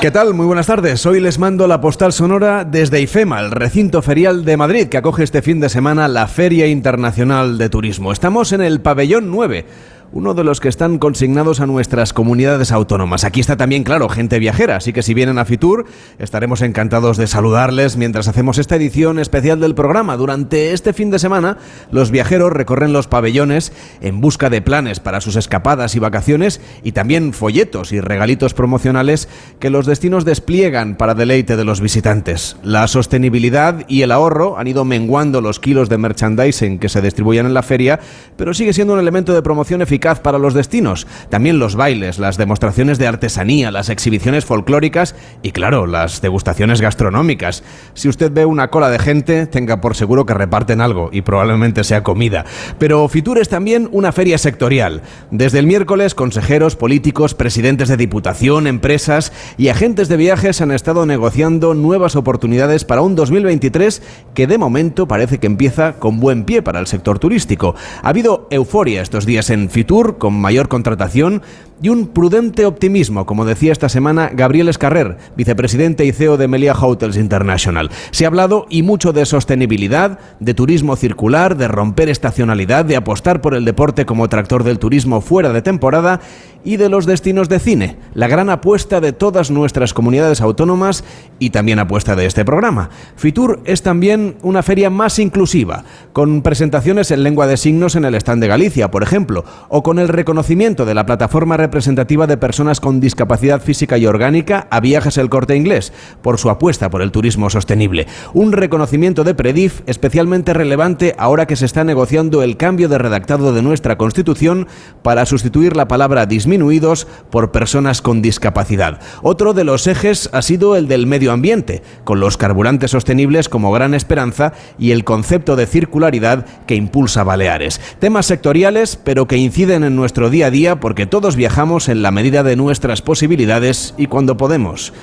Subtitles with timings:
[0.00, 0.32] ¿Qué tal?
[0.32, 1.04] Muy buenas tardes.
[1.04, 5.24] Hoy les mando la postal sonora desde IFEMA, el recinto ferial de Madrid, que acoge
[5.24, 8.10] este fin de semana la Feria Internacional de Turismo.
[8.10, 9.66] Estamos en el pabellón 9
[10.12, 13.24] uno de los que están consignados a nuestras comunidades autónomas.
[13.24, 15.86] Aquí está también, claro, gente viajera, así que si vienen a Fitur,
[16.18, 20.16] estaremos encantados de saludarles mientras hacemos esta edición especial del programa.
[20.16, 21.58] Durante este fin de semana,
[21.92, 26.92] los viajeros recorren los pabellones en busca de planes para sus escapadas y vacaciones y
[26.92, 29.28] también folletos y regalitos promocionales
[29.60, 32.56] que los destinos despliegan para deleite de los visitantes.
[32.64, 37.46] La sostenibilidad y el ahorro han ido menguando los kilos de merchandising que se distribuyen
[37.46, 38.00] en la feria,
[38.36, 41.06] pero sigue siendo un elemento de promoción eficaz para los destinos.
[41.28, 47.62] También los bailes, las demostraciones de artesanía, las exhibiciones folclóricas y, claro, las degustaciones gastronómicas.
[47.94, 51.84] Si usted ve una cola de gente, tenga por seguro que reparten algo y probablemente
[51.84, 52.44] sea comida.
[52.78, 55.02] Pero Fitur es también una feria sectorial.
[55.30, 61.04] Desde el miércoles, consejeros, políticos, presidentes de diputación, empresas y agentes de viajes han estado
[61.04, 64.02] negociando nuevas oportunidades para un 2023
[64.34, 67.74] que de momento parece que empieza con buen pie para el sector turístico.
[68.02, 71.42] Ha habido euforia estos días en Fitur con mayor contratación
[71.82, 76.74] y un prudente optimismo, como decía esta semana Gabriel Escarrer, vicepresidente y CEO de Melia
[76.74, 77.90] Hotels International.
[78.10, 83.40] Se ha hablado y mucho de sostenibilidad, de turismo circular, de romper estacionalidad, de apostar
[83.40, 86.20] por el deporte como tractor del turismo fuera de temporada
[86.64, 91.04] y de los destinos de cine, la gran apuesta de todas nuestras comunidades autónomas
[91.38, 92.90] y también apuesta de este programa.
[93.16, 98.14] Fitur es también una feria más inclusiva, con presentaciones en lengua de signos en el
[98.14, 102.80] stand de Galicia, por ejemplo, o con el reconocimiento de la plataforma representativa de personas
[102.80, 107.12] con discapacidad física y orgánica a Viajes El Corte Inglés, por su apuesta por el
[107.12, 108.08] turismo sostenible.
[108.34, 113.52] Un reconocimiento de Predif especialmente relevante ahora que se está negociando el cambio de redactado
[113.52, 114.66] de nuestra Constitución
[115.02, 118.98] para sustituir la palabra disminuidos por personas con discapacidad.
[119.22, 123.70] Otro de los ejes ha sido el del medio ambiente, con los carburantes sostenibles como
[123.70, 127.80] gran esperanza y el concepto de circularidad que impulsa Baleares.
[128.00, 132.10] Temas sectoriales, pero que inciden en nuestro día a día porque todos viajamos en la
[132.10, 134.94] medida de nuestras posibilidades y cuando podemos.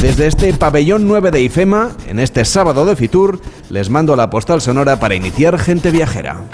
[0.00, 4.60] Desde este pabellón 9 de IFEMA, en este sábado de Fitur, les mando la postal
[4.60, 6.44] sonora para iniciar Gente Viajera.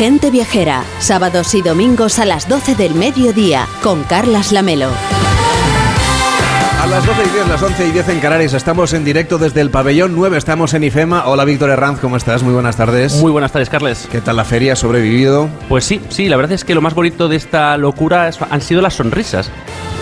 [0.00, 4.88] Gente Viajera, sábados y domingos a las 12 del mediodía, con Carlas Lamelo.
[6.80, 9.60] A las 12 y 10, las 11 y 10 en Canarias, estamos en directo desde
[9.60, 11.26] el pabellón 9, estamos en IFEMA.
[11.26, 12.42] Hola Víctor Herranz, ¿cómo estás?
[12.42, 13.16] Muy buenas tardes.
[13.16, 14.08] Muy buenas tardes, Carles.
[14.10, 14.72] ¿Qué tal la feria?
[14.72, 15.50] ¿Ha sobrevivido?
[15.68, 18.80] Pues sí, sí, la verdad es que lo más bonito de esta locura han sido
[18.80, 19.50] las sonrisas.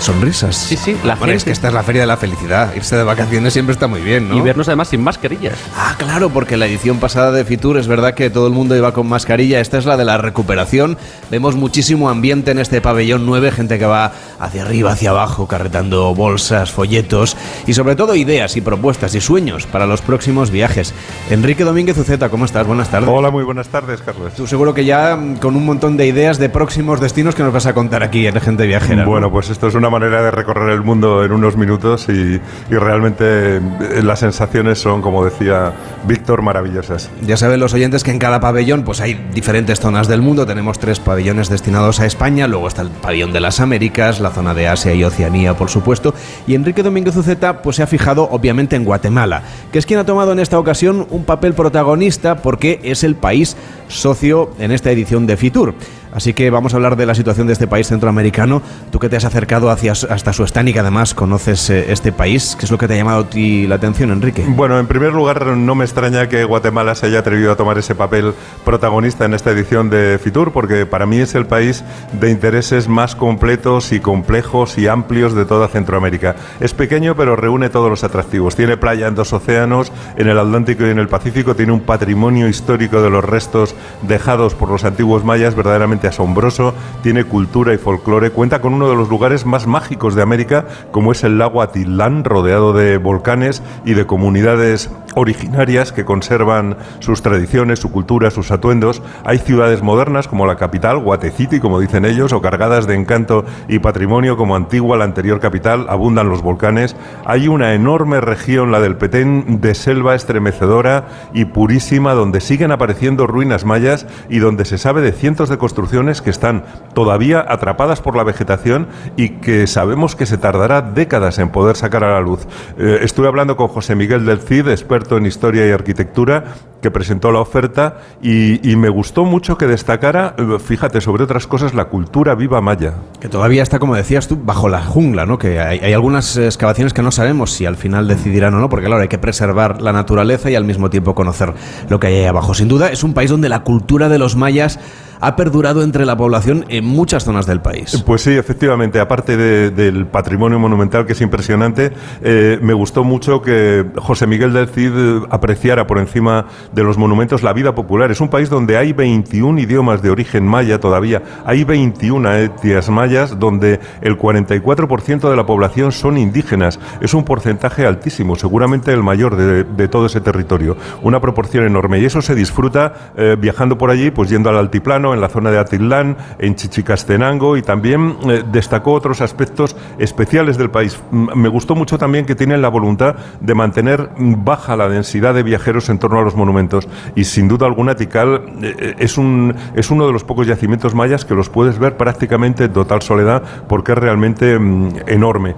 [0.00, 0.56] ¿Sonrisas?
[0.56, 2.74] Sí, sí, la bueno, es que esta es la feria de la felicidad.
[2.74, 4.36] Irse de vacaciones siempre está muy bien, ¿no?
[4.36, 5.58] Y vernos además sin mascarillas.
[5.76, 8.92] Ah, claro, porque la edición pasada de Fitur es verdad que todo el mundo iba
[8.92, 9.60] con mascarilla.
[9.60, 10.96] Esta es la de la recuperación.
[11.30, 16.14] Vemos muchísimo ambiente en este pabellón 9, gente que va hacia arriba, hacia abajo, carretando
[16.14, 20.94] bolsas, folletos y sobre todo ideas y propuestas y sueños para los próximos viajes.
[21.30, 22.66] Enrique Domínguez Uceta, ¿cómo estás?
[22.66, 23.08] Buenas tardes.
[23.12, 24.32] Hola, muy buenas tardes, Carlos.
[24.34, 27.52] Tú seguro que ya mm, con un montón de ideas de próximos destinos que nos
[27.52, 29.04] vas a contar aquí en Gente Viajera.
[29.04, 32.40] Bueno, pues esto es una manera de recorrer el mundo en unos minutos y,
[32.70, 33.60] y realmente eh,
[34.02, 35.72] las sensaciones son, como decía
[36.06, 37.10] Víctor, maravillosas.
[37.22, 40.46] Ya saben los oyentes que en cada pabellón pues hay diferentes zonas del mundo.
[40.46, 44.54] Tenemos tres pabellones destinados a España, luego está el pabellón de las Américas, la zona
[44.54, 46.14] de Asia y Oceanía, por supuesto.
[46.46, 50.06] Y Enrique Domínguez Uceta pues se ha fijado obviamente en Guatemala, que es quien ha
[50.06, 53.56] tomado en esta ocasión un papel protagonista porque es el país
[53.88, 55.74] socio en esta edición de Fitur.
[56.12, 58.62] Así que vamos a hablar de la situación de este país centroamericano.
[58.90, 62.56] Tú que te has acercado hacia, hasta su y que además conoces eh, este país,
[62.58, 64.44] ¿qué es lo que te ha llamado a ti la atención, Enrique?
[64.48, 67.94] Bueno, en primer lugar, no me extraña que Guatemala se haya atrevido a tomar ese
[67.94, 68.34] papel
[68.64, 71.84] protagonista en esta edición de Fitur, porque para mí es el país
[72.18, 76.34] de intereses más completos y complejos y amplios de toda Centroamérica.
[76.58, 78.56] Es pequeño, pero reúne todos los atractivos.
[78.56, 81.54] Tiene playa en dos océanos, en el Atlántico y en el Pacífico.
[81.54, 87.24] Tiene un patrimonio histórico de los restos dejados por los antiguos mayas verdaderamente asombroso, tiene
[87.24, 91.24] cultura y folclore, cuenta con uno de los lugares más mágicos de América, como es
[91.24, 97.90] el lago Atitlán, rodeado de volcanes y de comunidades originarias que conservan sus tradiciones, su
[97.90, 99.02] cultura, sus atuendos.
[99.24, 103.80] Hay ciudades modernas como la capital, Guatecity, como dicen ellos, o cargadas de encanto y
[103.80, 106.94] patrimonio como Antigua, la anterior capital, abundan los volcanes.
[107.24, 113.26] Hay una enorme región, la del Petén, de selva estremecedora y purísima, donde siguen apareciendo
[113.26, 116.64] ruinas mayas y donde se sabe de cientos de construcciones que están
[116.94, 118.86] todavía atrapadas por la vegetación
[119.16, 122.46] y que sabemos que se tardará décadas en poder sacar a la luz.
[122.78, 126.44] Eh, estuve hablando con José Miguel del Cid, experto en historia y arquitectura,
[126.80, 131.74] que presentó la oferta y, me gustó mucho que destacara, eh, fíjate, sobre otras cosas,
[131.74, 132.94] la cultura viva maya.
[133.20, 135.38] Que todavía está, como decías tú, bajo la jungla, ¿no?
[135.38, 139.02] Que hay, algunas excavaciones que no sabemos si al final decidirán o no, porque claro,
[139.02, 141.54] hay que preservar la naturaleza y al mismo tiempo conocer
[141.88, 142.54] lo que hay ahí abajo.
[142.54, 144.78] Sin duda, es un país donde la cultura de los mayas
[145.20, 148.02] ha perdurado entre la población en muchas zonas del país.
[148.06, 151.92] Pues sí, efectivamente, aparte del patrimonio monumental que es impresionante,
[152.22, 154.92] eh, me gustó mucho que José Miguel del Cid
[155.30, 158.10] apreciara por encima de los monumentos la vida popular.
[158.10, 163.38] Es un país donde hay 21 idiomas de origen maya todavía, hay 21 etnias mayas
[163.38, 166.78] donde el 44% de la población son indígenas.
[167.00, 170.76] Es un porcentaje altísimo, seguramente el mayor de, todo ese territorio.
[171.02, 175.07] Una proporción enorme y eso se disfruta eh, viajando por allí, pues yendo al altiplano,
[175.14, 180.70] en la zona de Atitlán, en Chichicastenango y también eh, destacó otros aspectos especiales del
[180.70, 181.00] país.
[181.10, 185.88] Me gustó mucho también que tienen la voluntad de mantener baja la densidad de viajeros
[185.88, 189.90] en torno a los monumentos y sin duda alguna Tikal eh, eh, es, un, es
[189.90, 193.92] uno de los pocos yacimientos mayas que los puedes ver prácticamente en total soledad porque
[193.92, 195.54] es realmente mm, enorme.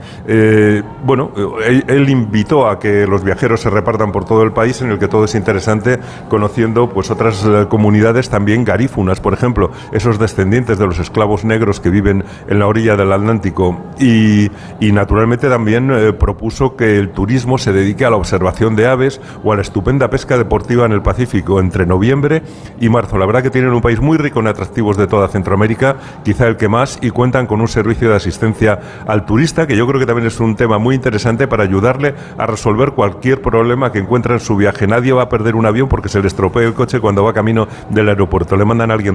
[1.04, 1.32] bueno,
[1.66, 5.08] él, invitó a que los viajeros se repartan por todo el país en el que
[5.08, 5.98] todo es interesante
[6.28, 11.80] conociendo pues otras comunidades también garífunas, por ejemplo ejemplo, esos descendientes de los esclavos negros
[11.80, 14.50] que viven en la orilla del Atlántico y,
[14.92, 19.52] naturalmente también eh, propuso que el turismo se dedique a la observación de aves o
[19.52, 22.42] a la estupenda pesca deportiva en el Pacífico entre noviembre
[22.80, 23.16] y marzo.
[23.16, 26.56] La verdad que tienen un país muy rico en atractivos de toda Centroamérica, quizá el
[26.56, 30.06] que más, y cuentan con un servicio de asistencia al turista que yo creo que
[30.06, 34.40] también es un tema muy interesante para ayudarle a resolver cualquier problema que encuentre en
[34.40, 34.86] su viaje.
[34.86, 37.68] Nadie va a perder un avión porque se le estropee el coche cuando va camino
[37.88, 38.56] del aeropuerto.
[38.56, 39.14] Le mandan a alguien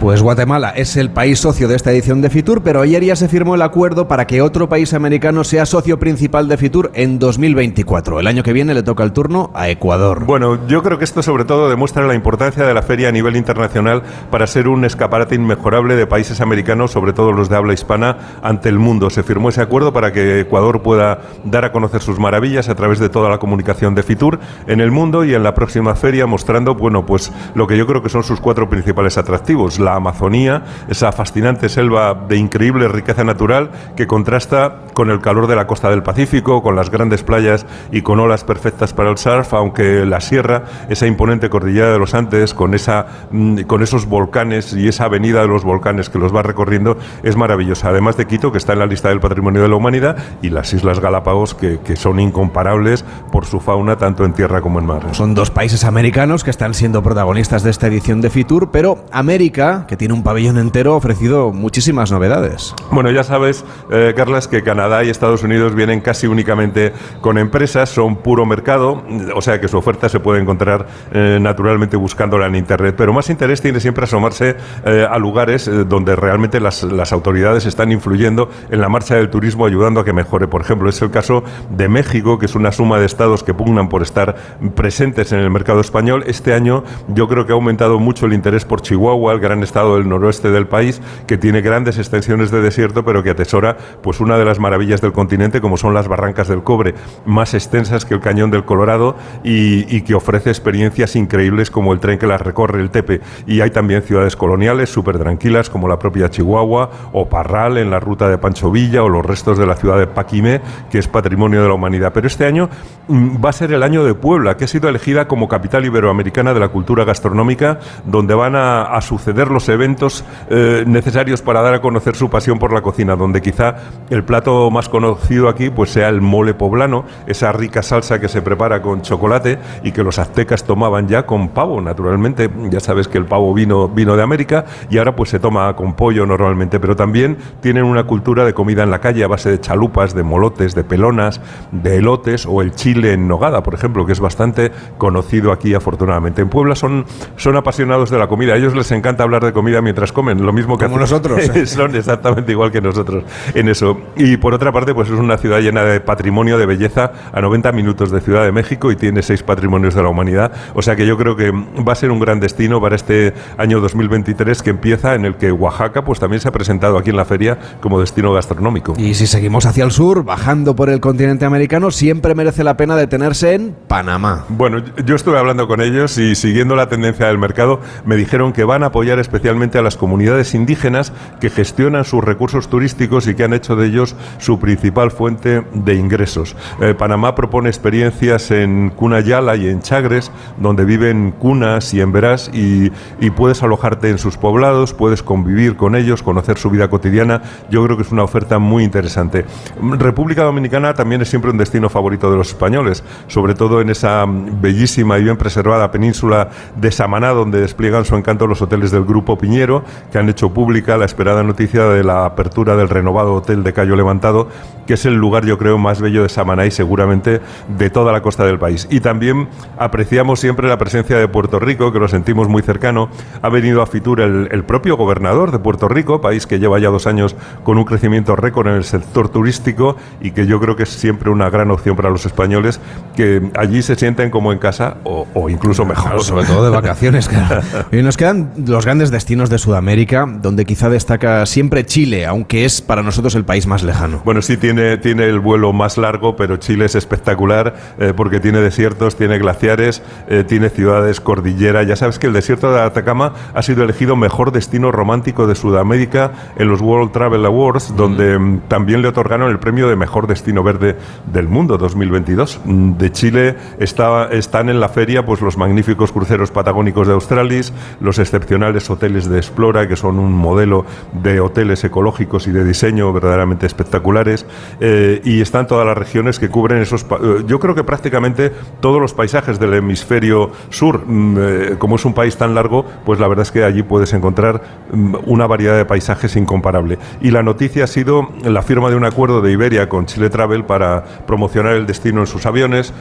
[0.00, 3.28] pues Guatemala es el país socio de esta edición de Fitur, pero ayer ya se
[3.28, 8.18] firmó el acuerdo para que otro país americano sea socio principal de Fitur en 2024.
[8.18, 10.24] El año que viene le toca el turno a Ecuador.
[10.24, 13.36] Bueno, yo creo que esto sobre todo demuestra la importancia de la feria a nivel
[13.36, 18.38] internacional para ser un escaparate inmejorable de países americanos, sobre todo los de habla hispana,
[18.42, 19.10] ante el mundo.
[19.10, 22.98] Se firmó ese acuerdo para que Ecuador pueda dar a conocer sus maravillas a través
[22.98, 26.74] de toda la comunicación de Fitur en el mundo y en la próxima feria mostrando,
[26.74, 31.12] bueno, pues lo que yo creo que son sus cuatro principales atractivos la Amazonía, esa
[31.12, 36.02] fascinante selva de increíble riqueza natural que contrasta con el calor de la costa del
[36.02, 40.64] Pacífico, con las grandes playas y con olas perfectas para el surf, aunque la sierra,
[40.88, 45.42] esa imponente cordillera de los Andes, con, esa, mm, con esos volcanes y esa avenida
[45.42, 47.90] de los volcanes que los va recorriendo, es maravillosa.
[47.90, 50.72] Además de Quito, que está en la lista del Patrimonio de la Humanidad, y las
[50.72, 55.02] Islas Galápagos, que, que son incomparables por su fauna, tanto en tierra como en mar.
[55.12, 59.86] Son dos países americanos que están siendo protagonistas de esta edición de Fitur, pero América,
[59.88, 62.72] que tiene un pabellón entero, ha ofrecido muchísimas novedades.
[62.92, 66.92] Bueno, ya sabes, eh, Carlas, que Canadá y Estados Unidos vienen casi únicamente
[67.22, 69.02] con empresas, son puro mercado,
[69.34, 72.94] o sea que su oferta se puede encontrar eh, naturalmente buscándola en Internet.
[72.96, 77.90] Pero más interés tiene siempre asomarse eh, a lugares donde realmente las, las autoridades están
[77.90, 80.46] influyendo en la marcha del turismo, ayudando a que mejore.
[80.46, 83.88] Por ejemplo, es el caso de México, que es una suma de estados que pugnan
[83.88, 84.36] por estar
[84.76, 86.22] presentes en el mercado español.
[86.28, 89.96] Este año yo creo que ha aumentado mucho el interés por Chihuahua el gran estado
[89.96, 94.36] del noroeste del país, que tiene grandes extensiones de desierto, pero que atesora pues una
[94.36, 96.94] de las maravillas del continente, como son las barrancas del cobre,
[97.24, 102.18] más extensas que el cañón del Colorado y, que ofrece experiencias increíbles como el tren
[102.18, 103.20] que las recorre, el Tepe.
[103.46, 107.98] Y hay también ciudades coloniales súper tranquilas, como la propia Chihuahua, o Parral en la
[107.98, 110.60] ruta de Pancho Villa, o los restos de la ciudad de Paquimé,
[110.90, 112.12] que es patrimonio de la humanidad.
[112.12, 112.68] Pero este año
[113.08, 116.54] mm, va a ser el año de Puebla, que ha sido elegida como capital iberoamericana
[116.54, 121.74] de la cultura gastronómica, donde van a a suceder los eventos eh, necesarios para dar
[121.74, 123.76] a conocer su pasión por la cocina, donde quizá
[124.08, 128.40] el plato más conocido aquí pues sea el mole poblano, esa rica salsa que se
[128.40, 132.48] prepara con chocolate y que los aztecas tomaban ya con pavo, naturalmente.
[132.70, 135.94] Ya sabes que el pavo vino, vino de América y ahora pues se toma con
[135.94, 139.60] pollo normalmente, pero también tienen una cultura de comida en la calle a base de
[139.60, 144.12] chalupas, de molotes, de pelonas, de elotes o el chile en nogada, por ejemplo, que
[144.12, 146.40] es bastante conocido aquí afortunadamente.
[146.40, 147.04] En Puebla son,
[147.36, 148.54] son apasionados de la comida.
[148.54, 151.40] A ellos les encanta hablar de comida mientras comen, lo mismo que Como nosotros.
[151.66, 153.24] son exactamente igual que nosotros
[153.54, 153.98] en eso.
[154.16, 157.72] Y por otra parte, pues es una ciudad llena de patrimonio de belleza a 90
[157.72, 160.52] minutos de Ciudad de México y tiene seis patrimonios de la humanidad.
[160.74, 163.80] O sea que yo creo que va a ser un gran destino para este año
[163.80, 167.24] 2023 que empieza en el que Oaxaca pues también se ha presentado aquí en la
[167.24, 168.94] feria como destino gastronómico.
[168.96, 172.96] Y si seguimos hacia el sur, bajando por el continente americano, siempre merece la pena
[172.96, 174.44] detenerse en Panamá.
[174.48, 178.64] Bueno, yo estuve hablando con ellos y siguiendo la tendencia del mercado me dijeron que
[178.76, 183.42] van a apoyar especialmente a las comunidades indígenas que gestionan sus recursos turísticos y que
[183.42, 186.54] han hecho de ellos su principal fuente de ingresos.
[186.82, 192.92] Eh, Panamá propone experiencias en Cunayala y en Chagres, donde viven cunas y emberás y,
[193.18, 197.40] y puedes alojarte en sus poblados, puedes convivir con ellos, conocer su vida cotidiana.
[197.70, 199.46] Yo creo que es una oferta muy interesante.
[199.80, 204.26] República Dominicana también es siempre un destino favorito de los españoles, sobre todo en esa
[204.26, 209.38] bellísima y bien preservada península de Samaná, donde despliegan su encanto los hoteles del Grupo
[209.38, 209.82] Piñero,
[210.12, 213.96] que han hecho pública la esperada noticia de la apertura del renovado hotel de Cayo
[213.96, 214.48] Levantado,
[214.86, 217.40] que es el lugar, yo creo, más bello de Samaná y seguramente
[217.76, 218.86] de toda la costa del país.
[218.90, 223.08] Y también apreciamos siempre la presencia de Puerto Rico, que lo sentimos muy cercano.
[223.42, 226.88] Ha venido a Fitur el, el propio gobernador de Puerto Rico, país que lleva ya
[226.88, 230.84] dos años con un crecimiento récord en el sector turístico y que yo creo que
[230.84, 232.80] es siempre una gran opción para los españoles
[233.16, 236.04] que allí se sienten como en casa o, o incluso mejor.
[236.04, 237.28] Claro, sobre todo de vacaciones.
[237.28, 237.62] Claro.
[237.92, 242.80] Y nos quedan los grandes destinos de Sudamérica, donde quizá destaca siempre Chile, aunque es
[242.80, 244.22] para nosotros el país más lejano.
[244.24, 248.60] Bueno, sí tiene, tiene el vuelo más largo, pero Chile es espectacular eh, porque tiene
[248.60, 251.82] desiertos, tiene glaciares, eh, tiene ciudades, cordillera.
[251.82, 256.32] Ya sabes que el desierto de Atacama ha sido elegido mejor destino romántico de Sudamérica
[256.56, 260.62] en los World Travel Awards, donde mm, también le otorgaron el premio de mejor destino
[260.62, 260.96] verde
[261.32, 262.60] del mundo 2022.
[262.64, 267.72] Mm, De Chile está- están en la feria pues los magníficos cruceros patagónicos de Australis,
[268.00, 268.45] los excepcionales
[268.90, 270.84] hoteles de Explora, que son un modelo
[271.22, 274.46] de hoteles ecológicos y de diseño verdaderamente espectaculares,
[274.80, 277.04] eh, y están todas las regiones que cubren esos.
[277.04, 282.04] eh, yo creo que prácticamente todos los paisajes del hemisferio sur, mm, eh, como es
[282.04, 284.62] un país tan largo, pues la verdad es que allí puedes encontrar
[284.92, 286.98] mm, una variedad de paisajes incomparable.
[287.20, 290.64] Y la noticia ha sido la firma de un acuerdo de Iberia con Chile Travel
[290.64, 292.92] para promocionar el destino en sus aviones,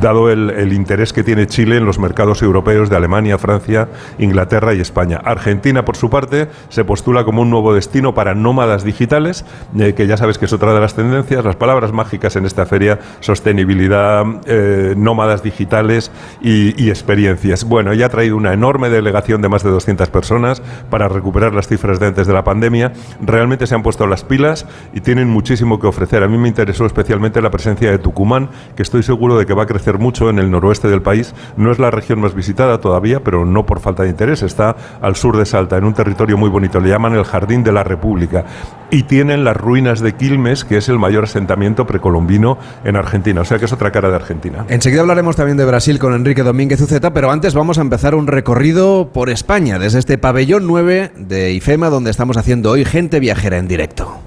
[0.00, 3.88] dado el interés que tiene Chile en los mercados europeos de Alemania, Francia,
[4.18, 5.20] Inglaterra y España.
[5.24, 9.44] Argentina, por su parte, se postula como un nuevo destino para nómadas digitales,
[9.78, 12.66] eh, que ya sabes que es otra de las tendencias, las palabras mágicas en esta
[12.66, 17.64] feria, sostenibilidad, eh, nómadas digitales y, experiencias.
[17.64, 21.68] Bueno, ya ha traído una enorme delegación de más de 200 personas para recuperar las
[21.68, 22.92] cifras de antes de la pandemia.
[23.20, 26.22] Realmente se han puesto las pilas y tienen muchísimo que ofrecer.
[26.22, 29.62] A mí me interesó especialmente la presencia de Tucumán, que estoy seguro de que va
[29.62, 31.34] a crecer mucho en el noroeste del país.
[31.56, 34.42] No es la región más visitada todavía, pero no por falta de interés.
[34.42, 36.80] Está al sur de Salta, en un territorio muy bonito.
[36.80, 38.44] Le llaman el Jardín de la República.
[38.90, 43.40] Y tienen las ruinas de Quilmes, que es el mayor asentamiento precolombino en Argentina.
[43.40, 44.66] O sea que es otra cara de Argentina.
[44.68, 48.26] Enseguida hablaremos también de Brasil con Enrique Domínguez Uceta, pero antes vamos a empezar un
[48.26, 53.58] recorrido por España, desde este pabellón 9 de IFEMA, donde estamos haciendo hoy gente viajera
[53.58, 54.18] en directo.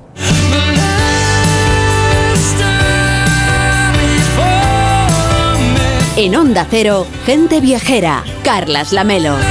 [6.17, 8.23] En Onda Cero, gente viajera.
[8.41, 9.35] Carlas Lamelo.
[9.35, 9.43] De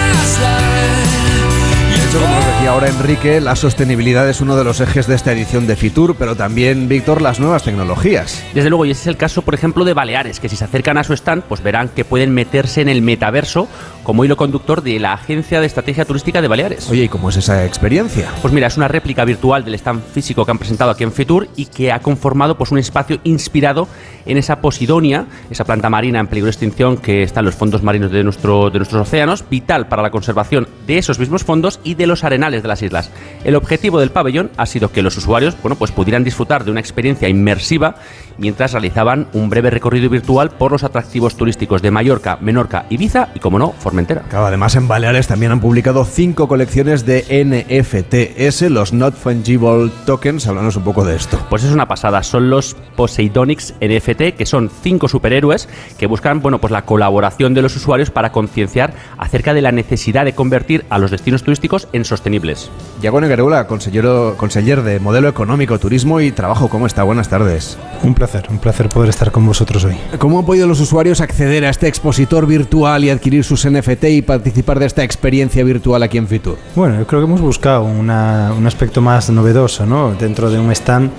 [2.07, 5.33] hecho, como nos decía ahora Enrique, la sostenibilidad es uno de los ejes de esta
[5.33, 8.43] edición de Fitur, pero también, Víctor, las nuevas tecnologías.
[8.55, 10.97] Desde luego, y ese es el caso, por ejemplo, de Baleares, que si se acercan
[10.97, 13.69] a su stand, pues verán que pueden meterse en el metaverso
[14.05, 16.89] como hilo conductor de la Agencia de Estrategia Turística de Baleares.
[16.91, 18.31] Oye, ¿y cómo es esa experiencia?
[18.43, 21.49] Pues mira, es una réplica virtual del stand físico que han presentado aquí en Fitur
[21.57, 23.89] y que ha conformado pues un espacio inspirado
[24.27, 27.83] en esa posidonia, esa planta marina en peligro de extinción que está en los fondos
[27.83, 31.95] marinos de, nuestro, de nuestros océanos, vital para la conservación de esos mismos fondos y
[31.95, 33.11] de los arenales de las islas.
[33.45, 36.81] El objetivo del pabellón ha sido que los usuarios, bueno, pues pudieran disfrutar de una
[36.81, 37.97] experiencia inmersiva
[38.39, 43.39] mientras realizaban un breve recorrido virtual por los atractivos turísticos de Mallorca, Menorca, Ibiza y,
[43.39, 44.23] como no, Formentera.
[44.29, 50.49] Claro, además en Baleares también han publicado cinco colecciones de NFTs, los Not Fungible Tokens.
[50.49, 51.39] Háblanos un poco de esto.
[51.49, 56.61] Pues es una pasada, son los Poseidonics NFT, que son cinco superhéroes que buscan, bueno,
[56.61, 60.99] pues la colaboración de los usuarios para concienciar acerca de la necesidad de convertir a
[60.99, 62.73] los destinos turísticos en sostenibles.
[63.01, 67.05] Yago Neguerola, consellero, conseller de Modelo Económico, Turismo y Trabajo, ¿cómo está?
[67.05, 67.79] Buenas tardes.
[68.03, 69.97] Un placer, un placer poder estar con vosotros hoy.
[70.19, 74.23] ¿Cómo han podido los usuarios acceder a este expositor virtual y adquirir sus NFT y
[74.23, 76.57] participar de esta experiencia virtual aquí en Fitur?
[76.75, 80.15] Bueno, yo creo que hemos buscado un aspecto más novedoso, ¿no?
[80.15, 81.11] Dentro de un stand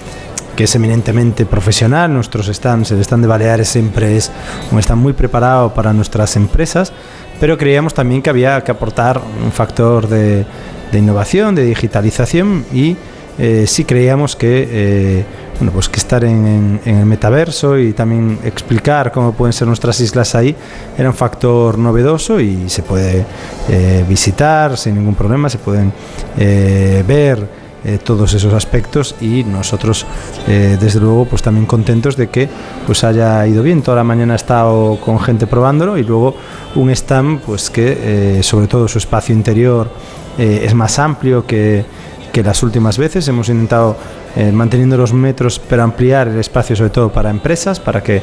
[0.56, 2.14] que es eminentemente profesional.
[2.14, 4.32] Nuestros stands, el stand de Baleares siempre es
[4.72, 6.94] un stand muy preparado para nuestras empresas,
[7.40, 10.46] pero creíamos también que había que aportar un factor de,
[10.94, 12.96] innovación, de digitalización y
[13.38, 15.26] eh, sí creíamos que eh,
[15.58, 20.36] bueno, pues que estar en, el metaverso y también explicar cómo pueden ser nuestras islas
[20.36, 20.56] ahí
[20.98, 23.26] era un factor novedoso y se puede
[23.70, 25.94] eh, visitar sin ningún problema, se pueden
[26.36, 30.08] ver eh, todos esos aspectos y nosotros
[30.48, 32.50] eh, desde luego pues también contentos de que
[32.88, 33.84] pues haya ido bien.
[33.84, 36.36] Toda la mañana he estado con gente probándolo y luego
[36.74, 39.88] un stand pues que eh, sobre todo su espacio interior
[40.38, 41.86] es más amplio que,
[42.34, 43.28] que las últimas veces.
[43.28, 43.96] Hemos intentado
[44.36, 48.22] eh, manteniendo los metros, pero ampliar el espacio sobre todo para empresas, para que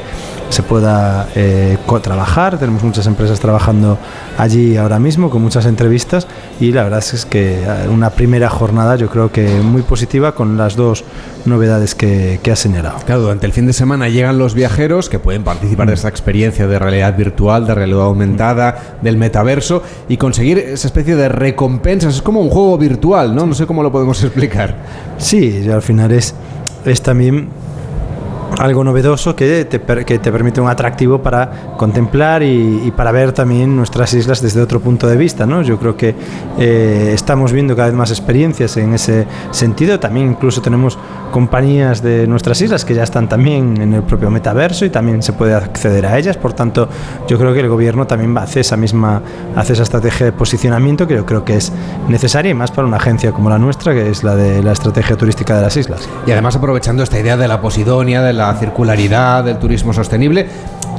[0.49, 2.59] se pueda eh, trabajar.
[2.59, 3.97] Tenemos muchas empresas trabajando
[4.37, 6.27] allí ahora mismo con muchas entrevistas
[6.59, 10.57] y la verdad es que eh, una primera jornada yo creo que muy positiva con
[10.57, 11.03] las dos
[11.45, 12.99] novedades que, que ha señalado.
[13.05, 16.67] Claro, durante el fin de semana llegan los viajeros que pueden participar de esta experiencia
[16.67, 22.15] de realidad virtual, de realidad aumentada, del metaverso y conseguir esa especie de recompensas.
[22.15, 23.45] Es como un juego virtual, ¿no?
[23.45, 24.75] No sé cómo lo podemos explicar.
[25.17, 26.35] Sí, al final es,
[26.85, 27.49] es también
[28.59, 33.75] algo novedoso que te, que te permite un atractivo para contemplar y, para ver también
[33.75, 35.45] nuestras islas desde otro punto de vista.
[35.45, 35.61] ¿no?
[35.61, 36.15] Yo creo que
[36.59, 39.99] eh, estamos viendo cada vez más experiencias en ese sentido.
[39.99, 40.97] También incluso tenemos
[41.31, 45.33] compañías de nuestras islas que ya están también en el propio metaverso y también se
[45.33, 46.37] puede acceder a ellas.
[46.37, 46.87] Por tanto,
[47.27, 49.21] yo creo que el gobierno también hace esa misma
[49.55, 51.71] hace esa estrategia de posicionamiento que yo creo que es
[52.07, 55.15] necesaria y más para una agencia como la nuestra, que es la de la estrategia
[55.15, 56.07] turística de las islas.
[56.27, 60.45] Y además aprovechando esta idea de la Posidonia, de la la circularidad, del turismo sostenible,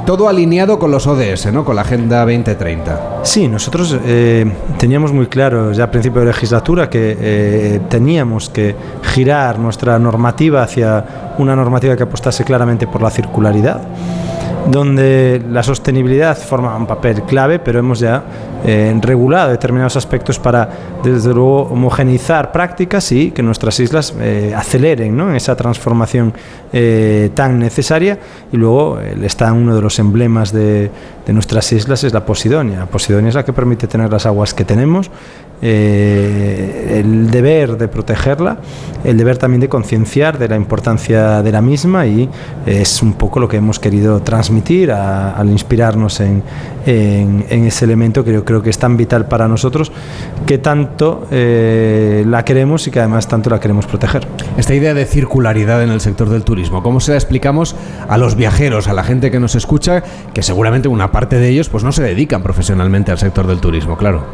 [0.06, 1.64] todo alineado con los ODS, ¿no?
[1.64, 3.20] con la Agenda 2030.
[3.22, 4.44] Sí, nosotros eh,
[4.78, 10.62] teníamos muy claro ya a principio de legislatura que eh, teníamos que girar nuestra normativa
[10.62, 13.80] hacia una normativa que apostase claramente por la circularidad
[14.66, 18.24] donde la sostenibilidad forma un papel clave, pero hemos ya
[18.66, 20.68] eh, regulado determinados aspectos para,
[21.02, 25.34] desde luego, homogeneizar prácticas y que nuestras islas eh, aceleren ¿no?
[25.34, 26.32] esa transformación
[26.72, 28.18] eh, tan necesaria.
[28.52, 30.90] Y luego está uno de los emblemas de,
[31.26, 32.86] de, nuestras islas es la Posidonia.
[32.86, 35.10] Posidonia es la que permite tener las aguas que tenemos
[35.62, 38.58] eh, el deber de protegerla,
[39.02, 42.28] el deber también de concienciar de la importancia de la misma y
[42.66, 46.42] es un poco lo que hemos querido transmitir al inspirarnos en,
[46.84, 49.90] ese elemento que yo creo que es tan vital para nosotros
[50.44, 54.26] que tanto eh, la queremos y que además tanto la queremos proteger.
[54.58, 57.74] Esta idea de circularidad en el sector del turismo, ¿cómo se la explicamos
[58.06, 60.02] a los viajeros, a la gente que nos escucha,
[60.34, 63.96] que seguramente una parte de ellos pues no se dedican profesionalmente al sector del turismo,
[63.96, 64.24] claro?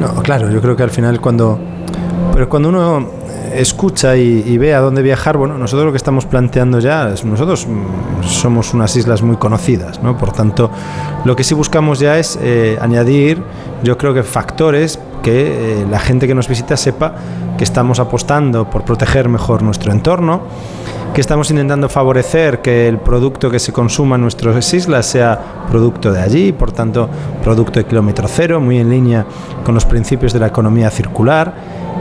[0.00, 1.60] No, claro, yo creo que al final cuando...
[2.32, 3.08] Pero cuando uno
[3.54, 7.68] escucha y, ve a dónde viajar, bueno, nosotros lo que estamos planteando ya, es, nosotros
[7.68, 10.18] mm, somos unas islas muy conocidas, ¿no?
[10.18, 10.72] Por tanto,
[11.24, 13.40] lo que sí buscamos ya es eh, añadir,
[13.84, 17.14] yo creo que factores que eh, la gente que nos visita sepa
[17.56, 20.42] que estamos apostando por proteger mejor nuestro entorno,
[21.14, 26.12] que estamos intentando favorecer que el producto que se consuma en nuestras islas sea producto
[26.12, 27.08] de allí, por tanto,
[27.42, 29.26] producto de kilómetro cero, muy en línea
[29.64, 31.52] con los principios de la economía circular,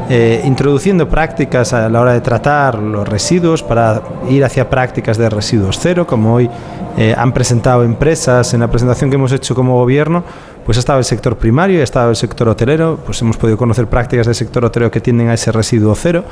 [0.09, 5.29] eh, introduciendo prácticas a la hora de tratar los residuos para ir hacia prácticas de
[5.29, 6.49] residuos cero, como hoy
[6.97, 10.23] eh, han presentado empresas en la presentación que hemos hecho como gobierno,
[10.65, 13.87] pues ha estado el sector primario, ha estado el sector hotelero, pues hemos podido conocer
[13.87, 16.23] prácticas del sector hotelero que tienden a ese residuo cero,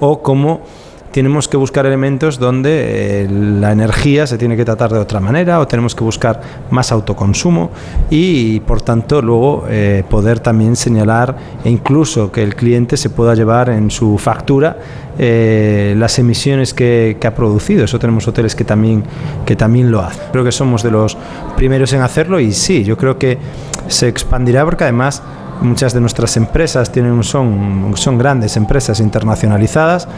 [0.00, 0.62] o como
[1.12, 5.60] tenemos que buscar elementos donde eh, la energía se tiene que tratar de otra manera
[5.60, 7.70] o tenemos que buscar más autoconsumo
[8.10, 13.34] y, por tanto luego eh, poder también señalar e incluso que el cliente se pueda
[13.34, 14.78] llevar en su factura
[15.18, 17.84] eh, las emisiones que, que, ha producido.
[17.84, 19.04] Eso tenemos hoteles que también,
[19.44, 20.22] que también lo hacen.
[20.32, 21.18] Creo que somos de los
[21.56, 23.36] primeros en hacerlo y sí, yo creo que
[23.88, 25.22] se expandirá porque además
[25.62, 30.08] Muchas de nuestras empresas tienen, son, son grandes empresas internacionalizadas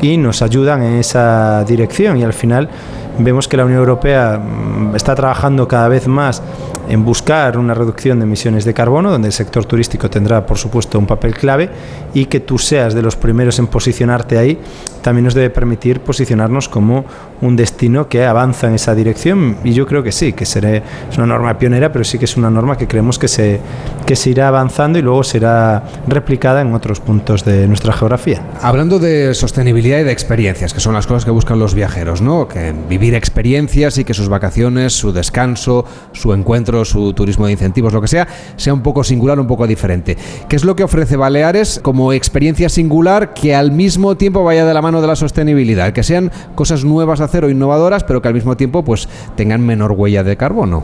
[0.00, 2.70] y nos ayudan en esa dirección y al final
[3.18, 6.42] vemos que la Unión Europea mm, está trabajando cada vez más
[6.88, 10.98] en buscar una reducción de emisiones de carbono, donde el sector turístico tendrá, por supuesto,
[10.98, 11.70] un papel clave
[12.12, 14.58] y que tú seas de los primeros en posicionarte ahí,
[15.02, 17.04] también nos debe permitir posicionarnos como
[17.40, 19.56] un destino que avanza en esa dirección.
[19.62, 22.36] Y yo creo que sí, que será, es una norma pionera, pero sí que es
[22.36, 23.60] una norma que creemos que se,
[24.06, 28.42] que se irá avanzando y luego será replicada en otros puntos de nuestra geografía.
[28.62, 32.48] Hablando de sostenibilidad y de experiencias, que son las cosas que buscan los viajeros, ¿no?
[32.48, 37.52] Que vivir vivir experiencias y que sus vacaciones, su descanso, su encuentro, su turismo de
[37.52, 40.16] incentivos, lo que sea, sea un poco singular, un poco diferente.
[40.48, 44.72] ¿Qué es lo que ofrece Baleares como experiencia singular que al mismo tiempo vaya de
[44.72, 45.92] la mano de la sostenibilidad?
[45.92, 49.60] Que sean cosas nuevas a hacer o innovadoras, pero que al mismo tiempo pues tengan
[49.60, 50.82] menor huella de carbono.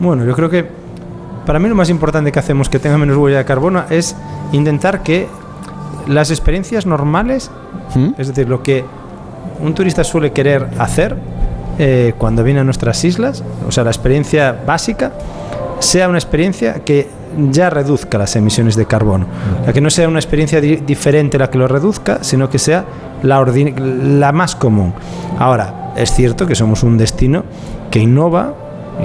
[0.00, 0.66] Bueno, yo creo que
[1.46, 4.16] para mí lo más importante que hacemos que tenga menos huella de carbono es
[4.50, 5.28] intentar que
[6.08, 7.52] las experiencias normales,
[7.94, 8.14] ¿Mm?
[8.18, 8.84] es decir, lo que
[9.64, 11.16] un turista suele querer hacer
[11.78, 15.12] eh, cuando viene a nuestras islas, o sea, la experiencia básica,
[15.80, 17.08] sea una experiencia que
[17.50, 19.26] ya reduzca las emisiones de carbono.
[19.66, 22.84] La que no sea una experiencia di- diferente la que lo reduzca, sino que sea
[23.22, 24.94] la, más común.
[25.38, 27.42] Ahora, es cierto que somos un destino
[27.90, 28.54] que innova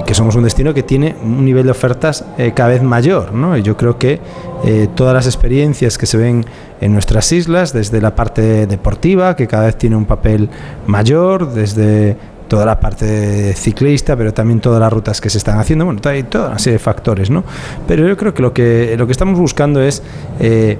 [0.06, 3.32] que somos un destino que tiene un nivel de ofertas eh, cada vez mayor.
[3.32, 3.56] ¿no?
[3.56, 4.20] Y yo creo que
[4.64, 6.44] eh, todas las experiencias que se ven
[6.80, 10.48] en nuestras islas, desde la parte deportiva, que cada vez tiene un papel
[10.86, 12.16] mayor, desde
[12.48, 16.24] toda la parte ciclista, pero también todas las rutas que se están haciendo, bueno, hay
[16.24, 17.44] toda una serie de factores, ¿no?
[17.86, 20.02] Pero yo creo que lo que, lo que estamos buscando es
[20.40, 20.76] eh,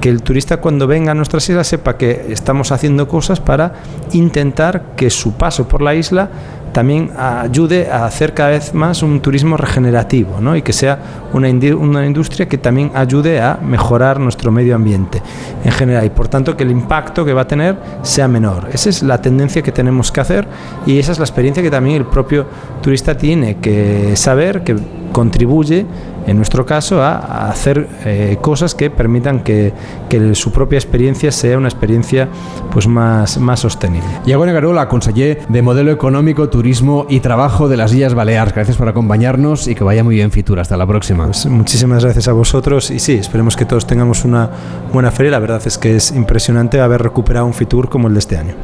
[0.00, 3.74] que el turista cuando venga a nuestras islas sepa que estamos haciendo cosas para
[4.12, 6.30] intentar que su paso por la isla
[6.72, 10.56] también ayude a hacer cada vez más un turismo regenerativo ¿no?
[10.56, 10.98] y que sea
[11.32, 15.22] una, una industria que también ayude a mejorar nuestro medio ambiente
[15.64, 18.68] en general y por tanto que el impacto que va a tener sea menor.
[18.72, 20.46] Esa es la tendencia que tenemos que hacer
[20.86, 22.46] y esa es la experiencia que también el propio
[22.82, 24.76] turista tiene que saber que
[25.12, 25.86] contribuye
[26.26, 29.72] en nuestro caso a, hacer eh, cosas que permitan que,
[30.08, 32.28] que su propia experiencia sea una experiencia
[32.70, 34.08] pues más, más sostenible.
[34.26, 38.52] Iago Negarola, conseller de Modelo Económico, Turismo y Trabajo de las Islas Baleares.
[38.52, 40.60] Gracias por acompañarnos y que vaya muy bien Fitur.
[40.60, 41.24] Hasta la próxima.
[41.24, 44.50] Pues muchísimas gracias a vosotros y sí, esperemos que todos tengamos una
[44.92, 45.32] buena feria.
[45.32, 48.56] La verdad es que es impresionante haber recuperado un Fitur como el de este año.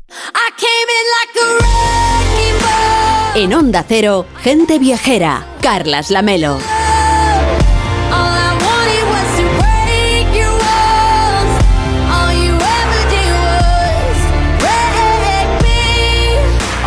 [3.34, 5.46] En Onda Cero, gente viajera.
[5.62, 6.58] Carlas Lamelo.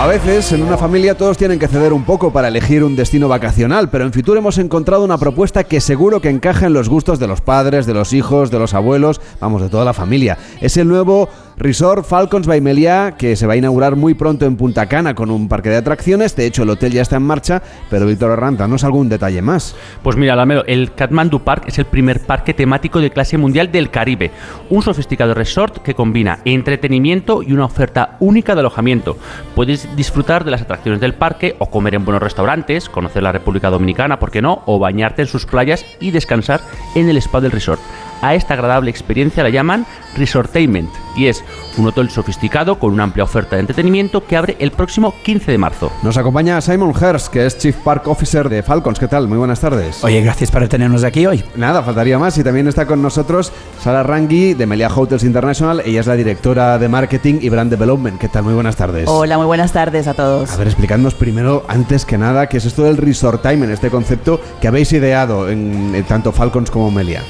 [0.10, 3.92] Veces en una familia todos tienen que ceder un poco para elegir un destino vacacional,
[3.92, 7.28] pero en Fitur hemos encontrado una propuesta que seguro que encaja en los gustos de
[7.28, 10.40] los padres, de los hijos, de los abuelos, vamos, de toda la familia.
[10.62, 14.56] Es el nuevo Resort Falcons by Meliá que se va a inaugurar muy pronto en
[14.56, 16.34] Punta Cana con un parque de atracciones.
[16.34, 19.42] De hecho, el hotel ya está en marcha, pero Víctor Arranta, ¿no es algún detalle
[19.42, 19.76] más?
[20.02, 23.92] Pues mira, Lamelo, el Kathmandu Park es el primer parque temático de clase mundial del
[23.92, 24.32] Caribe.
[24.70, 29.18] Un sofisticado resort que combina entretenimiento y una oferta única de alojamiento.
[29.54, 33.70] Puedes disfrutar de las atracciones del parque o comer en buenos restaurantes, conocer la República
[33.70, 34.64] Dominicana, ¿por qué no?
[34.66, 36.62] O bañarte en sus playas y descansar
[36.96, 37.82] en el spa del resort.
[38.22, 39.86] A esta agradable experiencia la llaman
[40.18, 41.44] Resortainment y es
[41.78, 45.58] un hotel sofisticado con una amplia oferta de entretenimiento que abre el próximo 15 de
[45.58, 45.92] marzo.
[46.04, 49.00] Nos acompaña Simon Hurst, que es Chief Park Officer de Falcons.
[49.00, 49.28] ¿Qué tal?
[49.28, 50.04] Muy buenas tardes.
[50.04, 51.44] Oye, gracias por tenernos aquí hoy.
[51.56, 52.38] Nada, faltaría más.
[52.38, 53.52] Y también está con nosotros
[53.82, 55.82] Sara Rangui de Melia Hotels International.
[55.86, 58.20] Ella es la directora de Marketing y Brand Development.
[58.20, 58.44] ¿Qué tal?
[58.44, 59.08] Muy buenas tardes.
[59.08, 60.52] Hola, muy buenas tardes a todos.
[60.52, 63.90] A ver, explicadnos primero, antes que nada, qué es esto del Resort Time, en este
[63.90, 67.24] concepto que habéis ideado en, en tanto Falcons como Melia.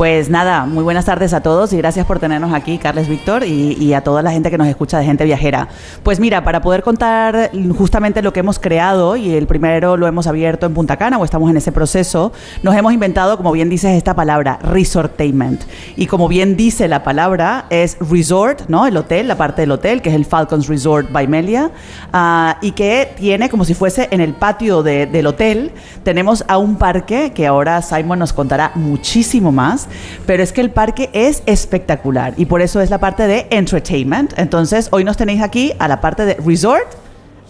[0.00, 3.92] Pues nada, muy buenas tardes a todos y gracias por tenernos aquí, Carles Víctor, y,
[3.92, 5.68] a toda la gente que nos escucha de gente viajera.
[6.02, 10.26] Pues mira, para poder contar justamente lo que hemos creado, y el primero lo hemos
[10.26, 12.32] abierto en Punta Cana, o estamos en ese proceso,
[12.62, 15.64] nos hemos inventado, como bien dices, esta palabra, resortainment.
[15.96, 18.86] Y como bien dice la palabra, es resort, ¿no?
[18.86, 21.72] El hotel, la parte del hotel, que es el Falcons Resort by Melia,
[22.10, 25.72] ah, y que tiene como si fuese en el patio de- del hotel,
[26.04, 29.89] tenemos a un parque que ahora Simon nos contará muchísimo más,
[30.26, 34.32] pero es que el parque es espectacular y por eso es la parte de entertainment.
[34.36, 36.88] Entonces, hoy nos tenéis aquí a la parte de resort.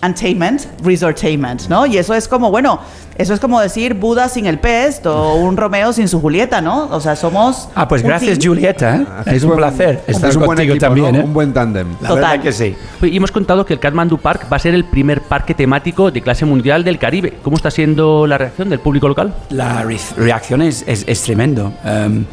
[0.02, 1.84] Entertainment, resortainment, ¿no?
[1.84, 2.80] Y eso es como, bueno,
[3.18, 6.88] eso es como decir Buda sin el pez o un Romeo sin su Julieta, ¿no?
[6.90, 7.68] O sea, somos.
[7.74, 8.54] Ah, pues un gracias, team.
[8.54, 8.96] Julieta.
[8.96, 9.06] ¿eh?
[9.18, 11.12] Hacéis Es un placer estar hacéis un buen contigo equipo, también.
[11.12, 11.20] ¿no?
[11.20, 11.24] ¿eh?
[11.24, 11.86] Un buen tándem.
[12.00, 12.24] La Total.
[12.38, 12.74] verdad que sí.
[13.02, 16.22] Y hemos contado que el Kathmandu Park va a ser el primer parque temático de
[16.22, 17.34] clase mundial del Caribe.
[17.42, 19.34] ¿Cómo está siendo la reacción del público local?
[19.50, 21.74] La re- reacción es, es, es tremendo.
[21.84, 22.24] Um,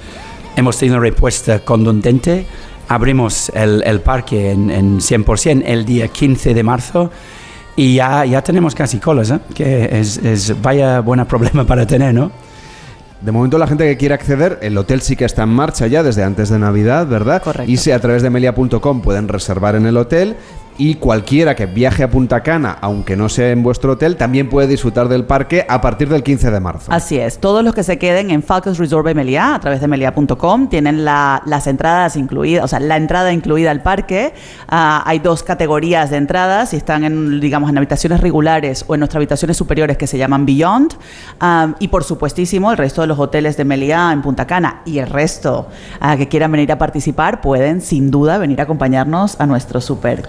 [0.55, 2.45] hemos tenido una respuesta contundente.
[2.87, 7.11] Abrimos el, el parque en, en 100% el día 15 de marzo
[7.77, 9.39] y ya, ya tenemos casi colas, ¿eh?
[9.53, 12.31] que es, es vaya buen problema para tener, ¿no?
[13.21, 16.03] De momento la gente que quiere acceder, el hotel sí que está en marcha ya
[16.03, 17.41] desde antes de Navidad, ¿verdad?
[17.41, 17.71] Correcto.
[17.71, 20.37] Y si a través de melia.com pueden reservar en el hotel
[20.77, 24.67] y cualquiera que viaje a Punta Cana, aunque no sea en vuestro hotel, también puede
[24.67, 26.91] disfrutar del parque a partir del 15 de marzo.
[26.91, 29.87] Así es, todos los que se queden en Falcons Resort by Meliá a través de
[29.87, 34.33] melia.com tienen la- las entradas incluidas, o sea, la entrada incluida al parque.
[34.69, 38.99] Ah, hay dos categorías de entradas, si están en, digamos, en habitaciones regulares o en
[38.99, 40.93] nuestras habitaciones superiores que se llaman Beyond.
[41.39, 44.99] Ah, y por supuestísimo, el resto de los hoteles de Meliá en Punta Cana y
[44.99, 45.67] el resto
[45.99, 50.21] ah, que quieran venir a participar pueden sin duda venir a acompañarnos a nuestro super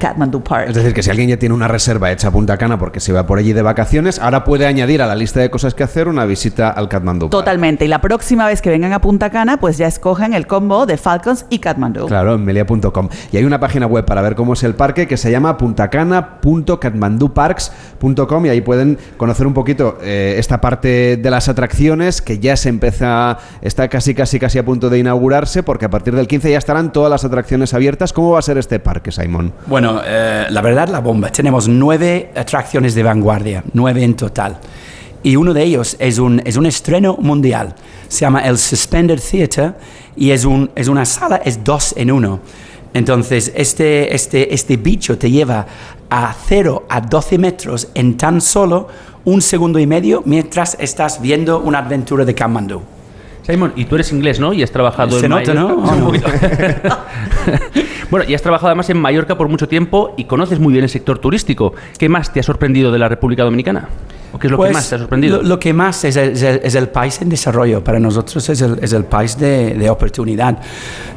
[0.66, 3.12] Es decir, que si alguien ya tiene una reserva hecha a Punta Cana porque se
[3.12, 6.08] va por allí de vacaciones, ahora puede añadir a la lista de cosas que hacer
[6.08, 7.26] una visita al Kathmandu.
[7.26, 7.32] Park.
[7.32, 7.84] Totalmente.
[7.84, 10.96] Y la próxima vez que vengan a Punta Cana, pues ya escogen el combo de
[10.96, 12.06] Falcons y Kathmandu.
[12.06, 13.08] Claro, en melia.com.
[13.32, 18.46] Y hay una página web para ver cómo es el parque que se llama puntacana.katmanduparks.com
[18.46, 22.68] y ahí pueden conocer un poquito eh, esta parte de las atracciones que ya se
[22.68, 26.58] empieza, está casi, casi, casi a punto de inaugurarse porque a partir del 15 ya
[26.58, 28.12] estarán todas las atracciones abiertas.
[28.12, 29.52] ¿Cómo va a ser este parque, Simon?
[29.66, 31.30] Bueno, eh, la verdad, la bomba.
[31.30, 34.58] Tenemos nueve atracciones de vanguardia, nueve en total.
[35.22, 37.74] Y uno de ellos es un, es un estreno mundial.
[38.08, 39.72] Se llama el Suspended Theatre
[40.16, 42.40] y es, un, es una sala, es dos en uno.
[42.94, 45.66] Entonces, este, este, este bicho te lleva
[46.08, 48.88] a 0 a 12 metros en tan solo
[49.24, 52.97] un segundo y medio mientras estás viendo una aventura de Kathmandu.
[53.48, 54.52] Simon, y tú eres inglés, ¿no?
[54.52, 55.82] Y has trabajado Se en nota, ¿no?
[58.10, 60.88] Bueno, y has trabajado además en Mallorca por mucho tiempo y conoces muy bien el
[60.90, 61.74] sector turístico.
[61.98, 63.86] ¿Qué más te ha sorprendido de la República Dominicana?
[64.32, 65.42] ¿O qué es lo que Pues, más te ha sorprendido?
[65.42, 67.84] Lo, lo que más es el, es el- es el país en desarrollo.
[67.84, 70.58] Para nosotros es el, es el país de, de oportunidad.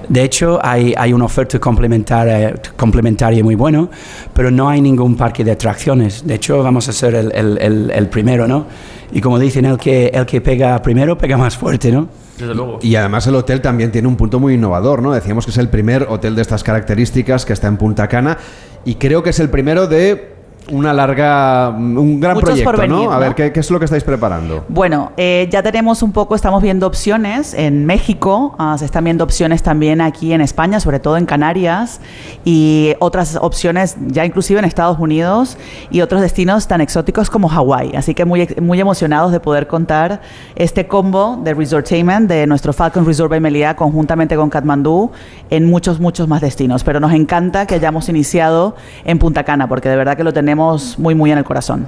[0.10, 3.90] De hecho, hay, hay una oferta complementaria, complementaria muy bueno,
[4.34, 6.28] pero no hay ningún parque de atracciones.
[6.28, 8.66] De hecho, vamos a ser el primero, ¿no?
[9.12, 12.08] Y como dicen, el que, el que pega primero pega más fuerte, ¿no?
[12.38, 12.80] Desde luego.
[12.82, 15.12] Y además el hotel también tiene un punto muy innovador, ¿no?
[15.12, 18.38] Decíamos que es el primer hotel de estas características que está en Punta Cana
[18.86, 20.41] y creo que es el primero de
[20.72, 23.12] una larga, un gran Muchos proyecto, venir, ¿no?
[23.12, 23.20] A ¿no?
[23.20, 24.66] ver, ¿qué, qué es lo que estáis preparando?
[24.70, 29.24] Bueno, eh, ya tenemos un poco, estamos viendo opciones en México, ah, se están viendo
[29.24, 32.00] opciones también aquí en España, sobre todo en Canarias,
[32.46, 35.58] y otras opciones ya inclusive en Estados Unidos
[35.90, 37.96] y otros destinos tan exóticos como Hawái.
[37.96, 40.22] Así que muy, muy emocionados de poder contar
[40.56, 45.12] este combo de Resortainment de nuestro Falcon Resort by Meliá conjuntamente con Kathmandú
[45.50, 46.84] en muchos, muchos más destinos.
[46.84, 50.61] Pero nos encanta que hayamos iniciado en Punta Cana, porque de verdad que lo tenemos
[50.98, 51.88] muy, muy en el corazón.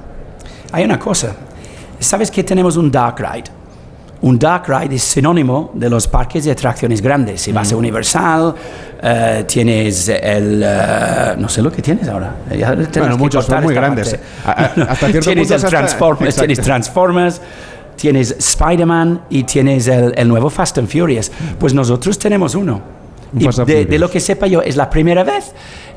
[0.72, 1.36] Hay una cosa.
[2.00, 3.50] ¿Sabes que tenemos un dark ride?
[4.22, 7.42] Un dark ride es sinónimo de los parques de atracciones grandes.
[7.42, 8.56] Si vas a Universal,
[9.02, 10.64] eh, tienes el...
[10.66, 12.34] eh, no sé lo que tienes ahora.
[12.58, 14.18] Ya tenemos Bueno, muchos son muy grandes.
[14.46, 17.42] A- a- hasta cierto tienes punto el Transformers, tienes Transformers,
[17.98, 21.30] tienes Spider-Man y tienes el, el nuevo Fast and Furious.
[21.60, 22.80] Pues nosotros tenemos uno.
[23.34, 24.02] Un Y Fast and de, de Furious.
[24.02, 25.52] lo que sepa yo, es la primera vez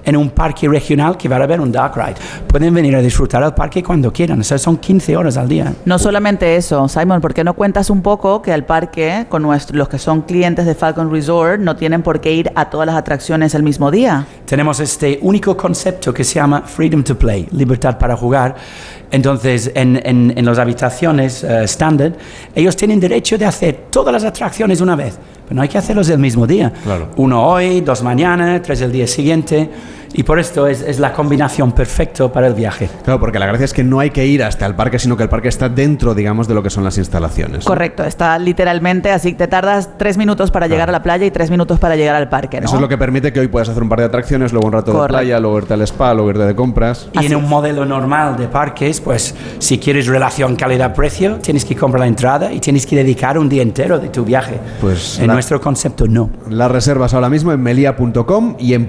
[0.07, 2.15] en un parque regional que va a haber un dark ride.
[2.47, 4.41] Pueden venir a disfrutar del parque cuando quieran.
[4.41, 5.75] O sea, son 15 horas al día.
[5.85, 9.77] No solamente eso, Simon, ¿por qué no cuentas un poco que al parque, con nuestro-
[9.77, 12.97] los que son clientes de Falcon Resort, no tienen por qué ir a todas las
[12.97, 14.25] atracciones el mismo día?
[14.47, 18.55] tenemos este único concepto que se llama Freedom to Play, libertad para jugar.
[19.11, 22.13] Entonces, en, en, en las habitaciones estándar,
[22.55, 26.09] ellos tienen derecho de hacer todas las atracciones una vez, pero no hay que hacerlos
[26.09, 26.73] el mismo día.
[26.83, 27.11] Claro.
[27.17, 29.71] Uno hoy, dos mañana, tres el día siguiente.
[30.15, 32.89] Y por esto es, es la combinación perfecta para el viaje.
[33.05, 35.23] Claro, porque la gracia es que no hay que ir hasta el parque, sino que
[35.25, 37.65] el parque está dentro, digamos, de lo que son las instalaciones.
[37.65, 37.69] ¿no?
[37.69, 41.51] Correcto, está literalmente así, te tardas tres minutos para llegar a la playa y tres
[41.51, 42.67] minutos para llegar al parque, ¿no?
[42.67, 44.73] Eso es lo que permite que hoy puedas hacer un par de atracciones, luego un
[44.73, 45.19] rato de Correcto.
[45.19, 47.09] playa, luego irte al spa, luego irte de compras.
[47.13, 51.77] Y Así en un modelo normal de parques, pues si quieres relación calidad-precio, tienes que
[51.77, 54.59] comprar la entrada y tienes que dedicar un día entero de tu viaje.
[54.81, 56.31] Pues en la- nuestro concepto no.
[56.49, 58.87] Las reservas ahora mismo en melia.com y en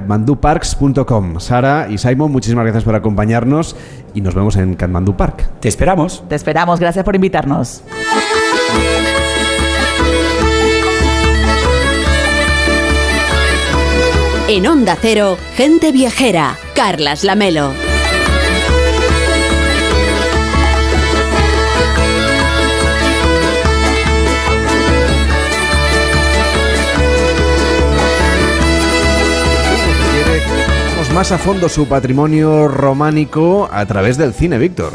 [0.00, 1.40] puntacana.katmanduparks.com.
[1.40, 3.76] Sara y Simon, muchísimas gracias por acompañarnos
[4.14, 5.48] y nos vemos en Katmandu Park.
[5.60, 6.24] Te esperamos.
[6.28, 7.82] Te esperamos, gracias por invitarnos.
[14.48, 16.56] En Onda Cero, gente viajera.
[16.74, 17.85] Carlas Lamelo.
[31.16, 34.92] Más a fondo su patrimonio románico a través del cine, Víctor.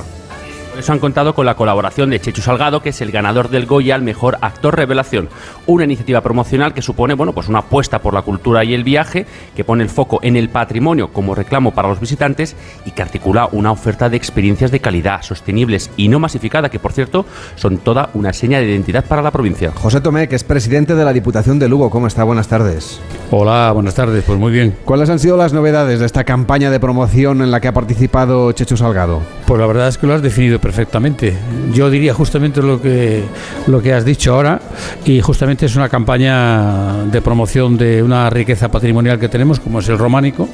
[0.72, 3.66] Por eso han contado con la colaboración de Chechu Salgado, que es el ganador del
[3.66, 5.28] Goya al mejor actor revelación.
[5.66, 9.26] Una iniciativa promocional que supone, bueno, pues una apuesta por la cultura y el viaje,
[9.54, 12.56] que pone el foco en el patrimonio como reclamo para los visitantes
[12.86, 16.94] y que articula una oferta de experiencias de calidad, sostenibles y no masificada, que por
[16.94, 19.74] cierto son toda una seña de identidad para la provincia.
[19.76, 22.24] José Tomé, que es presidente de la Diputación de Lugo, ¿cómo está?
[22.24, 23.02] Buenas tardes.
[23.30, 24.24] Hola, buenas tardes.
[24.24, 24.78] Pues muy bien.
[24.86, 28.54] ¿Cuáles han sido las novedades de esta campaña de promoción en la que ha participado
[28.54, 29.22] Chechu Salgado?
[29.46, 31.36] Pues la verdad es que lo has definido perfectamente.
[31.74, 33.24] Yo diría justamente lo que,
[33.68, 34.62] lo que has dicho ahora
[35.04, 39.90] y justamente es una campaña de promoción de una riqueza patrimonial que tenemos como es
[39.90, 40.48] el románico,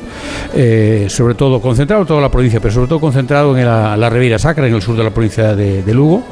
[0.56, 4.10] eh, sobre todo concentrado en toda la provincia, pero sobre todo concentrado en la, la
[4.10, 6.24] Ribeira Sacra, en el sur de la provincia de, de Lugo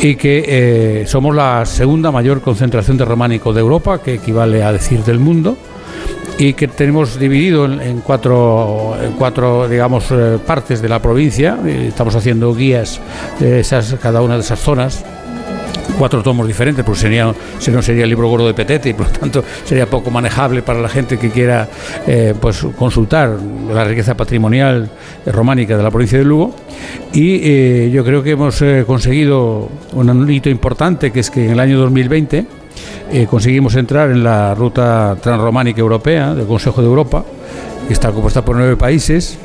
[0.00, 4.72] y que eh, somos la segunda mayor concentración de románico de Europa, que equivale a
[4.72, 5.56] decir del mundo,
[6.38, 11.58] y que tenemos dividido en, cuatro, cuatro digamos, eh, partes de la provincia.
[11.66, 13.00] Estamos haciendo guías
[13.38, 15.04] de esas, cada una de esas zonas
[15.98, 19.06] cuatro tomos diferentes, porque sería, si no sería el libro gordo de Petete y por
[19.06, 21.68] lo tanto sería poco manejable para la gente que quiera
[22.06, 23.38] eh, pues consultar
[23.72, 24.90] la riqueza patrimonial
[25.26, 26.54] románica de la provincia de Lugo.
[27.12, 31.60] Y eh, yo creo que hemos conseguido un hito importante, que es que en el
[31.60, 32.63] año 2020
[33.12, 37.24] eh, conseguimos entrar en la ruta transrománica europea del Consejo de Europa,
[37.86, 39.38] que está compuesta por nueve países,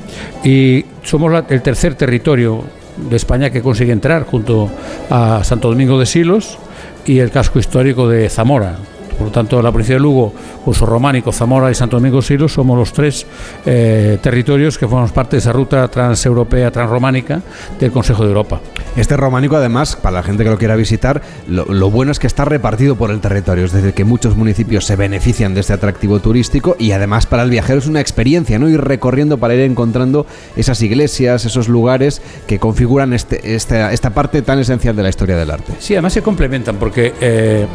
[0.43, 2.63] y somos el tercer territorio
[3.09, 4.69] de España que consigue entrar junto
[5.09, 6.57] a Santo Domingo de Silos
[7.05, 8.77] y el casco histórico de Zamora.
[9.19, 10.33] Por lo tanto, la provincia de Lugo,
[10.65, 13.27] Uso Románico, Zamora y Santo Domingo de Silos somos los tres
[13.65, 17.41] eh, territorios que formamos parte de esa ruta transeuropea, transrománica
[17.79, 18.61] del Consejo de Europa.
[18.95, 22.27] Este románico, además, para la gente que lo quiera visitar, lo, lo bueno es que
[22.27, 26.19] está repartido por el territorio, es decir, que muchos municipios se benefician de este atractivo
[26.19, 28.69] turístico y además para el viajero es una experiencia, ¿no?
[28.69, 34.41] Ir recorriendo para ir encontrando esas iglesias, esos lugares que configuran este, esta, esta parte
[34.41, 35.73] tan esencial de la historia del arte.
[35.79, 37.67] Sí, además se complementan porque eh,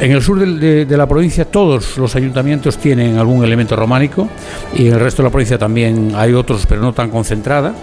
[0.00, 4.28] en el sur del- de, de la provincia todos los ayuntamientos tienen algún elemento románico
[4.74, 7.74] y en el resto de la provincia también hay otros, pero no tan concentrada.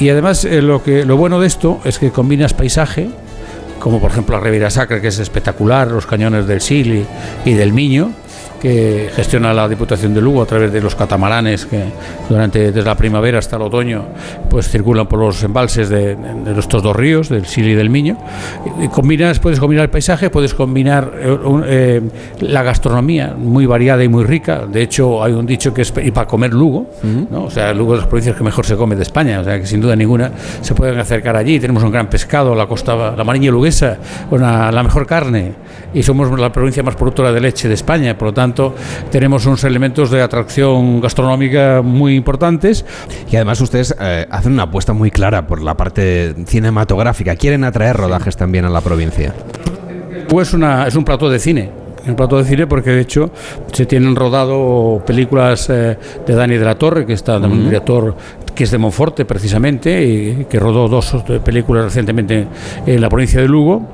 [0.00, 3.08] Y además eh, lo, que, lo bueno de esto es que combinas paisaje,
[3.78, 7.06] como por ejemplo la Riviera Sacra, que es espectacular, los cañones del Sil
[7.44, 8.12] y, y del Miño,
[8.60, 11.82] que gestiona la Diputación de Lugo a través de los catamaranes que
[12.28, 14.04] durante desde la primavera hasta el otoño
[14.48, 18.16] pues circulan por los embalses de, de estos dos ríos, del Sil y del Miño.
[18.80, 22.00] Y combinas, puedes combinar el paisaje, puedes combinar eh, eh,
[22.40, 24.64] la gastronomía muy variada y muy rica.
[24.66, 26.86] De hecho, hay un dicho que es y para comer Lugo,
[27.30, 27.44] ¿no?
[27.44, 29.66] o sea, Lugo es las provincias que mejor se come de España, o sea, que
[29.66, 31.58] sin duda ninguna se pueden acercar allí.
[31.60, 33.98] Tenemos un gran pescado, la costa, la mariña luguesa,
[34.30, 35.52] una- la mejor carne
[35.92, 38.53] y somos la provincia más productora de leche de España, por lo tanto,
[39.10, 42.84] tenemos unos elementos de atracción gastronómica muy importantes.
[43.30, 47.96] Y además ustedes eh, hacen una apuesta muy clara por la parte cinematográfica, quieren atraer
[47.96, 49.34] rodajes también a la provincia.
[50.28, 51.70] Pues una, es un plato de cine.
[52.06, 53.30] Un plato de cine porque de hecho
[53.72, 58.14] se tienen rodado películas eh, de Dani de la Torre, que está un director
[58.54, 62.46] que es de Monforte precisamente, y que rodó dos películas recientemente
[62.86, 63.88] en la provincia de Lugo,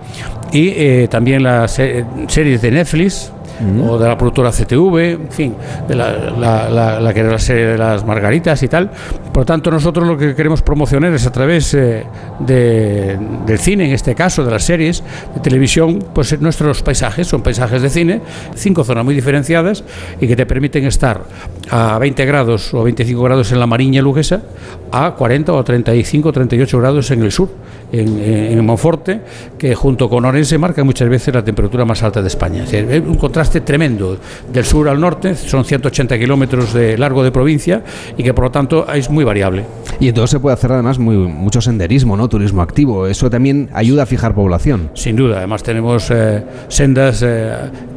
[0.53, 3.33] y eh, también las eh, series de Netflix,
[3.88, 5.55] o de la productora CTV, en fin,
[5.87, 6.12] de la,
[6.70, 8.90] la- la- que era la serie de las Margaritas y tal.
[9.33, 12.05] Por lo tanto, nosotros lo que queremos promocionar es a través eh,
[12.40, 15.03] de- del cine, en este caso, de las series
[15.35, 18.20] de televisión, pues nuestros paisajes, son paisajes de cine,
[18.55, 19.85] cinco zonas muy diferenciadas
[20.20, 21.23] y que te permiten estar
[21.70, 24.40] a 20 grados o 25 grados en la Mariña Luguesa,
[24.92, 27.51] a 40 o 35 o 38 grados en el sur,
[27.92, 29.20] en, en- Monforte,
[29.59, 32.64] que junto con Orense marca muchas veces la temperatura más alta de España.
[32.64, 34.16] Es decir, un contraste tremendo
[34.53, 37.83] del sur al norte, son 180 kilómetros de largo de provincia
[38.16, 39.64] y que por lo tanto es muy variable.
[39.98, 42.29] Y entonces se puede hacer además muy, mucho senderismo, ¿no?
[42.29, 43.07] Turismo activo.
[43.07, 44.90] Eso también ayuda a fijar población.
[44.94, 47.55] Sin duda, además tenemos eh, sendas eh,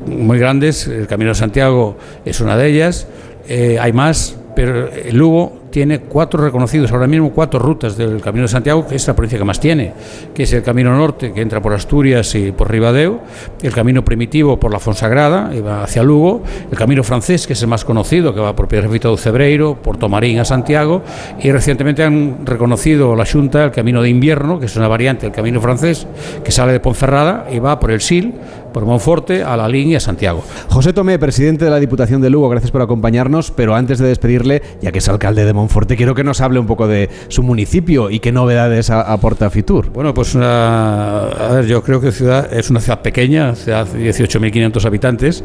[0.08, 3.08] muy grandes, el Camino de Santiago es una de ellas,
[3.48, 8.44] eh, hay más, pero el Lugo tiene cuatro reconocidos, ahora mismo cuatro rutas del Camino
[8.44, 9.92] de Santiago, que es la provincia que más tiene,
[10.32, 13.22] que es el Camino Norte, que entra por Asturias y por Ribadeo,
[13.64, 17.62] el Camino Primitivo por la Fonsagrada, y va hacia Lugo, el Camino Francés, que es
[17.64, 21.02] el más conocido, que va por Piedrafita do Cebreiro, por Tomarín a Santiago,
[21.42, 25.34] y recientemente han reconocido la Junta el Camino de Invierno, que es una variante del
[25.34, 26.06] Camino Francés,
[26.44, 28.38] que sale de Ponferrada y va por el Sil,
[28.74, 30.44] por Monforte, a la Línea Santiago.
[30.70, 34.64] José Tomé, presidente de la Diputación de Lugo, gracias por acompañarnos, pero antes de despedirle,
[34.82, 35.63] ya que es alcalde de Monforte,
[35.96, 39.90] quiero que nos hable un poco de su municipio y qué novedades aporta Fitur.
[39.92, 44.86] Bueno, pues una, a ver, yo creo que es una ciudad pequeña, ciudad de 18.500
[44.86, 45.44] habitantes,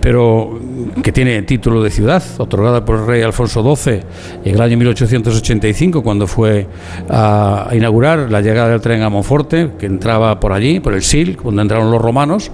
[0.00, 0.58] pero
[1.02, 4.00] que tiene título de ciudad, otorgada por el rey Alfonso XII
[4.44, 6.66] en el año 1885, cuando fue
[7.08, 11.36] a inaugurar la llegada del tren a Monforte, que entraba por allí, por el Sil,
[11.40, 12.50] cuando entraron los romanos,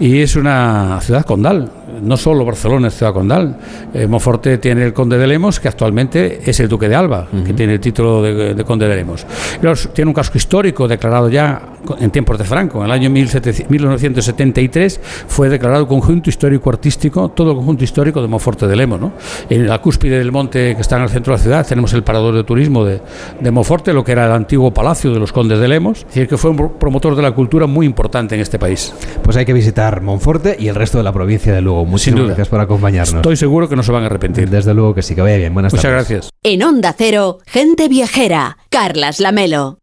[0.00, 1.77] y es una ciudad condal.
[2.02, 3.56] No solo Barcelona es ciudad condal.
[3.94, 7.52] Eh, Monforte tiene el conde de Lemos, que actualmente es el duque de Alba, que
[7.52, 9.26] tiene el título de, de conde de Lemos.
[9.62, 11.60] Luego tiene un casco histórico declarado ya
[12.00, 12.78] en tiempos de Franco.
[12.80, 18.28] En el año 1700 1973 fue declarado conjunto histórico artístico, todo el conjunto histórico de
[18.28, 19.00] Monforte de Lemos.
[19.00, 19.12] ¿no?
[19.48, 22.02] En la cúspide del monte que está en el centro de la ciudad tenemos el
[22.02, 23.00] parador de turismo de,
[23.40, 25.98] de Monforte, lo que era el antiguo palacio de los condes de Lemos.
[26.00, 28.92] Es decir, que fue un pro- promotor de la cultura muy importante en este país.
[29.22, 31.84] Pues hay que visitar Monforte y el resto de la provincia de Lugo.
[31.88, 32.26] Muchísimas duda.
[32.28, 33.14] gracias por acompañarnos.
[33.16, 34.48] Estoy seguro que no se van a arrepentir.
[34.50, 35.54] Desde luego que sí, que vaya bien.
[35.54, 36.08] Buenas Muchas tardes.
[36.08, 36.30] gracias.
[36.42, 38.58] En Onda Cero, gente viajera.
[38.70, 39.78] Carlas Lamelo.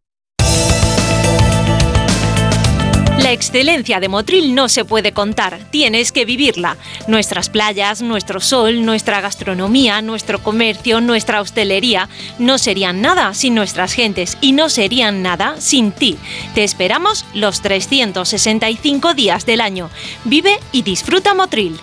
[3.36, 6.78] Excelencia de Motril no se puede contar, tienes que vivirla.
[7.08, 12.10] Nuestras playas, nuestro sol, nuestra gastronomía, nuestro comercio, nuestra hostelería
[12.40, 16.18] no serían nada sin nuestras gentes y no serían nada sin ti.
[16.56, 19.90] Te esperamos los 365 días del año.
[20.24, 21.80] Vive y disfruta Motril.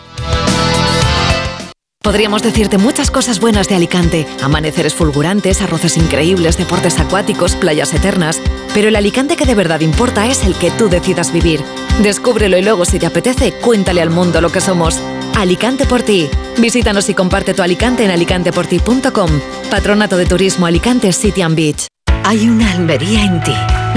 [2.03, 4.27] Podríamos decirte muchas cosas buenas de Alicante.
[4.43, 8.43] Amaneceres fulgurantes, arroces increíbles, deportes acuáticos, playas eternas.
[8.75, 11.63] Pero el Alicante que de verdad importa es el que tú decidas vivir.
[12.03, 15.01] Descúbrelo y luego, si te apetece, cuéntale al mundo lo que somos.
[15.37, 16.29] Alicante por ti.
[16.59, 19.31] Visítanos y comparte tu Alicante en alicanteporti.com.
[19.71, 21.91] Patronato de Turismo Alicante City and Beach.
[22.25, 23.55] Hay una Almería en ti.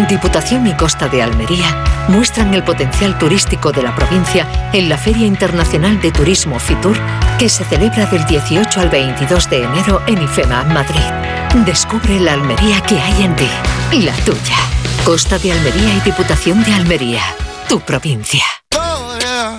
[0.10, 5.26] Diputación y Costa de Almería muestran el potencial turístico de la provincia en la Feria
[5.26, 6.98] Internacional de Turismo Fitur,
[7.38, 11.66] que se celebra del 18 al 22 de enero en IFEMA, Madrid.
[11.66, 13.48] Descubre la Almería que hay en ti,
[13.94, 14.58] la tuya.
[15.06, 17.22] Costa de Almería y Diputación de Almería,
[17.70, 18.44] tu provincia.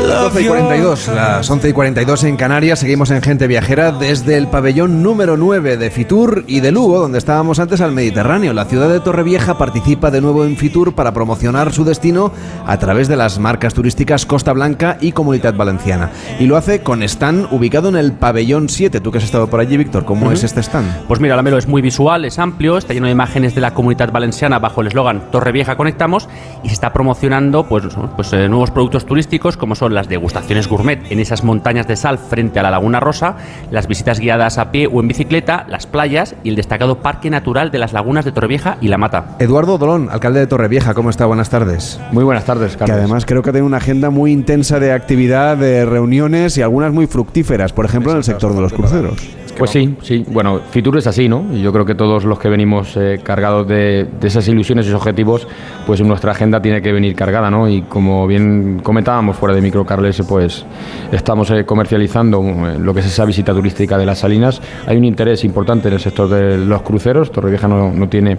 [0.06, 4.36] Las 12 y 42, las 11 y 42 en Canarias, seguimos en Gente Viajera desde
[4.36, 8.52] el pabellón número 9 de Fitur y de Lugo, donde estábamos antes al Mediterráneo.
[8.52, 12.30] La ciudad de Torrevieja participa de nuevo en Fitur para promocionar su destino
[12.66, 16.10] a través de las marcas turísticas Costa Blanca y Comunidad Valenciana.
[16.38, 19.00] Y lo hace con stand ubicado en el pabellón 7.
[19.00, 21.06] Tú que has estado por allí, Víctor, ¿cómo es este stand?
[21.08, 23.74] Pues mira, la Melo es muy visual, es amplio, está lleno de imágenes de la
[23.74, 26.28] comunidad valenciana bajo el eslogan Torrevieja Conectamos
[26.62, 27.84] y se está promocionando pues,
[28.14, 32.18] pues, eh, nuevos productos turísticos como son las degustaciones gourmet en esas montañas de sal
[32.18, 33.36] frente a la Laguna Rosa,
[33.72, 37.70] las visitas guiadas a pie o en bicicleta, las playas y el destacado Parque Natural
[37.70, 39.36] de las Lagunas de Torrevieja y La Mata.
[39.40, 41.26] Eduardo Dolón, alcalde de Torrevieja, ¿cómo está?
[41.26, 41.98] Buenas tardes.
[42.12, 45.84] Muy buenas tardes, Que además creo que tiene una agenda muy intensa de actividad, de
[45.84, 49.45] reuniones y algunas muy fructíferas, por ejemplo en el sector de los cruceros.
[49.56, 50.22] Pues sí, sí.
[50.28, 51.46] Bueno, Fitur es así, ¿no?
[51.50, 54.92] Y yo creo que todos los que venimos eh, cargados de, de esas ilusiones y
[54.92, 55.48] objetivos,
[55.86, 57.66] pues nuestra agenda tiene que venir cargada, ¿no?
[57.66, 60.66] Y como bien comentábamos fuera de micro, Carles, pues
[61.10, 64.60] estamos eh, comercializando eh, lo que es esa visita turística de las Salinas.
[64.86, 67.32] Hay un interés importante en el sector de los cruceros.
[67.32, 68.36] Torrevieja no, no tiene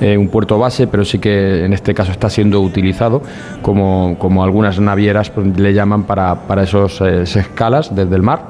[0.00, 3.22] un puerto base, pero sí que en este caso está siendo utilizado
[3.62, 8.48] como, como algunas navieras pues, le llaman para, para esos esas escalas desde el mar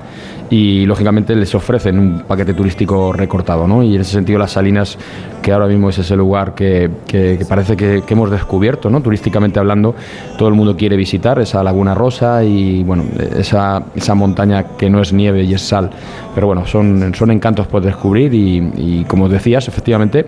[0.50, 3.82] y lógicamente les ofrecen un paquete turístico recortado, ¿no?
[3.82, 4.98] Y en ese sentido las Salinas,
[5.48, 9.00] que ahora mismo es ese lugar que, que- que parece que, que hemos descubierto, ¿no?
[9.00, 9.94] Turísticamente hablando,
[10.36, 15.00] todo el mundo quiere visitar esa Laguna Rosa y bueno, esa, esa montaña que no
[15.00, 15.88] es nieve y es sal,
[16.34, 20.26] pero bueno, son, son encantos por descubrir y, y como decías, efectivamente,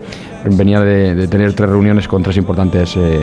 [0.56, 3.20] venía de, de tener tres reuniones con tres importantes eh,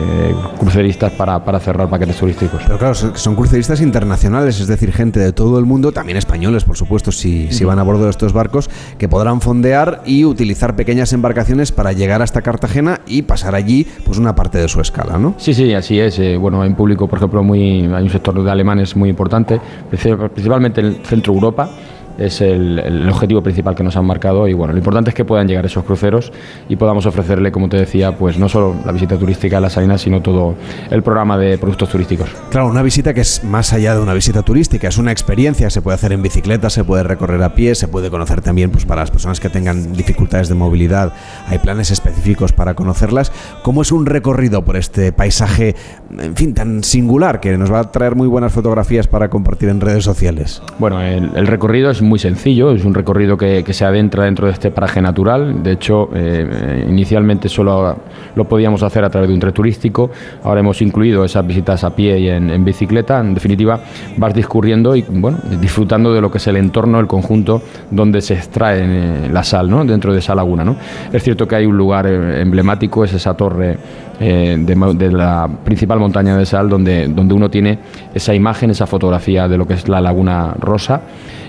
[0.58, 2.62] cruceristas para, para cerrar paquetes turísticos.
[2.64, 6.62] Pero claro, son son cruceristas internacionales, es decir, gente de todo el mundo, también españoles,
[6.64, 10.76] por supuesto, si, si van a bordo de estos barcos, que podrán fondear y utilizar
[10.76, 15.18] pequeñas embarcaciones para llegar hasta Cartagena y pasar allí pues una parte de su escala,
[15.18, 15.34] ¿no?
[15.38, 16.18] Sí, sí, así es.
[16.18, 19.60] Eh, bueno, hay un público, por ejemplo, muy, hay un sector de alemanes muy importante,
[19.90, 21.70] princip- principalmente en el centro Europa.
[22.18, 25.24] Es el, el objetivo principal que nos han marcado y bueno, lo importante es que
[25.24, 26.32] puedan llegar esos cruceros
[26.68, 30.02] y podamos ofrecerle, como te decía, pues no solo la visita turística a las Salinas,
[30.02, 30.54] sino todo
[30.90, 32.28] el programa de productos turísticos.
[32.50, 35.82] Claro, una visita que es más allá de una visita turística, es una experiencia, se
[35.82, 39.02] puede hacer en bicicleta, se puede recorrer a pie, se puede conocer también pues para
[39.02, 41.12] las personas que tengan dificultades de movilidad,
[41.46, 43.32] hay planes específicos para conocerlas.
[43.62, 45.76] ¿Cómo es un recorrido por este paisaje,
[46.18, 49.80] en fin, tan singular que nos va a traer muy buenas fotografías para compartir en
[49.80, 50.62] redes sociales?
[50.78, 54.46] Bueno, el, el recorrido es muy sencillo, es un recorrido que, que se adentra dentro
[54.46, 55.64] de este paraje natural.
[55.64, 57.96] De hecho, eh, inicialmente solo
[58.36, 60.10] lo podíamos hacer a través de un tren turístico.
[60.44, 63.20] Ahora hemos incluido esas visitas a pie y en, bicicleta.
[63.20, 63.80] En definitiva,
[64.16, 68.34] vas discurriendo y bueno, disfrutando de lo que es el entorno, el conjunto donde se
[68.34, 69.84] extrae eh, la sal, ¿no?
[69.84, 70.64] dentro de esa laguna.
[70.64, 70.76] ¿no?
[71.12, 73.76] Es cierto que hay un lugar eh, emblemático, es esa torre
[74.20, 77.78] eh, de, de la principal montaña de sal, donde, donde uno tiene
[78.14, 81.02] esa imagen, esa fotografía de lo que es la laguna rosa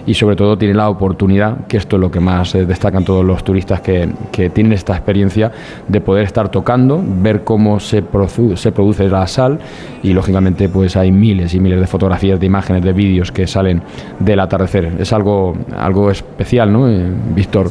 [0.06, 3.24] y sobre todo tiene la oportunidad, que esto es lo que más eh, destacan todos
[3.26, 5.52] los turistas que, que tienen esta experiencia,
[5.88, 9.60] de poder estar tocando, ver cómo se, produ- se produce la sal
[10.04, 13.82] y lógicamente pues hay miles y miles de fotografías, de imágenes, de vídeos que salen
[14.20, 14.94] del atardecer.
[15.00, 16.88] Es algo, algo especial, ¿no?
[16.90, 17.70] Eh, Víctor,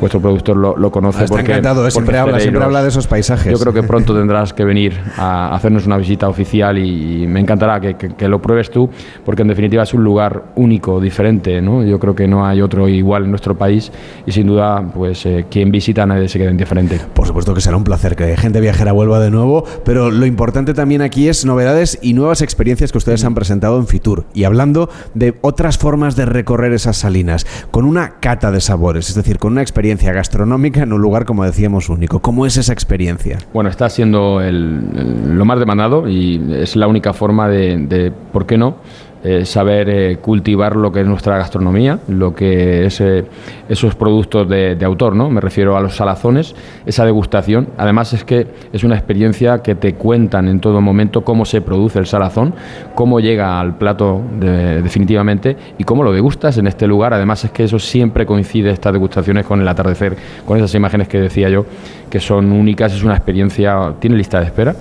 [0.00, 1.20] vuestro productor lo, lo conoce.
[1.20, 3.52] Ah, está porque, encantado, siempre habla, siempre habla de esos paisajes.
[3.52, 7.40] Yo creo que pronto tendrás que venir a hacernos una visita oficial y, y me
[7.40, 8.90] encantará que, que- que lo pruebes tú,
[9.24, 11.82] porque en definitiva es un lugar único, diferente, ¿no?
[11.84, 13.90] Yo creo que no hay otro igual en nuestro país
[14.26, 17.00] y sin duda, pues eh, quien visita nadie se queda indiferente.
[17.14, 20.74] Por supuesto que será un placer que gente viajera vuelva de nuevo, pero lo importante
[20.74, 24.24] también aquí es novedades y nuevas experiencias que ustedes han presentado en Fitur.
[24.34, 29.14] Y hablando de otras formas de recorrer esas salinas, con una cata de sabores, es
[29.14, 32.20] decir, con una experiencia gastronómica en un lugar, como decíamos, único.
[32.20, 33.38] ¿Cómo es esa experiencia?
[33.52, 38.10] Bueno, está siendo el- el- lo más demandado y es la única forma de, de,
[38.32, 38.76] ¿por qué no?
[39.22, 43.26] Eh, saber eh, cultivar lo que es nuestra gastronomía, lo que es eh,
[43.68, 45.28] esos productos de, autor, ¿no?
[45.28, 46.54] Me refiero a los salazones,
[46.86, 47.68] esa degustación.
[47.76, 51.98] Además es que es una experiencia que te cuentan en todo momento cómo se produce
[51.98, 52.54] el salazón,
[52.94, 57.12] cómo llega al plato de- definitivamente y cómo lo degustas en este lugar.
[57.12, 60.16] Además es que eso siempre coincide, estas degustaciones, con el atardecer,
[60.46, 61.66] con esas imágenes que decía yo,
[62.08, 64.74] que son únicas, es una experiencia, tiene lista de espera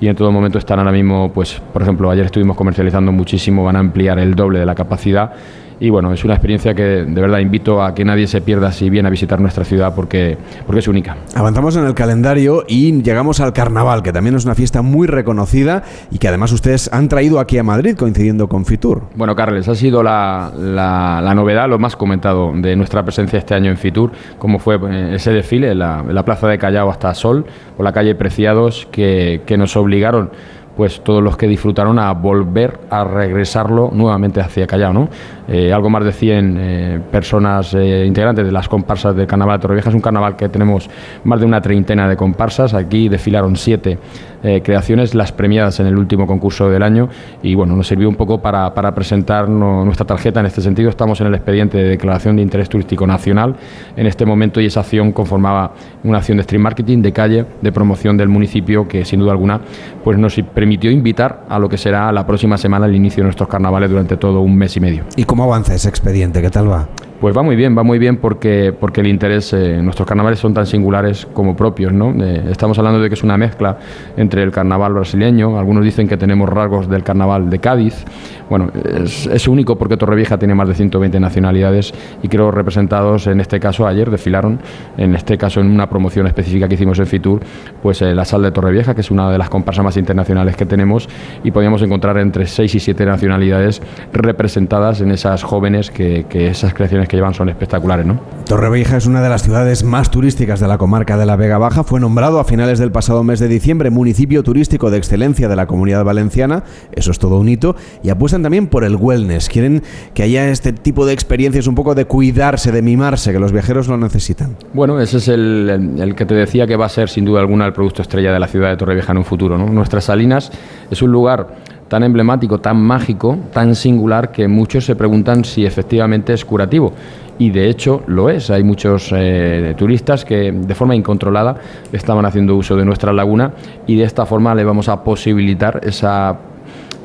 [0.00, 3.76] y en todo momento están ahora mismo, pues, por ejemplo, ayer estuvimos comercializando muchísimo, van
[3.76, 5.32] a ampliar el doble de la capacidad
[5.80, 8.88] y bueno, es una experiencia que de verdad invito a que nadie se pierda si
[8.90, 11.16] viene a visitar nuestra ciudad porque, porque es única.
[11.34, 15.82] Avanzamos en el calendario y llegamos al carnaval, que también es una fiesta muy reconocida
[16.10, 19.02] y que además ustedes han traído aquí a Madrid coincidiendo con Fitur.
[19.14, 23.54] Bueno, Carles, ha sido la, la- la novedad, lo más comentado de nuestra presencia este
[23.54, 26.90] año en Fitur, como fue eh, ese desfile en la, en la plaza de Callao
[26.90, 27.44] hasta Sol,
[27.76, 30.30] por la calle Preciados, que, que nos obligaron
[30.76, 35.08] pues todos los que disfrutaron a volver a regresarlo nuevamente hacia Callao, ¿no?
[35.48, 39.62] Eh, algo más de 100 eh, personas eh, integrantes de las comparsas del Carnaval de
[39.62, 39.88] Torrevieja.
[39.88, 40.90] Es un carnaval que tenemos
[41.24, 42.74] más de una treintena de comparsas.
[42.74, 43.98] Aquí desfilaron siete
[44.42, 47.08] eh, creaciones, las premiadas en el último concurso del año.
[47.42, 50.40] Y bueno, nos sirvió un poco para, para presentar nuestra tarjeta.
[50.40, 53.56] En este sentido, estamos en el expediente de declaración de interés turístico nacional
[53.96, 55.72] en este momento y esa acción conformaba
[56.04, 59.60] una acción de street marketing, de calle, de promoción del municipio que sin duda alguna
[60.04, 63.48] pues nos permitió invitar a lo que será la próxima semana el inicio de nuestros
[63.48, 65.04] carnavales durante todo un mes y medio.
[65.16, 66.42] ¿Y cómo avanza ese expediente?
[66.42, 66.88] ¿Qué tal va?
[67.20, 70.52] Pues va muy bien, va muy bien porque, porque el interés, eh, nuestros carnavales son
[70.52, 72.12] tan singulares como propios, ¿no?
[72.22, 73.78] Eh, estamos hablando de que es una mezcla
[74.18, 78.04] entre el carnaval brasileño, algunos dicen que tenemos rasgos del carnaval de Cádiz,
[78.50, 78.70] bueno,
[79.02, 83.60] es, es único porque Torrevieja tiene más de 120 nacionalidades y creo representados, en este
[83.60, 84.60] caso ayer desfilaron,
[84.98, 87.40] en este caso en una promoción específica que hicimos en Fitur,
[87.82, 90.66] pues eh, la sal de Torrevieja, que es una de las comparsas más internacionales que
[90.66, 91.08] tenemos
[91.42, 93.80] y podíamos encontrar entre 6 y 7 nacionalidades
[94.12, 98.20] representadas en esas jóvenes que, que esas creaciones que llevan son espectaculares, ¿no?
[98.46, 101.82] Torrevieja es una de las ciudades más turísticas de la comarca de la Vega Baja.
[101.84, 105.66] Fue nombrado a finales del pasado mes de diciembre municipio turístico de excelencia de la
[105.66, 106.62] comunidad valenciana.
[106.92, 107.74] Eso es todo un hito.
[108.02, 109.48] Y apuestan también por el wellness.
[109.48, 109.82] Quieren
[110.14, 113.88] que haya este tipo de experiencias, un poco de cuidarse, de mimarse, que los viajeros
[113.88, 114.56] lo necesitan.
[114.72, 117.40] Bueno, ese es el, el- el que te decía que va a ser sin duda
[117.40, 119.58] alguna el producto estrella de la ciudad de Torrevieja en un futuro.
[119.58, 119.66] ¿no?
[119.66, 120.50] Nuestras Salinas
[120.90, 121.56] es un lugar
[121.88, 126.92] tan emblemático, tan mágico, tan singular que muchos se preguntan si efectivamente es curativo.
[127.38, 128.50] Y de hecho lo es.
[128.50, 131.56] Hay muchos eh, turistas que de forma incontrolada
[131.92, 133.52] estaban haciendo uso de nuestra laguna
[133.86, 136.36] y de esta forma le vamos a posibilitar esa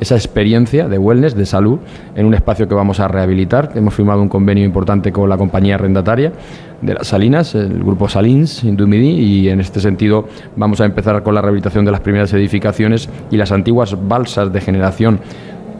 [0.02, 1.80] esa experiencia de wellness, de salud,
[2.16, 3.72] en un espacio que vamos a rehabilitar.
[3.76, 6.34] Hemos firmado un convenio importante con la compañía arrendataria
[6.82, 11.36] de las Salinas, el grupo Salins Indumidi, y en este sentido vamos a empezar con
[11.36, 15.20] la rehabilitación de las primeras edificaciones y las antiguas balsas de generación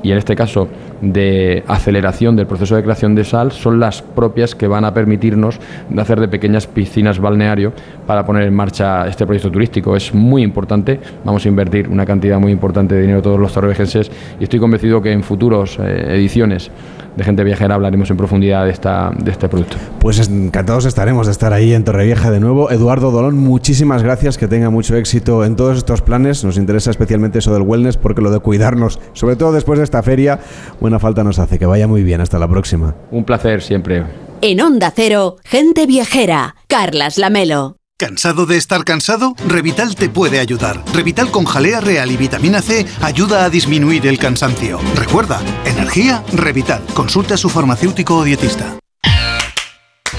[0.04, 0.68] y en este caso
[1.02, 5.60] de aceleración del proceso de creación de sal son las propias que van a permitirnos
[5.90, 7.74] de hacer de pequeñas piscinas balneario
[8.06, 9.96] para poner en marcha este proyecto turístico.
[9.96, 14.12] Es muy importante, vamos a invertir una cantidad muy importante de dinero todos los torrevejenses
[14.40, 16.72] y estoy convencido que en futuros eh, ediciones
[17.16, 19.78] de Gente Viajera hablaremos en profundidad de, esta, de este producto.
[20.00, 22.72] Pues encantados estaremos de estar ahí en Torrevieja de nuevo.
[22.72, 26.44] Eduardo Dolón, muchísimas gracias, que tenga mucho éxito en todos estos planes.
[26.44, 30.04] Nos interesa especialmente eso del wellness, porque lo de cuidarnos, sobre todo después de esta
[30.04, 30.40] feria,
[30.80, 31.60] buena falta nos hace.
[31.60, 32.96] Que vaya muy bien, hasta la próxima.
[33.12, 34.04] Un placer siempre.
[34.42, 37.81] En Onda Cero, Gente Viajera, Carlas Lamelo.
[38.02, 39.36] ¿Cansado de estar cansado?
[39.48, 40.84] Revital te puede ayudar.
[40.92, 44.80] Revital con jalea real y vitamina C ayuda a disminuir el cansancio.
[44.96, 46.84] Recuerda, energía, Revital.
[46.96, 48.80] Consulta a su farmacéutico o dietista.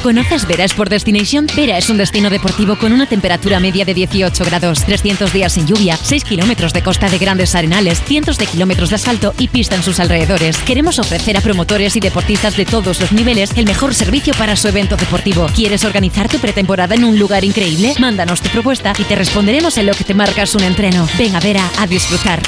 [0.03, 1.46] ¿Conoces Vera Sport Destination?
[1.55, 5.64] Vera es un destino deportivo con una temperatura media de 18 grados, 300 días sin
[5.64, 9.76] lluvia, 6 kilómetros de costa de grandes arenales, cientos de kilómetros de asfalto y pista
[9.76, 10.59] en sus alrededores.
[10.59, 14.66] Queremos ofrecer a promotores y deportistas de todos los niveles el mejor servicio para su
[14.66, 15.46] evento deportivo.
[15.55, 17.94] ¿Quieres organizar tu pretemporada en un lugar increíble?
[18.00, 21.09] Mándanos tu propuesta y te responderemos en lo que te marcas un entreno.
[21.16, 22.42] Ven a Vera a disfrutar.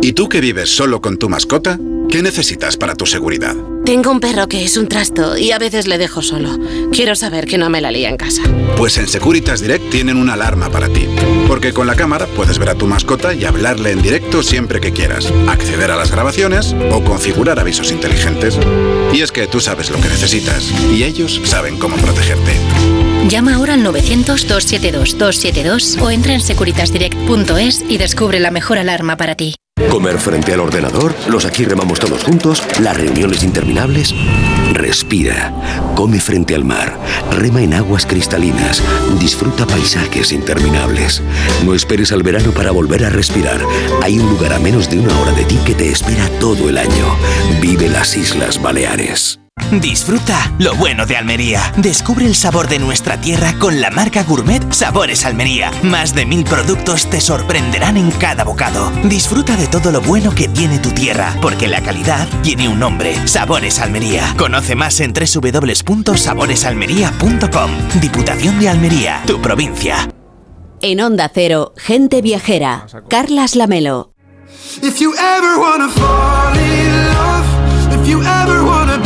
[0.00, 1.78] ¿Y tú que vives solo con tu mascota?
[2.08, 3.54] ¿Qué necesitas para tu seguridad?
[3.84, 6.58] Tengo un perro que es un trasto y a veces le dejo solo.
[6.90, 8.42] Quiero saber que no me la lía en casa.
[8.78, 11.06] Pues en Securitas Direct tienen una alarma para ti.
[11.46, 14.92] Porque con la cámara puedes ver a tu mascota y hablarle en directo siempre que
[14.92, 18.58] quieras, acceder a las grabaciones o configurar avisos inteligentes.
[19.12, 22.52] Y es que tú sabes lo que necesitas y ellos saben cómo protegerte.
[23.26, 29.54] Llama ahora al 900-272-272 o entra en securitasdirect.es y descubre la mejor alarma para ti.
[29.90, 34.14] Comer frente al ordenador, los aquí remamos todos juntos, las reuniones interminables.
[34.72, 35.52] Respira,
[35.94, 36.98] come frente al mar,
[37.32, 38.82] rema en aguas cristalinas,
[39.18, 41.22] disfruta paisajes interminables.
[41.64, 43.60] No esperes al verano para volver a respirar.
[44.02, 46.76] Hay un lugar a menos de una hora de ti que te espera todo el
[46.76, 47.16] año.
[47.60, 49.40] Vive las Islas Baleares.
[49.70, 51.72] Disfruta lo bueno de Almería.
[51.76, 55.70] Descubre el sabor de nuestra tierra con la marca gourmet Sabores Almería.
[55.82, 58.90] Más de mil productos te sorprenderán en cada bocado.
[59.04, 63.26] Disfruta de todo lo bueno que tiene tu tierra, porque la calidad tiene un nombre.
[63.28, 64.34] Sabores Almería.
[64.36, 67.70] Conoce más en www.saboresalmería.com.
[68.00, 70.08] Diputación de Almería, tu provincia.
[70.80, 74.12] En Onda Cero, Gente Viajera, Carlas Lamelo.
[74.82, 77.44] If you ever wanna fall in love,
[78.00, 78.98] if you ever wanna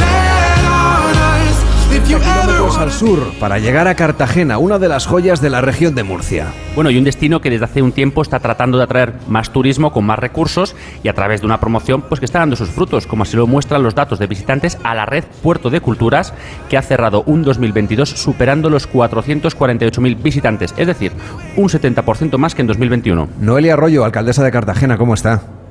[2.06, 6.02] Kilómetros al sur para llegar a Cartagena, una de las joyas de la región de
[6.02, 6.52] Murcia.
[6.74, 9.92] Bueno, y un destino que desde hace un tiempo está tratando de atraer más turismo
[9.92, 13.06] con más recursos y a través de una promoción pues que está dando sus frutos,
[13.06, 16.34] como así lo muestran los datos de visitantes a la red Puerto de Culturas,
[16.68, 21.12] que ha cerrado un 2022 superando los 448.000 visitantes, es decir,
[21.56, 23.28] un 70% más que en 2021.
[23.40, 25.61] Noelia Arroyo, alcaldesa de Cartagena, ¿cómo está?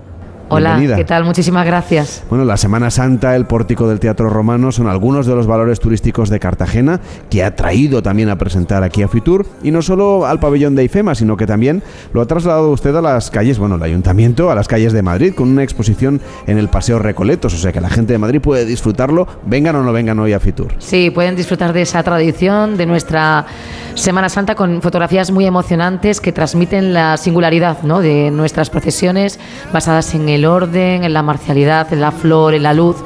[0.54, 0.98] Hola, Bienvenida.
[0.98, 1.24] ¿qué tal?
[1.24, 2.24] Muchísimas gracias.
[2.30, 6.30] Bueno, la Semana Santa, el pórtico del Teatro Romano son algunos de los valores turísticos
[6.30, 7.00] de Cartagena
[7.30, 10.84] que ha traído también a presentar aquí a Fitur y no solo al pabellón de
[10.84, 11.82] IFEMA, sino que también
[12.12, 15.34] lo ha trasladado usted a las calles, bueno, el ayuntamiento, a las calles de Madrid
[15.34, 18.66] con una exposición en el Paseo Recoletos, o sea que la gente de Madrid puede
[18.66, 20.74] disfrutarlo, vengan o no vengan hoy a Fitur.
[20.80, 23.46] Sí, pueden disfrutar de esa tradición, de nuestra
[23.94, 28.02] Semana Santa con fotografías muy emocionantes que transmiten la singularidad ¿no?
[28.02, 29.40] de nuestras procesiones
[29.72, 32.98] basadas en el orden, en la marcialidad, en la flor, en la luz.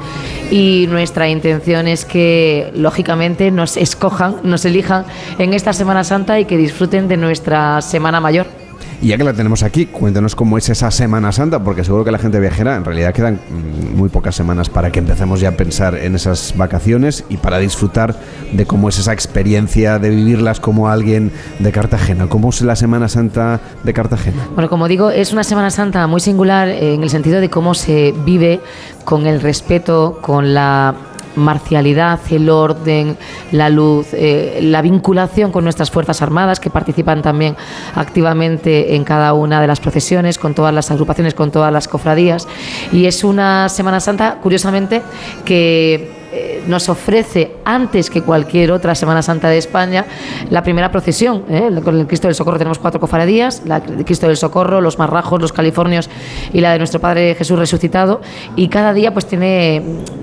[0.50, 5.04] Y nuestra intención es que, lógicamente, nos escojan, nos elijan
[5.38, 8.65] en esta Semana Santa y que disfruten de nuestra Semana Mayor.
[9.02, 12.10] Y ya que la tenemos aquí, cuéntanos cómo es esa Semana Santa, porque seguro que
[12.10, 15.52] la gente viajera, en realidad quedan mm, muy pocas semanas para que empecemos ya a
[15.52, 18.16] pensar en esas vacaciones y para disfrutar
[18.52, 22.28] de cómo es esa experiencia de vivirlas como alguien de Cartagena.
[22.28, 24.48] ¿Cómo es la Semana Santa de Cartagena?
[24.54, 28.14] Bueno, como digo, es una Semana Santa muy singular en el sentido de cómo se
[28.24, 28.60] vive
[29.04, 30.94] con el respeto, con la
[31.36, 33.16] marcialidad, el orden,
[33.52, 37.56] la luz, eh, la vinculación con nuestras Fuerzas Armadas que participan también
[37.94, 42.48] activamente en cada una de las procesiones, con todas las agrupaciones, con todas las cofradías.
[42.92, 45.02] Y es una Semana Santa, curiosamente,
[45.44, 50.04] que eh, nos ofrece antes que cualquier otra Semana Santa de España
[50.50, 51.44] la primera procesión.
[51.48, 51.70] ¿eh?
[51.82, 55.52] Con el Cristo del Socorro tenemos cuatro cofradías, la Cristo del Socorro, los Marrajos, los
[55.54, 56.10] Californios
[56.52, 58.20] y la de nuestro Padre Jesús resucitado.
[58.54, 59.82] Y cada día pues tiene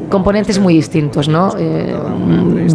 [0.10, 1.28] componentes muy distintos.
[1.28, 1.56] ¿no?
[1.58, 1.96] Eh,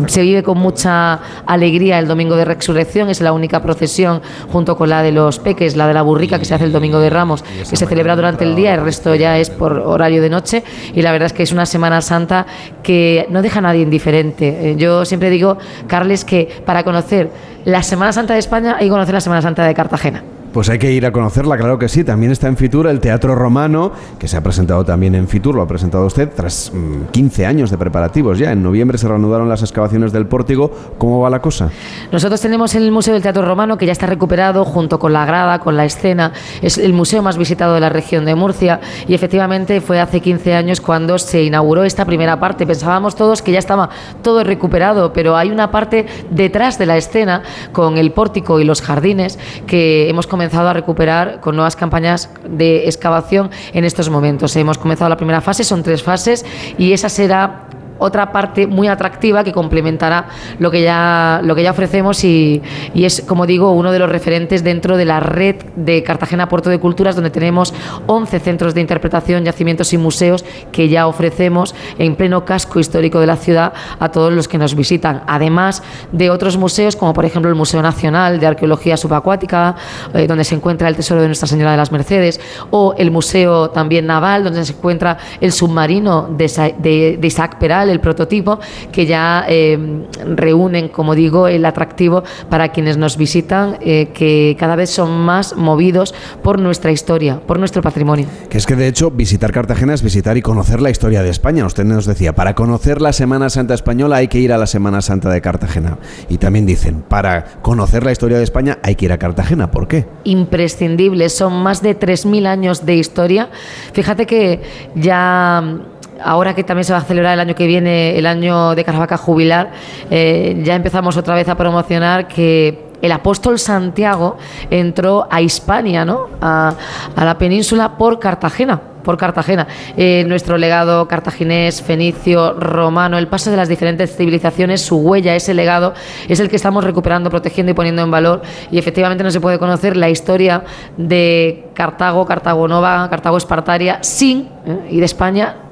[0.08, 4.20] se vive con mucha alegría el Domingo de Resurrección, es la única procesión
[4.50, 6.98] junto con la de los Peques, la de la Burrica que se hace el Domingo
[6.98, 10.30] de Ramos, que se celebra durante el día, el resto ya es por horario de
[10.30, 10.64] noche.
[10.94, 12.46] Y la verdad es que es una Semana Santa
[12.82, 14.70] que no deja a nadie indiferente.
[14.72, 17.30] Eh, Yo siempre digo, Carles, que para conocer
[17.64, 20.22] la Semana Santa de España hay que conocer la Semana Santa de Cartagena.
[20.52, 22.04] Pues hay que ir a conocerla, claro que sí.
[22.04, 25.62] También está en Fitur el Teatro Romano, que se ha presentado también en Fitur, lo
[25.62, 28.50] ha presentado usted, tras mm, 15 años de preparativos ya.
[28.52, 30.70] En noviembre se reanudaron las excavaciones del pórtico.
[30.96, 31.70] ¿Cómo va la cosa?
[32.10, 35.60] Nosotros tenemos el Museo del Teatro Romano que ya está recuperado junto con la grada,
[35.60, 36.32] con la escena.
[36.62, 40.54] Es el museo más visitado de la región de Murcia y efectivamente fue hace 15
[40.54, 42.66] años cuando se inauguró esta primera parte.
[42.66, 43.90] Pensábamos todos que ya estaba
[44.22, 47.42] todo recuperado, pero hay una parte detrás de la escena
[47.72, 52.86] con el pórtico y los jardines que hemos comenzado a recuperar con nuevas campañas de
[52.86, 54.56] excavación en estos momentos.
[54.56, 56.44] Hemos comenzado la primera fase, son tres fases
[56.76, 57.67] y esa será
[57.98, 60.28] otra parte muy atractiva que complementará
[60.58, 62.62] lo que ya, lo que ya ofrecemos y,
[62.94, 66.78] es, como digo, uno de los referentes dentro de la red de Cartagena Puerto de
[66.78, 67.74] Culturas, donde tenemos
[68.06, 73.26] 11 centros de interpretación, yacimientos y museos que ya ofrecemos en pleno casco histórico de
[73.26, 75.22] la ciudad a todos los que nos visitan.
[75.26, 75.82] Además
[76.12, 79.74] de otros museos, como por ejemplo el Museo Nacional de Arqueología Subacuática,
[80.14, 82.40] eh, donde se encuentra el Tesoro de Nuestra Señora de las Mercedes,
[82.70, 88.58] o el Museo también Naval, donde se encuentra el submarino de Isaac Peral, el prototipo,
[88.92, 94.76] que ya eh, reúnen, como digo, el atractivo para quienes nos visitan, eh, que cada
[94.76, 98.26] vez son más movidos por nuestra historia, por nuestro patrimonio.
[98.48, 101.66] Que es que de hecho visitar Cartagena es visitar y conocer la historia de España.
[101.66, 105.02] Usted nos decía, para conocer la Semana Santa española hay que ir a la Semana
[105.02, 105.98] Santa de Cartagena.
[106.28, 109.70] Y también dicen, para conocer la historia de España hay que ir a Cartagena.
[109.70, 110.06] ¿Por qué?
[110.24, 111.34] imprescindibles.
[111.34, 113.50] Son más de 3.000 años de historia.
[113.92, 114.60] Fíjate que
[114.94, 115.78] ya
[116.22, 119.16] ahora que también se va a celebrar el año que viene, el año de Caravaca
[119.16, 119.70] jubilar,
[120.10, 124.38] eh, ya empezamos otra vez a promocionar que el apóstol Santiago
[124.70, 126.28] entró a Hispania, ¿no?
[126.40, 126.74] a,
[127.16, 128.80] la península por Cartagena.
[129.04, 129.66] Por Cartagena.
[129.96, 135.54] Eh, nuestro legado cartaginés, fenicio, romano, el paso de las diferentes civilizaciones, su huella, ese
[135.54, 135.94] legado,
[136.28, 138.42] es el que estamos recuperando, protegiendo y poniendo en valor.
[138.70, 140.64] Y efectivamente no se puede conocer la historia
[140.98, 144.88] de Cartago, Cartago Nova, Cartago Espartaria, sin, ¿eh?
[144.90, 145.67] y de España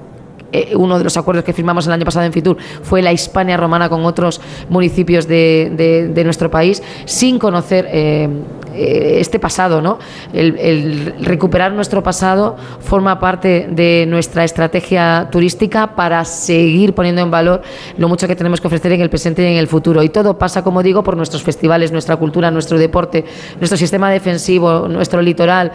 [0.53, 3.57] eh, uno de los acuerdos que firmamos el año pasado en Fitur fue la Hispania
[3.57, 8.29] romana con otros municipios de, de- nuestro país, sin conocer eh,
[8.75, 9.81] eh, este pasado.
[9.81, 9.99] ¿no?
[10.33, 17.63] El, recuperar nuestro pasado forma parte de nuestra estrategia turística para seguir poniendo en valor
[17.97, 20.03] lo mucho que tenemos que ofrecer en el presente y en el futuro.
[20.03, 23.25] Y todo pasa, como digo, por nuestros festivales, nuestra cultura, nuestro deporte,
[23.59, 25.73] nuestro sistema defensivo, nuestro litoral,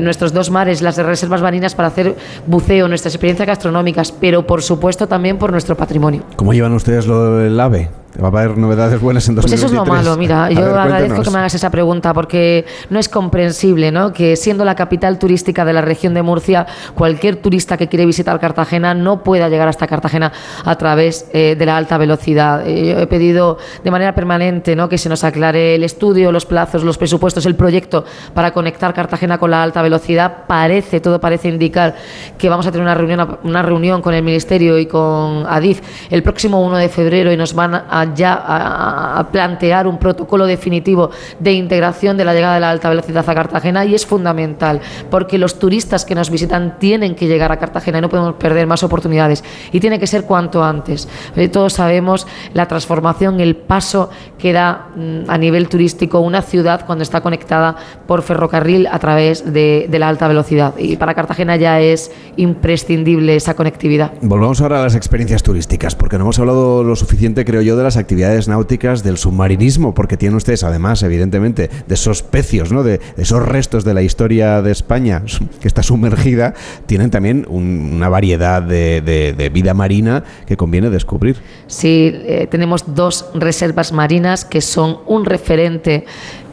[0.00, 2.16] nuestros dos mares, las reservas marinas para hacer
[2.46, 6.22] buceo, nuestras experiencias gastronómicas, pero por supuesto también por nuestro patrimonio.
[6.36, 8.01] ¿Cómo llevan ustedes lo del AVE?
[8.20, 9.58] ¿Va a haber novedades buenas en Pues 2023?
[9.58, 12.66] eso es lo malo, mira, A yo ver, agradezco que me hagas esa pregunta porque
[12.90, 14.12] no es comprensible, ¿no?
[14.12, 18.38] Que siendo la capital turística de la región de Murcia, cualquier turista que quiere visitar
[18.38, 20.30] Cartagena no pueda llegar hasta Cartagena
[20.64, 22.66] a través eh, de la alta velocidad.
[22.66, 24.90] Eh, yo he pedido de manera permanente, ¿no?
[24.90, 28.04] Que se nos aclare el estudio, los plazos, los presupuestos, el proyecto
[28.34, 30.44] para conectar Cartagena con la alta velocidad.
[30.46, 31.94] Parece, todo parece indicar
[32.36, 36.22] que vamos a tener una reunión, una reunión con el Ministerio y con Adif el
[36.22, 41.10] próximo 1 de febrero y nos van a ya a, a plantear un protocolo definitivo
[41.38, 44.80] de integración de la llegada de la alta velocidad a Cartagena y es fundamental
[45.10, 48.66] porque los turistas que nos visitan tienen que llegar a Cartagena y no podemos perder
[48.66, 51.08] más oportunidades y tiene que ser cuanto antes.
[51.36, 56.84] Eh, todos sabemos la transformación, el paso que da mm, a nivel turístico una ciudad
[56.86, 57.76] cuando está conectada
[58.06, 63.36] por ferrocarril a través de, de la alta velocidad y para Cartagena ya es imprescindible
[63.36, 64.12] esa conectividad.
[64.20, 67.82] Volvamos ahora a las experiencias turísticas, porque no hemos hablado lo suficiente, creo yo, de
[67.82, 72.82] las actividades náuticas, del submarinismo, porque tienen ustedes, además, evidentemente, de esos pecios, ¿no?
[72.82, 75.22] de, esos restos de la historia de España
[75.60, 76.54] que está sumergida,
[76.86, 81.36] tienen también un- una variedad de vida marina que conviene descubrir.
[81.66, 86.04] Sí, eh, tenemos dos reservas marinas que son un referente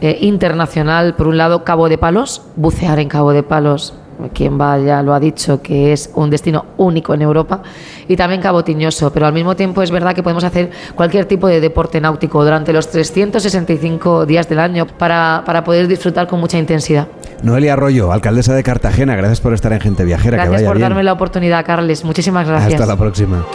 [0.01, 1.15] eh, internacional.
[1.15, 3.93] Por un lado, Cabo de Palos, bucear en Cabo de Palos.
[4.33, 7.61] Quien va ya lo ha dicho que es un destino único en Europa
[8.07, 11.47] y también Cabo Tiñoso, pero al mismo tiempo es verdad que podemos hacer cualquier tipo
[11.47, 16.57] de deporte náutico durante los 365 días del año para, para poder disfrutar con mucha
[16.57, 17.07] intensidad.
[17.43, 20.37] Noelia Arroyo, alcaldesa de Cartagena, gracias por estar en Gente Viajera.
[20.37, 20.89] que Gracias vaya por bien.
[20.89, 22.03] darme la oportunidad, Carles.
[22.03, 22.73] Muchísimas gracias.
[22.73, 23.45] Hasta la próxima.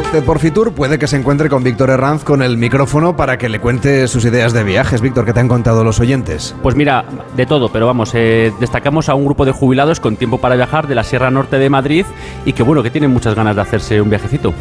[0.00, 3.48] Usted por Fitur, puede que se encuentre con Víctor Herranz con el micrófono para que
[3.48, 5.00] le cuente sus ideas de viajes.
[5.00, 6.54] Víctor, ¿qué te han contado los oyentes?
[6.62, 7.04] Pues mira,
[7.36, 10.88] de todo, pero vamos, eh, destacamos a un grupo de jubilados con tiempo para viajar
[10.88, 12.06] de la Sierra Norte de Madrid
[12.44, 14.52] y que bueno, que tienen muchas ganas de hacerse un viajecito.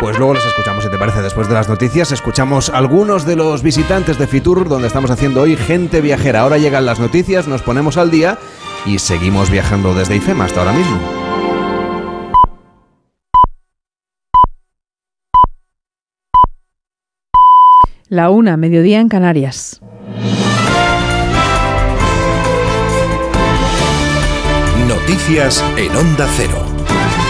[0.00, 0.63] Pues luego los escuchamos,
[1.34, 2.12] después de las noticias.
[2.12, 6.42] Escuchamos algunos de los visitantes de Fitur, donde estamos haciendo hoy gente viajera.
[6.42, 8.38] Ahora llegan las noticias, nos ponemos al día
[8.86, 11.00] y seguimos viajando desde IFEMA hasta ahora mismo.
[18.08, 19.80] La una, mediodía en Canarias.
[24.86, 27.23] Noticias en Onda Cero.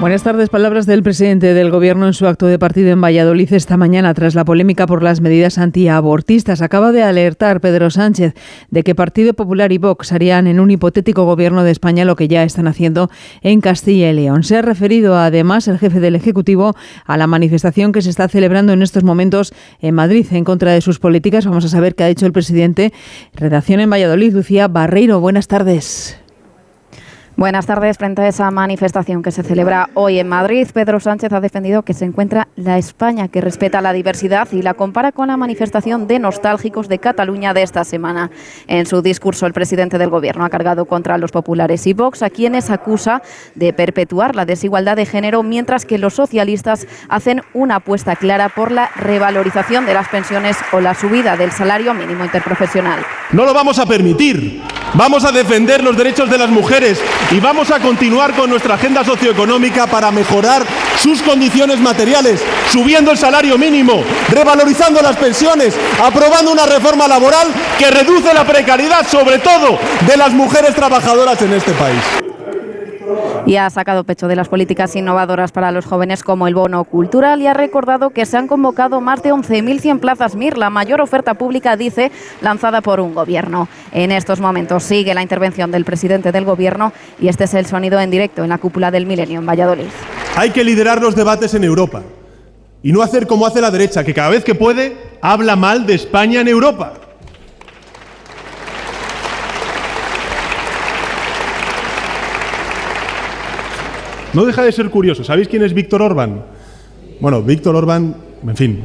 [0.00, 0.48] Buenas tardes.
[0.48, 4.34] Palabras del presidente del Gobierno en su acto de partido en Valladolid esta mañana tras
[4.34, 6.62] la polémica por las medidas antiabortistas.
[6.62, 8.32] Acaba de alertar Pedro Sánchez
[8.70, 12.28] de que Partido Popular y Vox harían en un hipotético Gobierno de España lo que
[12.28, 13.10] ya están haciendo
[13.42, 14.42] en Castilla y León.
[14.42, 16.74] Se ha referido además el jefe del Ejecutivo
[17.04, 20.80] a la manifestación que se está celebrando en estos momentos en Madrid en contra de
[20.80, 21.44] sus políticas.
[21.44, 22.94] Vamos a saber qué ha dicho el presidente.
[23.34, 25.20] Redacción en Valladolid, Lucía Barreiro.
[25.20, 26.19] Buenas tardes.
[27.36, 27.96] Buenas tardes.
[27.96, 31.94] Frente a esa manifestación que se celebra hoy en Madrid, Pedro Sánchez ha defendido que
[31.94, 36.18] se encuentra la España que respeta la diversidad y la compara con la manifestación de
[36.18, 38.30] nostálgicos de Cataluña de esta semana.
[38.66, 42.30] En su discurso, el presidente del Gobierno ha cargado contra los populares y Vox, a
[42.30, 43.22] quienes acusa
[43.54, 48.72] de perpetuar la desigualdad de género, mientras que los socialistas hacen una apuesta clara por
[48.72, 53.00] la revalorización de las pensiones o la subida del salario mínimo interprofesional.
[53.32, 54.60] No lo vamos a permitir.
[54.94, 57.00] Vamos a defender los derechos de las mujeres
[57.30, 60.64] y vamos a continuar con nuestra agenda socioeconómica para mejorar
[60.98, 67.90] sus condiciones materiales, subiendo el salario mínimo, revalorizando las pensiones, aprobando una reforma laboral que
[67.90, 72.29] reduce la precariedad, sobre todo de las mujeres trabajadoras en este país
[73.46, 77.40] y ha sacado pecho de las políticas innovadoras para los jóvenes como el bono cultural
[77.42, 81.34] y ha recordado que se han convocado más de 11.100 plazas MIR, la mayor oferta
[81.34, 83.68] pública, dice, lanzada por un gobierno.
[83.92, 88.00] En estos momentos sigue la intervención del presidente del gobierno y este es el sonido
[88.00, 89.88] en directo en la cúpula del Milenio en Valladolid.
[90.36, 92.02] Hay que liderar los debates en Europa
[92.82, 95.94] y no hacer como hace la derecha, que cada vez que puede habla mal de
[95.94, 96.94] España en Europa.
[104.34, 105.24] No deja de ser curioso.
[105.24, 106.44] ¿Sabéis quién es Víctor Orbán?
[107.20, 108.14] Bueno, Víctor Orbán,
[108.46, 108.84] en fin.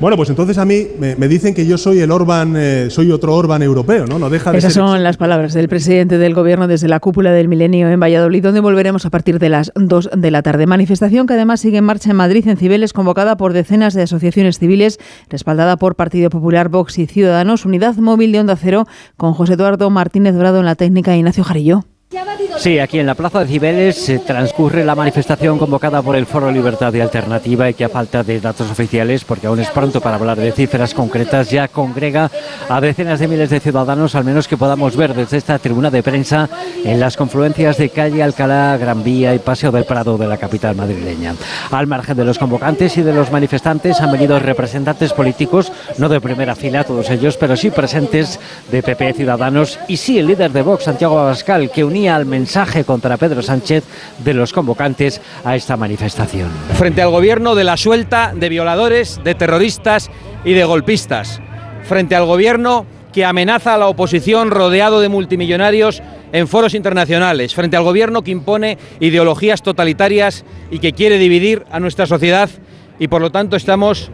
[0.00, 3.12] Bueno, pues entonces a mí me, me dicen que yo soy el Orbán, eh, soy
[3.12, 4.18] otro Orbán europeo, ¿no?
[4.18, 4.82] No deja de Esas ser.
[4.82, 8.60] son las palabras del presidente del Gobierno desde la cúpula del Milenio en Valladolid, donde
[8.60, 10.66] volveremos a partir de las 2 de la tarde.
[10.66, 14.58] Manifestación que además sigue en marcha en Madrid, en Cibeles, convocada por decenas de asociaciones
[14.58, 14.98] civiles,
[15.28, 17.66] respaldada por Partido Popular, Vox y Ciudadanos.
[17.66, 18.86] Unidad móvil de Onda Cero
[19.18, 21.84] con José Eduardo Martínez Dorado en la técnica e Ignacio Jarillo.
[22.58, 26.50] Sí, aquí en la Plaza de Cibeles se transcurre la manifestación convocada por el Foro
[26.50, 30.16] Libertad y Alternativa y que a falta de datos oficiales, porque aún es pronto para
[30.16, 32.30] hablar de cifras concretas, ya congrega
[32.68, 36.02] a decenas de miles de ciudadanos, al menos que podamos ver desde esta tribuna de
[36.02, 36.50] prensa
[36.84, 40.76] en las confluencias de calle Alcalá, Gran Vía y Paseo del Prado de la capital
[40.76, 41.34] madrileña.
[41.70, 46.20] Al margen de los convocantes y de los manifestantes han venido representantes políticos, no de
[46.20, 48.38] primera fila todos ellos, pero sí presentes
[48.70, 52.84] de PP Ciudadanos y sí el líder de Vox, Santiago Abascal, que unía al mensaje
[52.84, 53.84] contra Pedro Sánchez
[54.24, 56.48] de los convocantes a esta manifestación.
[56.78, 60.10] frente al gobierno de la suelta de violadores, de terroristas
[60.44, 61.40] y de golpistas,
[61.82, 66.02] frente al gobierno que amenaza a la oposición rodeado de multimillonarios
[66.32, 71.80] en foros internacionales, frente al gobierno que impone ideologías totalitarias y que quiere dividir a
[71.80, 72.48] nuestra sociedad
[72.98, 74.10] y por lo tanto estamos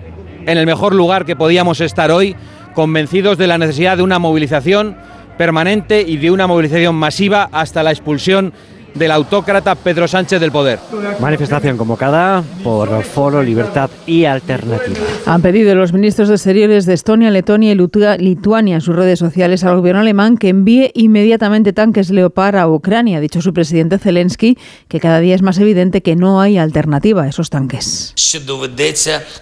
[0.46, 2.36] en el mejor lugar que podíamos estar hoy,
[2.74, 4.96] convencidos de la necesidad de una movilización
[5.37, 8.53] permanente y de una movilización masiva hasta la expulsión
[8.99, 10.78] del autócrata Pedro Sánchez del poder.
[11.20, 14.99] Manifestación convocada por Foro Libertad y Alternativa.
[15.26, 19.18] Han pedido los ministros de Exteriores de Estonia, Letonia y Litua- Lituania en sus redes
[19.18, 23.18] sociales al gobierno alemán que envíe inmediatamente tanques Leopard a Ucrania.
[23.18, 24.57] Ha dicho su presidente Zelensky
[24.88, 28.12] que cada día es más evidente que no hay alternativa a esos tanques.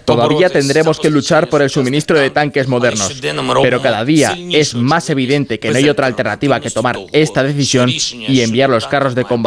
[0.05, 3.21] Todavía tendremos que luchar por el suministro de tanques modernos,
[3.61, 7.89] pero cada día es más evidente que no hay otra alternativa que tomar esta decisión
[7.89, 9.44] y enviar los carros de combate.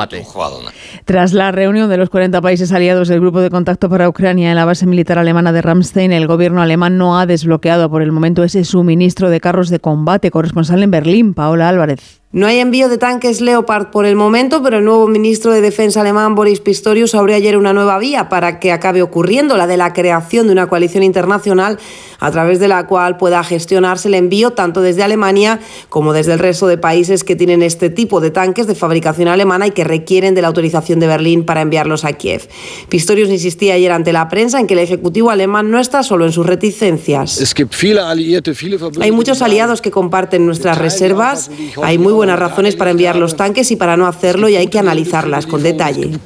[1.04, 4.56] Tras la reunión de los 40 países aliados del Grupo de Contacto para Ucrania en
[4.56, 8.44] la base militar alemana de Ramstein, el gobierno alemán no ha desbloqueado por el momento
[8.44, 10.30] ese suministro de carros de combate.
[10.30, 12.20] Corresponsal en Berlín, Paola Álvarez.
[12.30, 16.02] No hay envío de tanques Leopard por el momento, pero el nuevo ministro de Defensa
[16.02, 19.94] alemán Boris Pistorius abrió ayer una nueva vía para que acabe ocurriendo, la de la
[19.94, 21.78] creación de una coalición internacional
[22.20, 26.38] a través de la cual pueda gestionarse el envío tanto desde Alemania como desde el
[26.38, 30.34] resto de países que tienen este tipo de tanques de fabricación alemana y que requieren
[30.34, 32.46] de la autorización de Berlín para enviarlos a Kiev.
[32.90, 36.32] Pistorius insistía ayer ante la prensa en que el Ejecutivo alemán no está solo en
[36.32, 37.40] sus reticencias.
[39.00, 41.50] Hay muchos aliados que comparten nuestras reservas,
[41.82, 44.80] hay muy buenas razones para enviar los tanques y para no hacerlo y hay que
[44.80, 46.18] analizarlas con detalle.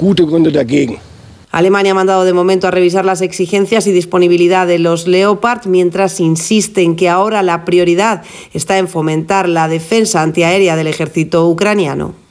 [1.50, 6.18] Alemania ha mandado de momento a revisar las exigencias y disponibilidad de los Leopard, mientras
[6.18, 8.22] insiste en que ahora la prioridad
[8.54, 12.21] está en fomentar la defensa antiaérea del ejército ucraniano.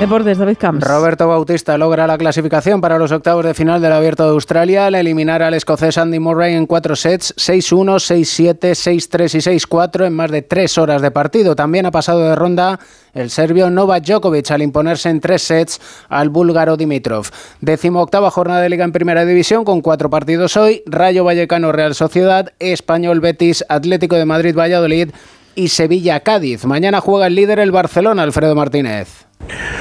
[0.00, 0.86] Deportes, David Camps.
[0.86, 4.94] Roberto Bautista logra la clasificación para los octavos de final del Abierto de Australia al
[4.94, 10.30] eliminar al escocés Andy Murray en cuatro sets, 6-1, 6-7, 6-3 y 6-4 en más
[10.30, 11.56] de tres horas de partido.
[11.56, 12.78] También ha pasado de ronda
[13.14, 15.80] el serbio Novak Djokovic al imponerse en tres sets
[16.10, 17.28] al búlgaro Dimitrov.
[17.62, 20.82] Décimo octava jornada de liga en primera división con cuatro partidos hoy.
[20.84, 25.08] Rayo Vallecano Real Sociedad, Español Betis, Atlético de Madrid Valladolid
[25.54, 26.66] y Sevilla Cádiz.
[26.66, 29.25] Mañana juega el líder el Barcelona, Alfredo Martínez.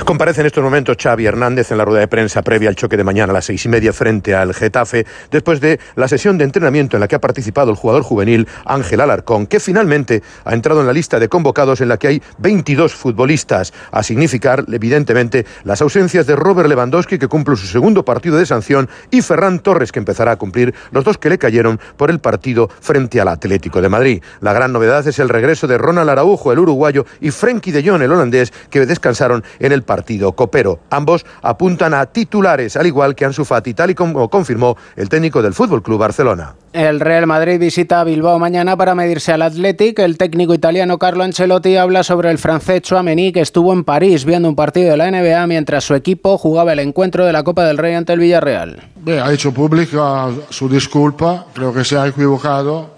[0.06, 3.04] Comparece en estos momentos Xavi Hernández en la rueda de prensa previa al choque de
[3.04, 6.96] mañana a las seis y media frente al Getafe, después de la sesión de entrenamiento
[6.96, 10.88] en la que ha participado el jugador juvenil Ángel Alarcón, que finalmente ha entrado en
[10.88, 16.28] la lista de convocados en la que hay 22 futbolistas, a significar, evidentemente, las ausencias
[16.28, 20.34] de Robert Lewandowski, que cumple su segundo partido de sanción, y Ferran Torres, que empezará
[20.34, 24.24] a cumplir los dos que le cayeron por el partido frente al Atlético de Madrid.
[24.42, 28.04] La gran novedad es el regreso de Ronald Araujo, el uruguayo, y Frenkie de Jong,
[28.04, 30.80] el holandés, que descansaron en el partido copero.
[30.90, 35.42] Ambos apuntan a titulares, al igual que Ansu Fati, tal y como confirmó el técnico
[35.42, 36.56] del Fútbol Club Barcelona.
[36.74, 40.00] El Real Madrid visita a Bilbao mañana para medirse al Athletic.
[40.00, 44.50] El técnico italiano Carlo Ancelotti habla sobre el francés Chouameni que estuvo en París viendo
[44.50, 47.78] un partido de la NBA mientras su equipo jugaba el encuentro de la Copa del
[47.78, 48.84] Rey ante el Villarreal.
[49.08, 52.90] ha hecho pública su disculpa, creo que se ha equivocado,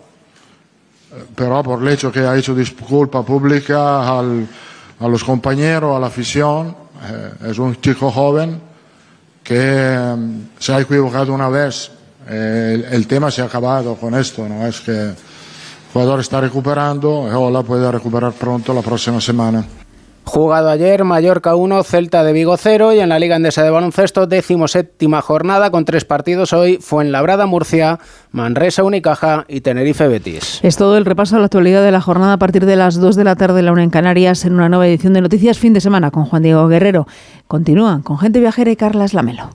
[1.36, 4.48] pero por el hecho que ha hecho disculpa pública al
[5.00, 6.76] a los compañeros, a la afición.
[7.04, 8.60] Eh, es un chico joven
[9.44, 11.92] que mm, se ha equivocado una vez.
[12.28, 15.16] El, el, tema se ha acabado con esto, no es que el
[15.94, 19.64] jugador está recuperando y Ola puede recuperar pronto la próxima semana.
[20.28, 24.28] Jugado ayer, Mallorca 1, Celta de Vigo 0 y en la Liga Endesa de Baloncesto,
[24.68, 28.00] séptima jornada con tres partidos hoy, Fuenlabrada Murcia,
[28.32, 30.60] Manresa Unicaja y Tenerife Betis.
[30.64, 33.16] Es todo el repaso a la actualidad de la jornada a partir de las 2
[33.16, 35.80] de la tarde, la una en Canarias, en una nueva edición de Noticias Fin de
[35.80, 37.08] Semana con Juan Diego Guerrero.
[37.48, 39.52] Continúan con Gente Viajera y Carlas Lamelo.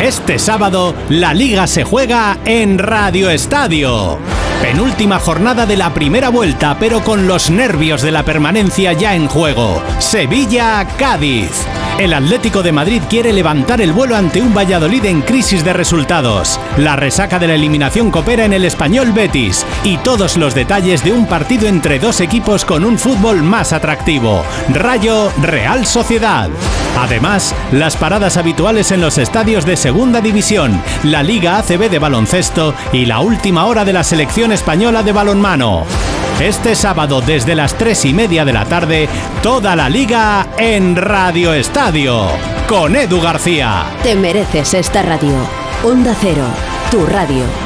[0.00, 4.18] Este sábado, la Liga se juega en Radio Estadio.
[4.60, 9.26] Penúltima jornada de la primera vuelta, pero con los nervios de la permanencia ya en
[9.26, 9.82] juego.
[9.98, 11.75] Sevilla-Cádiz.
[11.98, 16.60] El Atlético de Madrid quiere levantar el vuelo ante un Valladolid en crisis de resultados.
[16.76, 19.64] La resaca de la eliminación coopera en el español Betis.
[19.82, 24.44] Y todos los detalles de un partido entre dos equipos con un fútbol más atractivo.
[24.74, 26.50] Rayo Real Sociedad.
[26.98, 32.74] Además, las paradas habituales en los estadios de Segunda División, la Liga ACB de baloncesto
[32.92, 35.86] y la última hora de la selección española de balonmano.
[36.40, 39.08] Este sábado desde las tres y media de la tarde,
[39.42, 42.26] toda la liga en Radio Estadio,
[42.68, 43.86] con Edu García.
[44.02, 45.34] Te mereces esta radio.
[45.82, 46.44] Onda Cero,
[46.90, 47.65] tu radio.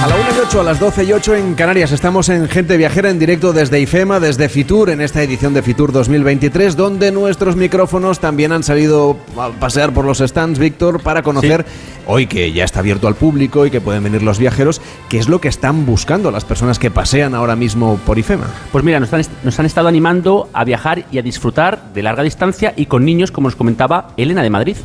[0.00, 1.92] A la 1 y 8, a las 12 y 8 en Canarias.
[1.92, 5.92] Estamos en Gente Viajera en directo desde IFEMA, desde Fitur, en esta edición de Fitur
[5.92, 11.66] 2023, donde nuestros micrófonos también han salido a pasear por los stands, Víctor, para conocer,
[12.06, 14.80] hoy que ya está abierto al público y que pueden venir los viajeros,
[15.10, 18.46] qué es lo que están buscando las personas que pasean ahora mismo por IFEMA.
[18.72, 22.22] Pues mira, nos han, nos han estado animando a viajar y a disfrutar de larga
[22.22, 24.76] distancia y con niños, como nos comentaba Elena de Madrid.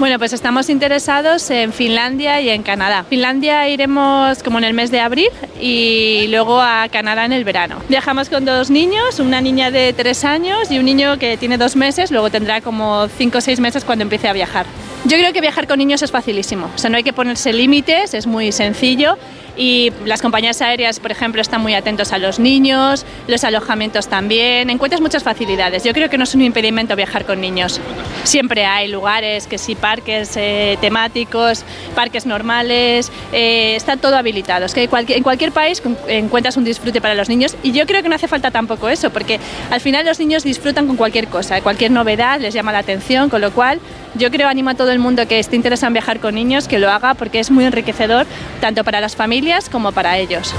[0.00, 3.04] Bueno, pues estamos interesados en Finlandia y en Canadá.
[3.04, 5.28] Finlandia iremos como en el mes de abril
[5.60, 7.76] y luego a Canadá en el verano.
[7.90, 11.76] Viajamos con dos niños, una niña de tres años y un niño que tiene dos
[11.76, 14.64] meses, luego tendrá como cinco o seis meses cuando empiece a viajar.
[15.04, 18.14] Yo creo que viajar con niños es facilísimo, o sea, no hay que ponerse límites,
[18.14, 19.18] es muy sencillo
[19.56, 24.70] y las compañías aéreas, por ejemplo, están muy atentos a los niños, los alojamientos también,
[24.70, 25.84] encuentras muchas facilidades.
[25.84, 27.80] Yo creo que no es un impedimento viajar con niños.
[28.24, 34.66] Siempre hay lugares, que sí, parques eh, temáticos, parques normales, eh, está todo habilitado.
[34.66, 38.08] Es que en cualquier país encuentras un disfrute para los niños y yo creo que
[38.08, 39.40] no hace falta tampoco eso, porque
[39.70, 43.40] al final los niños disfrutan con cualquier cosa, cualquier novedad les llama la atención, con
[43.40, 43.80] lo cual
[44.14, 46.78] yo creo animo a todo el mundo que esté interesado en viajar con niños que
[46.78, 48.26] lo haga porque es muy enriquecedor
[48.60, 50.54] tanto para las familias como para ellos.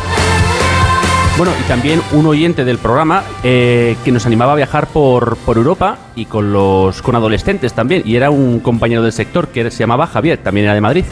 [1.38, 5.58] Bueno, y también un oyente del programa eh, que nos animaba a viajar por, por
[5.58, 8.04] Europa y con los con adolescentes también.
[8.06, 11.06] Y era un compañero del sector que se llamaba Javier, también era de Madrid.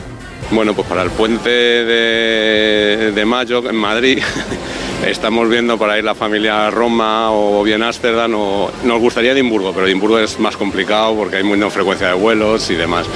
[0.51, 4.19] Bueno, pues para el puente de, de mayo en Madrid
[5.05, 9.71] estamos viendo para ir la familia a Roma o bien Ámsterdam o nos gustaría Edimburgo,
[9.73, 13.07] pero Edimburgo es más complicado porque hay menos frecuencia de vuelos y demás.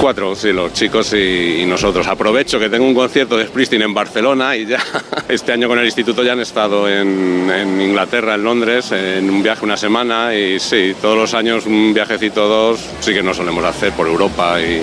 [0.00, 2.06] Cuatro, sí, los chicos y, nosotros.
[2.06, 4.78] Aprovecho que tengo un concierto de Springsteen en Barcelona y ya
[5.28, 9.64] este año con el instituto ya han estado en, Inglaterra, en Londres, en un viaje
[9.64, 13.92] una semana y sí, todos los años un viajecito dos sí que no solemos hacer
[13.92, 14.82] por Europa y,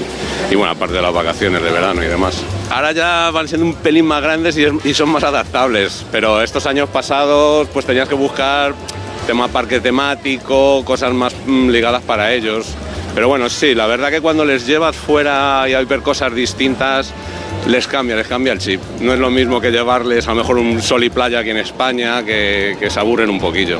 [0.51, 2.43] y bueno, aparte de las vacaciones de verano y demás.
[2.69, 6.41] Ahora ya van siendo un pelín más grandes y, es- y son más adaptables, pero
[6.47, 8.73] estos años pasados pues tenías que buscar
[9.27, 12.73] tema parque temático, cosas más mm, ligadas para ellos.
[13.13, 17.13] Pero bueno, sí, la verdad que cuando les llevas fuera y a ver cosas distintas,
[17.67, 18.81] les cambia, les cambia el chip.
[19.01, 21.57] No es lo mismo que llevarles a lo mejor un sol y playa aquí en
[21.57, 23.79] España, que, que se aburren un poquillo.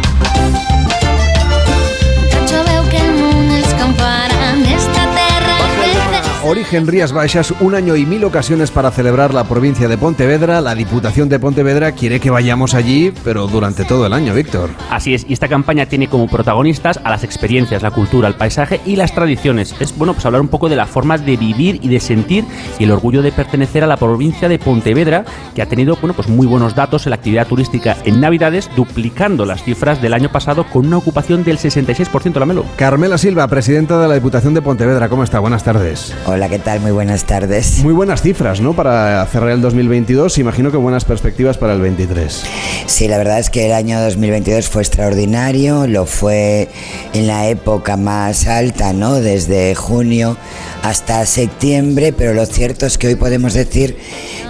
[6.43, 10.59] Origen Rías Baixas, un año y mil ocasiones para celebrar la provincia de Pontevedra.
[10.59, 14.71] La Diputación de Pontevedra quiere que vayamos allí, pero durante todo el año, Víctor.
[14.89, 18.81] Así es, y esta campaña tiene como protagonistas a las experiencias, la cultura, el paisaje
[18.87, 19.75] y las tradiciones.
[19.79, 22.43] Es bueno pues hablar un poco de la forma de vivir y de sentir
[22.79, 26.27] y el orgullo de pertenecer a la provincia de Pontevedra, que ha tenido bueno pues
[26.27, 30.65] muy buenos datos en la actividad turística en Navidades, duplicando las cifras del año pasado
[30.65, 32.65] con una ocupación del 66% la Melo.
[32.77, 35.37] Carmela Silva, presidenta de la Diputación de Pontevedra, ¿cómo está?
[35.37, 36.15] Buenas tardes.
[36.33, 36.79] Hola, ¿qué tal?
[36.79, 37.79] Muy buenas tardes.
[37.83, 38.73] Muy buenas cifras, ¿no?
[38.73, 42.43] Para cerrar el 2022, imagino que buenas perspectivas para el 23.
[42.85, 46.69] Sí, la verdad es que el año 2022 fue extraordinario, lo fue
[47.13, 49.15] en la época más alta, ¿no?
[49.15, 50.37] Desde junio
[50.83, 53.97] hasta septiembre, pero lo cierto es que hoy podemos decir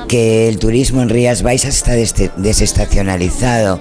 [0.08, 3.80] que el turismo en Rías Baixas está desestacionalizado.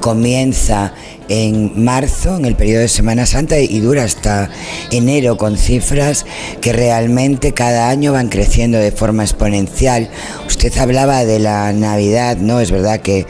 [0.00, 0.92] Comienza
[1.28, 4.50] en marzo, en el periodo de Semana Santa, y dura hasta
[4.90, 6.26] enero con cifras
[6.60, 10.08] que realmente cada año van creciendo de forma exponencial.
[10.46, 12.60] Usted hablaba de la Navidad, ¿no?
[12.60, 13.26] Es verdad que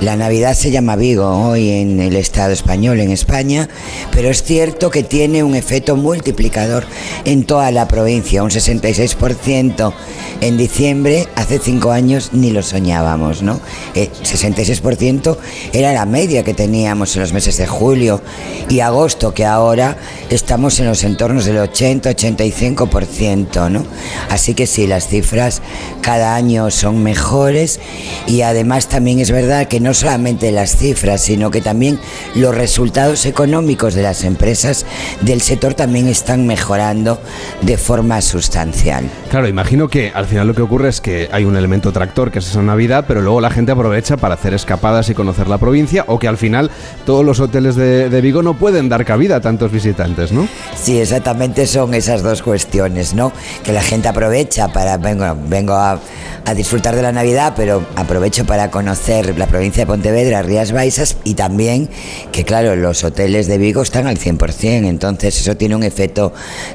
[0.00, 3.68] la Navidad se llama Vigo hoy en el Estado español, en España,
[4.12, 6.84] pero es cierto que tiene un efecto multiplicador
[7.24, 9.92] en toda la provincia, un 66%
[10.40, 13.60] en diciembre, hace cinco años ni lo soñábamos, ¿no?
[13.94, 15.36] Eh, 66%
[15.72, 18.20] era la media que teníamos en los meses de julio
[18.68, 19.96] y agosto, que ahora
[20.30, 23.84] estamos en los entornos del 80-85%, ¿no?
[24.30, 25.60] Así que sí, las cifras
[26.00, 27.80] cada año son mejores
[28.26, 31.98] y además también es verdad que no solamente las cifras, sino que también
[32.34, 34.86] los resultados económicos de las empresas
[35.20, 37.20] del sector también están mejorando
[37.62, 39.10] de forma sustancial.
[39.30, 42.38] Claro, imagino que al final lo que ocurre es que hay un elemento tractor que
[42.38, 46.04] es esa Navidad, pero luego la gente aprovecha para hacer escapadas y conocer la provincia,
[46.06, 46.70] o que al final
[47.04, 50.46] todos los hoteles de, Vigo no pueden dar cabida a tantos visitantes, ¿no?
[50.80, 53.32] Sí, exactamente son esas dos cuestiones, ¿no?
[53.64, 55.98] Que la gente aprovecha para, vengo, vengo a,
[56.44, 61.16] a disfrutar de la Navidad, pero aprovecho para conocer la provincia de Pontevedra, Rías Baixas,
[61.24, 61.88] y también
[62.32, 66.32] que, claro, los hoteles de Vigo están al 100%, entonces eso tiene un efecto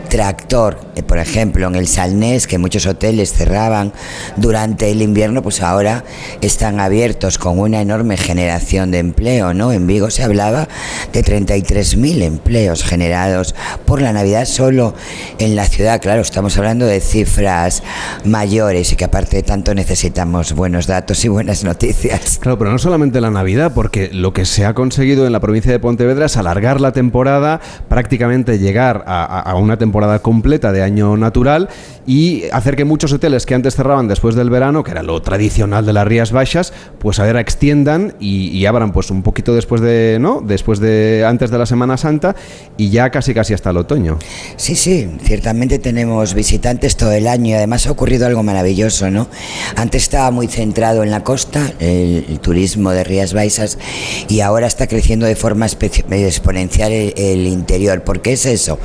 [0.10, 0.80] tractor.
[0.95, 3.93] Eh, Por ejemplo, en el Salnés, que muchos hoteles cerraban
[4.38, 6.03] durante el invierno, pues ahora
[6.41, 9.72] están abiertos con una enorme generación de empleo, ¿no?
[9.72, 10.68] En Vigo se hablaba
[11.14, 14.93] de 33.000 empleos generados por la Navidad solo
[15.39, 16.02] en la ciudad.
[16.02, 17.84] Claro, estamos hablando de cifras
[18.24, 22.38] mayores y que aparte de tanto necesitamos buenos datos y buenas noticias.
[22.41, 25.72] Claro, pero no solamente la Navidad, porque lo que se ha conseguido en la provincia
[25.72, 31.18] de Pontevedra es alargar la temporada, prácticamente llegar a, a- una temporada completa de año
[31.18, 31.70] natural
[32.06, 35.86] y hacer que muchos hoteles que antes cerraban después del verano, que era lo tradicional
[35.86, 40.18] de las Rías Baixas, pues ahora extiendan y, y abran pues un poquito después de,
[40.22, 40.36] ¿no?
[40.41, 42.35] Después de, antes de la Semana Santa
[42.77, 44.17] y ya casi casi hasta el otoño.
[44.55, 49.27] Sí, sí, ciertamente tenemos visitantes todo el año y además ha ocurrido algo maravilloso, ¿no?
[49.75, 53.77] Antes estaba muy centrado en la costa, el, turismo de Rías Baixas,
[54.27, 58.03] y ahora está creciendo de forma espe- exponencial el, el interior.
[58.03, 58.79] ¿Por qué es eso?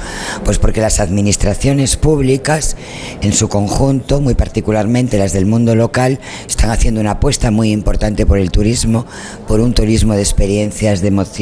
[0.44, 2.76] Pues porque las administraciones públicas,
[3.20, 8.26] en su conjunto, muy particularmente las del mundo local, están haciendo una apuesta muy importante
[8.26, 9.06] por el turismo,
[9.46, 11.32] por un turismo de experiencias, de emociones,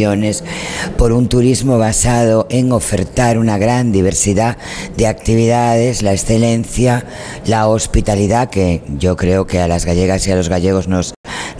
[0.97, 4.57] por un turismo basado en ofertar una gran diversidad
[4.97, 7.05] de actividades, la excelencia,
[7.47, 11.10] la hospitalidad, que yo creo que a las gallegas y a los gallegos nos,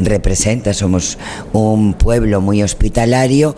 [0.01, 0.75] representa.
[0.75, 1.19] Somos
[1.53, 3.57] un pueblo muy hospitalario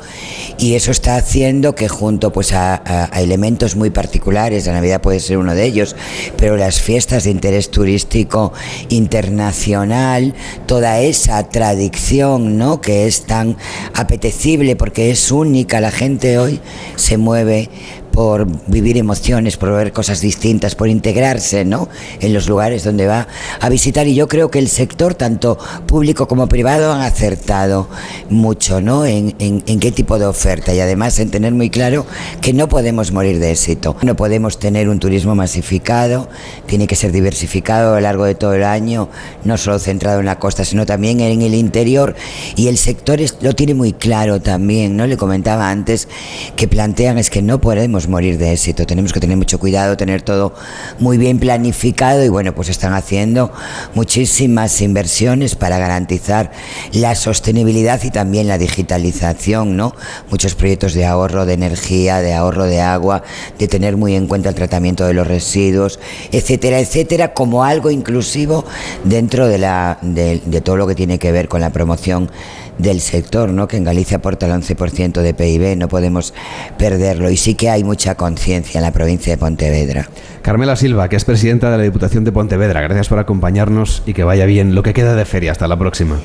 [0.59, 5.39] y eso está haciendo que junto pues a, elementos muy particulares, la Navidad puede ser
[5.39, 5.97] uno de ellos,
[6.37, 8.53] pero las fiestas de interés turístico
[8.89, 10.35] internacional,
[10.67, 12.81] toda esa tradición, ¿no?
[12.81, 13.57] que es tan
[13.95, 16.61] apetecible porque es única, la gente hoy
[16.97, 17.71] se mueve
[18.13, 21.89] por vivir emociones, por ver cosas distintas, por integrarse ¿no?
[22.21, 23.27] en los lugares donde va
[23.61, 24.07] a visitar.
[24.07, 27.89] Y yo creo que el sector, tanto público como privado, han acertado
[28.31, 29.07] mucho ¿no?
[29.07, 32.07] en, en- qué tipo de oferta y además en tener muy claro
[32.41, 33.97] que no podemos morir de éxito.
[34.03, 36.29] No podemos tener un turismo masificado,
[36.67, 39.09] tiene que ser diversificado a lo largo de todo el año,
[39.45, 42.15] no solo centrado en la costa, sino también en el interior.
[42.55, 45.07] Y el sector es- lo tiene muy claro también, ¿no?
[45.07, 46.07] Le comentaba antes
[46.55, 50.23] que plantean es que no podemos morir de éxito, tenemos que tener mucho cuidado, tener
[50.23, 50.55] todo
[50.99, 53.53] muy bien planificado y bueno, pues están haciendo
[53.95, 56.53] muchísimas inversiones para garantizar
[56.93, 59.95] la sostenibilidad y también la digitalización, ¿no?
[60.31, 63.23] Muchos proyectos de ahorro de energía, de ahorro de agua,
[63.59, 65.99] de tener muy en cuenta el tratamiento de los residuos,
[66.31, 68.65] etcétera, etcétera, como algo inclusivo
[69.05, 72.31] dentro de, la, de, todo lo que tiene que ver con la promoción
[72.79, 73.69] del sector, ¿no?
[73.69, 76.35] que en Galicia aporta el 11% de PIB, no podemos
[76.79, 77.31] perderlo.
[77.31, 80.09] Y sí que hay mucha conciencia en la provincia de Pontevedra.
[80.43, 84.25] Carmela Silva, que es presidenta de la Diputación de Pontevedra, gracias por acompañarnos y que
[84.25, 85.53] vaya bien lo que queda de feria.
[85.53, 86.19] Hasta la próxima.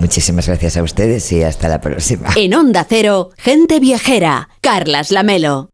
[0.00, 2.28] Muchísimas gracias a ustedes y hasta la próxima.
[2.36, 4.48] En Onda Cero, gente viajera.
[4.60, 5.70] Carlas Lamelo.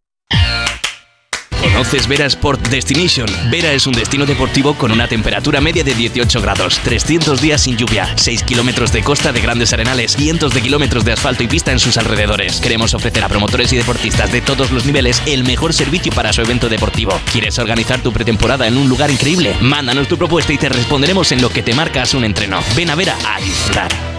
[1.61, 3.27] ¿Conoces Vera Sport Destination?
[3.51, 7.77] Vera es un destino deportivo con una temperatura media de 18 grados, 300 días sin
[7.77, 11.73] lluvia, 6 kilómetros de costa de grandes arenales, cientos de kilómetros de asfalto y pista
[11.73, 12.61] en sus alrededores.
[12.61, 16.43] Queremos ofrecer a promotores y deportistas de todos los niveles el mejor servicio para su
[16.43, 17.21] evento deportivo.
[17.33, 19.55] ¿Quieres organizar tu pretemporada en un lugar increíble?
[19.61, 22.61] Mándanos tu propuesta y te responderemos en lo que te marcas un entreno.
[22.77, 24.18] Ven a Vera a disfrutar.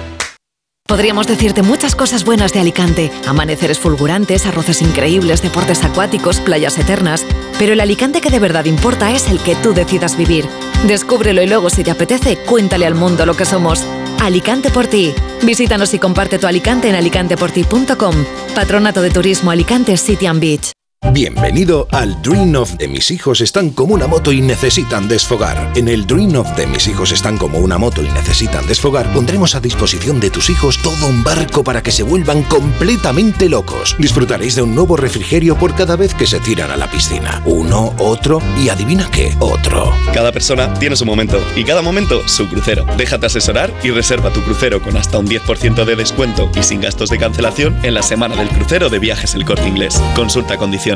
[0.89, 3.11] Podríamos decirte muchas cosas buenas de Alicante.
[3.27, 7.27] Amaneceres fulgurantes, arroces increíbles, deportes acuáticos, playas eternas.
[7.59, 10.47] Pero el Alicante que de verdad importa es el que tú decidas vivir.
[10.87, 13.85] Descúbrelo y luego, si te apetece, cuéntale al mundo lo que somos.
[14.19, 15.13] Alicante por ti.
[15.43, 18.15] Visítanos y comparte tu Alicante en alicanteporti.com.
[18.55, 20.78] Patronato de Turismo Alicante City and Beach.
[21.13, 25.71] Bienvenido al Dream of de mis hijos están como una moto y necesitan desfogar.
[25.75, 29.55] En el Dream of de mis hijos están como una moto y necesitan desfogar, pondremos
[29.55, 33.95] a disposición de tus hijos todo un barco para que se vuelvan completamente locos.
[33.97, 37.41] Disfrutaréis de un nuevo refrigerio por cada vez que se tiran a la piscina.
[37.45, 39.93] Uno, otro y adivina qué, otro.
[40.13, 42.85] Cada persona tiene su momento y cada momento su crucero.
[42.97, 47.09] Déjate asesorar y reserva tu crucero con hasta un 10% de descuento y sin gastos
[47.09, 49.99] de cancelación en la semana del crucero de viajes El Corte Inglés.
[50.13, 50.88] Consulta condiciones.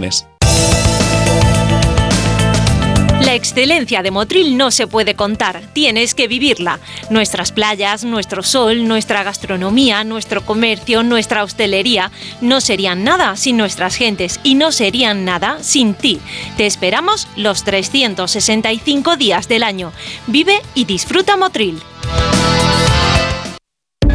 [3.24, 6.80] La excelencia de Motril no se puede contar, tienes que vivirla.
[7.10, 12.12] Nuestras playas, nuestro sol, nuestra gastronomía, nuestro comercio, nuestra hostelería
[12.42, 16.20] no serían nada sin nuestras gentes y no serían nada sin ti.
[16.58, 19.94] Te esperamos los 365 días del año.
[20.28, 21.82] Vive y disfruta Motril.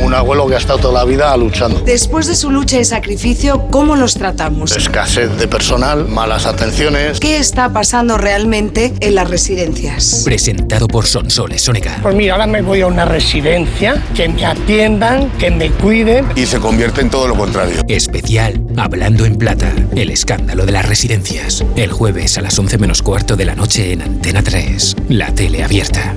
[0.09, 1.81] Un abuelo que ha estado toda la vida luchando.
[1.81, 4.75] Después de su lucha y sacrificio, ¿cómo los tratamos?
[4.75, 7.21] Escasez de personal, malas atenciones.
[7.21, 10.23] ¿Qué está pasando realmente en las residencias?
[10.25, 11.99] Presentado por Sonsoles Sónica.
[12.01, 16.27] Pues mira, ahora me voy a una residencia, que me atiendan, que me cuiden.
[16.37, 17.83] Y se convierte en todo lo contrario.
[17.87, 19.71] Especial Hablando en Plata.
[19.95, 21.63] El escándalo de las residencias.
[21.77, 24.97] El jueves a las 11 menos cuarto de la noche en Antena 3.
[25.11, 26.15] La tele abierta.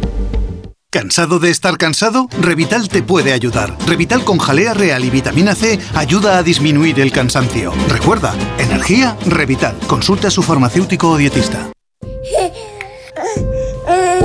[0.94, 2.28] ¿Cansado de estar cansado?
[2.42, 3.78] Revital te puede ayudar.
[3.88, 7.72] Revital con jalea real y vitamina C ayuda a disminuir el cansancio.
[7.88, 9.78] Recuerda, energía, Revital.
[9.88, 11.72] Consulta a su farmacéutico o dietista.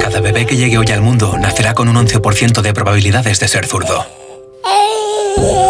[0.01, 3.65] Cada bebé que llegue hoy al mundo nacerá con un 11% de probabilidades de ser
[3.65, 4.05] zurdo.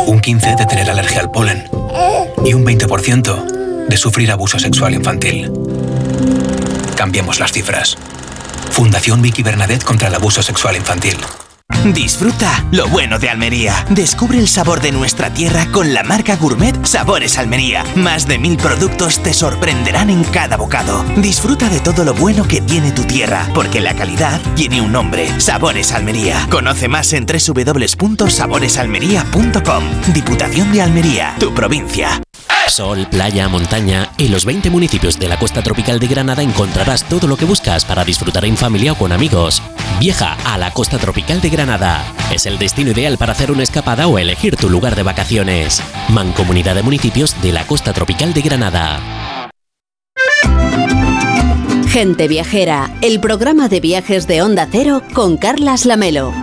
[0.07, 1.69] Un 15% de tener alergia al polen.
[2.43, 5.53] Y un 20% de sufrir abuso sexual infantil.
[6.97, 7.99] Cambiemos las cifras.
[8.77, 11.17] Fundación Vicky Bernadette contra el abuso sexual infantil.
[11.95, 13.87] Disfruta lo bueno de Almería.
[13.89, 17.87] Descubre el sabor de nuestra tierra con la marca Gourmet Sabores Almería.
[17.95, 21.07] Más de mil productos te sorprenderán en cada bocado.
[21.17, 25.41] Disfruta de todo lo bueno que tiene tu tierra, porque la calidad tiene un nombre.
[25.41, 26.47] Sabores Almería.
[26.51, 29.85] Conoce más en www.saboresalmería.com.
[30.13, 32.21] Diputación de Almería, tu provincia.
[32.77, 34.11] Sol, playa, montaña.
[34.19, 37.87] En los 20 municipios de la costa tropical de Granada encontrarás todo lo que buscas
[37.87, 39.63] para disfrutar en familia o con amigos.
[39.99, 42.05] Viaja a la costa tropical de Granada.
[42.31, 45.83] Es el destino ideal para hacer una escapada o elegir tu lugar de vacaciones.
[46.11, 49.01] Mancomunidad de Municipios de la costa tropical de Granada.
[51.89, 56.35] Gente Viajera, el programa de viajes de Onda Cero con Carlas Lamelo.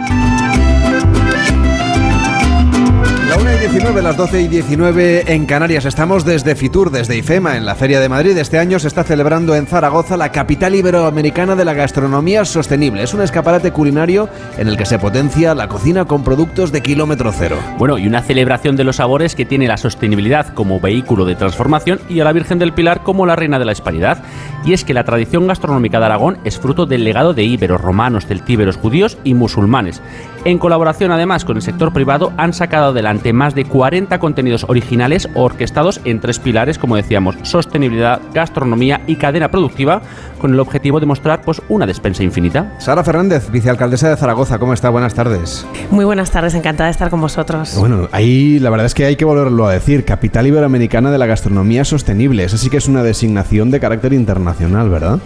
[3.29, 5.85] La 1 y 19, las 12 y 19 en Canarias.
[5.85, 8.37] Estamos desde Fitur, desde IFEMA, en la Feria de Madrid.
[8.37, 13.03] Este año se está celebrando en Zaragoza la capital iberoamericana de la gastronomía sostenible.
[13.03, 14.27] Es un escaparate culinario
[14.57, 17.55] en el que se potencia la cocina con productos de kilómetro cero.
[17.77, 22.01] Bueno, y una celebración de los sabores que tiene la sostenibilidad como vehículo de transformación
[22.09, 24.21] y a la Virgen del Pilar como la reina de la hispanidad.
[24.65, 28.25] Y es que la tradición gastronómica de Aragón es fruto del legado de íberos, romanos,
[28.25, 30.01] celtíberos, judíos y musulmanes.
[30.43, 35.29] En colaboración además con el sector privado han sacado adelante más de 40 contenidos originales
[35.33, 40.01] orquestados en tres pilares, como decíamos, sostenibilidad, gastronomía y cadena productiva,
[40.43, 42.73] con el objetivo de mostrar pues, una despensa infinita.
[42.77, 44.89] Sara Fernández, vicealcaldesa de Zaragoza, ¿cómo está?
[44.89, 45.65] Buenas tardes.
[45.89, 47.77] Muy buenas tardes, encantada de estar con vosotros.
[47.77, 51.27] Bueno, ahí la verdad es que hay que volverlo a decir, capital iberoamericana de la
[51.27, 52.43] gastronomía sostenible.
[52.43, 55.19] Esa sí que es una designación de carácter internacional, ¿verdad?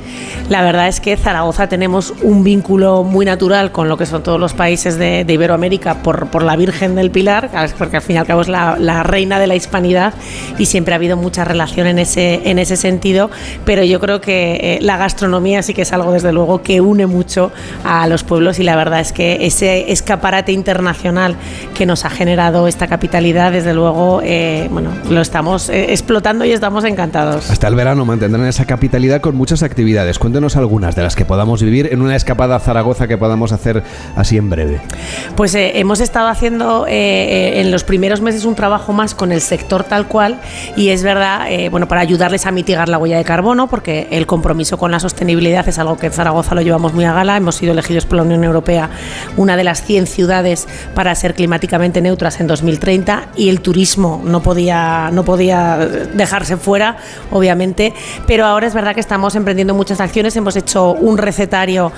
[0.50, 4.40] La verdad es que Zaragoza tenemos un vínculo muy natural con lo que son todos
[4.40, 7.50] los países de, de Iberoamérica por, por, la Virgen del Pilar,
[7.80, 10.14] porque al fin y al cabo es la, la, reina de la hispanidad
[10.60, 13.32] y siempre ha habido mucha relación en ese, en ese sentido,
[13.66, 17.08] pero yo creo que eh, la gastronomía sí que es algo desde luego que une
[17.08, 17.54] mucho
[17.86, 21.38] a los pueblos y la verdad es que ese escaparate internacional
[21.74, 26.52] que nos ha generado esta capitalidad, desde luego, eh, bueno, lo estamos eh, explotando y
[26.52, 27.50] estamos encantados.
[27.50, 30.20] Hasta el verano mantendrán esa capitalidad con muchas actividades.
[30.20, 33.84] Cuéntenos algunas de las que podamos vivir en una escapada a Zaragoza que podamos hacer
[34.18, 34.82] así en breve.
[35.38, 39.86] Pues eh, hemos estado haciendo en los primeros meses un trabajo más con el sector
[39.86, 40.42] tal cual
[40.76, 44.78] y es verdad, bueno, para ayudarles a mitigar la huella de carbono, porque el compromiso
[44.78, 47.38] con la sostenibilidad es algo que en Zaragoza lo llevamos muy a gala.
[47.38, 48.90] Hemos sido elegidos por la Unión Europea
[49.36, 54.42] una de las 100 ciudades para ser climáticamente neutras en 2030 y el turismo no
[54.42, 56.98] podía, no podía dejarse fuera,
[57.32, 57.94] obviamente,
[58.26, 60.36] pero ahora es verdad que estamos emprendiendo muchas acciones.
[60.36, 61.92] Hemos hecho un recetario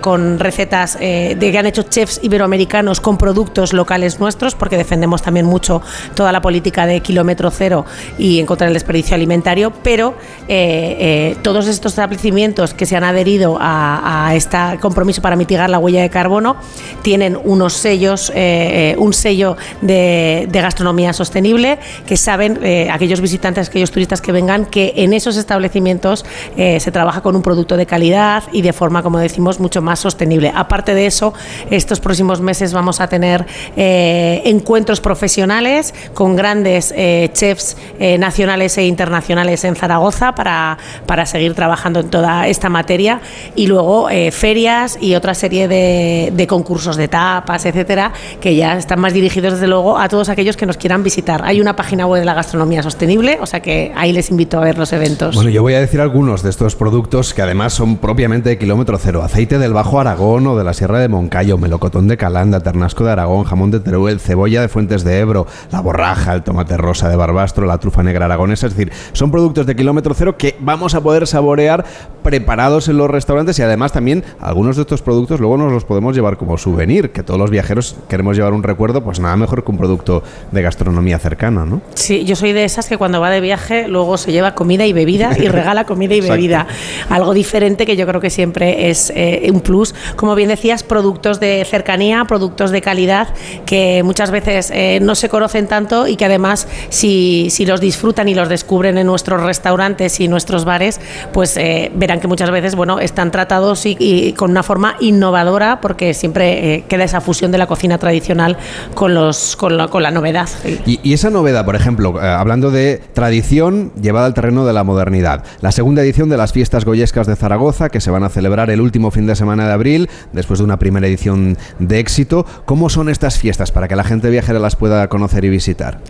[0.00, 5.46] con recetas de que han hecho chefs iberoamericanos con productos locales nuestros, porque defendemos también
[5.46, 5.82] mucho
[6.14, 7.84] toda la política de kilómetro cero
[8.18, 10.14] y en contra del desperdicio alimentario, pero
[10.48, 15.78] eh, eh, todos estos establecimientos que se han adherido a, este compromiso para mitigar la
[15.78, 16.56] huella de carbono
[17.02, 22.58] tienen unos sellos, eh, un sello de, gastronomía sostenible, que saben
[22.90, 26.24] aquellos visitantes, aquellos turistas que vengan, que en esos establecimientos
[26.56, 30.52] se trabaja con un producto de calidad y de forma, como decimos, mucho más sostenible.
[30.54, 31.32] Aparte de eso,
[31.70, 38.76] estos próximos meses vamos a tener eh, encuentros profesionales con grandes eh, chefs eh, nacionales
[38.78, 43.20] e internacionales en Zaragoza para, para, seguir trabajando en toda esta materia
[43.54, 49.00] y luego ferias y otra serie de, de, concursos de tapas, etcétera, que ya están
[49.00, 51.42] más dirigidos desde luego a todos aquellos que nos quieran visitar.
[51.44, 54.60] Hay una página web de la gastronomía sostenible, o sea que ahí les invito a
[54.60, 55.34] ver los eventos.
[55.34, 58.98] Bueno, yo voy a decir algunos de estos productos que además son propiamente de kilómetro
[58.98, 59.22] cero.
[59.22, 63.12] Aceite del Bajo Aragón o de la Sierra de Moncayo, melocotón de Calanda, ternasco de
[63.12, 67.16] Aragón, jamón de Teruel, cebolla de Fuentes de Ebro, la borraja, el tomate rosa de
[67.16, 68.66] Barbastro, la trufa negra aragonesa.
[68.66, 71.84] Es decir, son productos de kilómetro cero que vamos a poder saborear
[72.22, 76.14] preparados en los restaurantes y además también algunos de estos productos luego nos los podemos
[76.14, 79.70] llevar como souvenir, que todos los viajeros queremos llevar un recuerdo, pues nada mejor que
[79.70, 81.80] un producto de gastronomía cercana, ¿no?
[81.94, 84.92] Sí, yo soy de esas que cuando va de viaje luego se lleva comida y
[84.92, 86.66] bebida y regala comida y bebida.
[87.08, 89.94] Algo diferente que yo creo que siempre es eh, un plus.
[90.16, 93.28] Como bien decías, productos de cercanía, productos de calidad
[93.66, 98.28] que muchas veces eh, no se conocen tanto y que además si, si, los disfrutan
[98.28, 101.00] y los descubren en nuestros restaurantes y nuestros bares,
[101.32, 106.14] pues eh, verán que muchas veces bueno, están tratados y, con una forma innovadora porque
[106.14, 108.56] siempre eh, queda esa fusión de la cocina tradicional
[108.94, 110.48] con, los, con, la, con la novedad.
[110.86, 115.72] Y, esa novedad, por ejemplo, hablando de tradición llevada al terreno de la modernidad, la
[115.72, 119.10] segunda edición de las fiestas goyescas de Zaragoza que se van a celebrar el último
[119.10, 122.46] fin de semana de abril después de una primera edición de éxito.
[122.64, 126.00] ¿Cómo son estas fiestas para que la gente viajera las pueda conocer y visitar?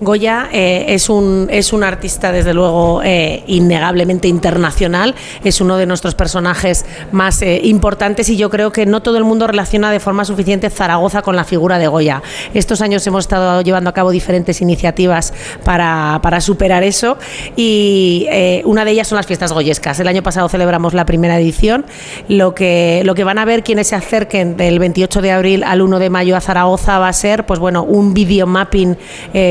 [0.00, 5.16] Goya eh, es, un, es un artista, desde luego, eh, innegablemente internacional.
[5.42, 9.24] Es uno de nuestros personajes más eh, importantes y yo creo que no todo el
[9.24, 12.22] mundo relaciona de forma suficiente Zaragoza con la figura de Goya.
[12.54, 15.34] Estos años hemos estado llevando a cabo diferentes iniciativas
[15.64, 17.18] para, para superar eso
[17.56, 19.98] y eh, una de ellas son las fiestas goyescas.
[19.98, 21.84] El año pasado celebramos la primera edición.
[22.28, 25.82] Lo que, lo que van a ver quienes se acerquen del 28 de abril al
[25.82, 28.96] 1 de mayo a Zaragoza va a ser pues bueno, un videomapping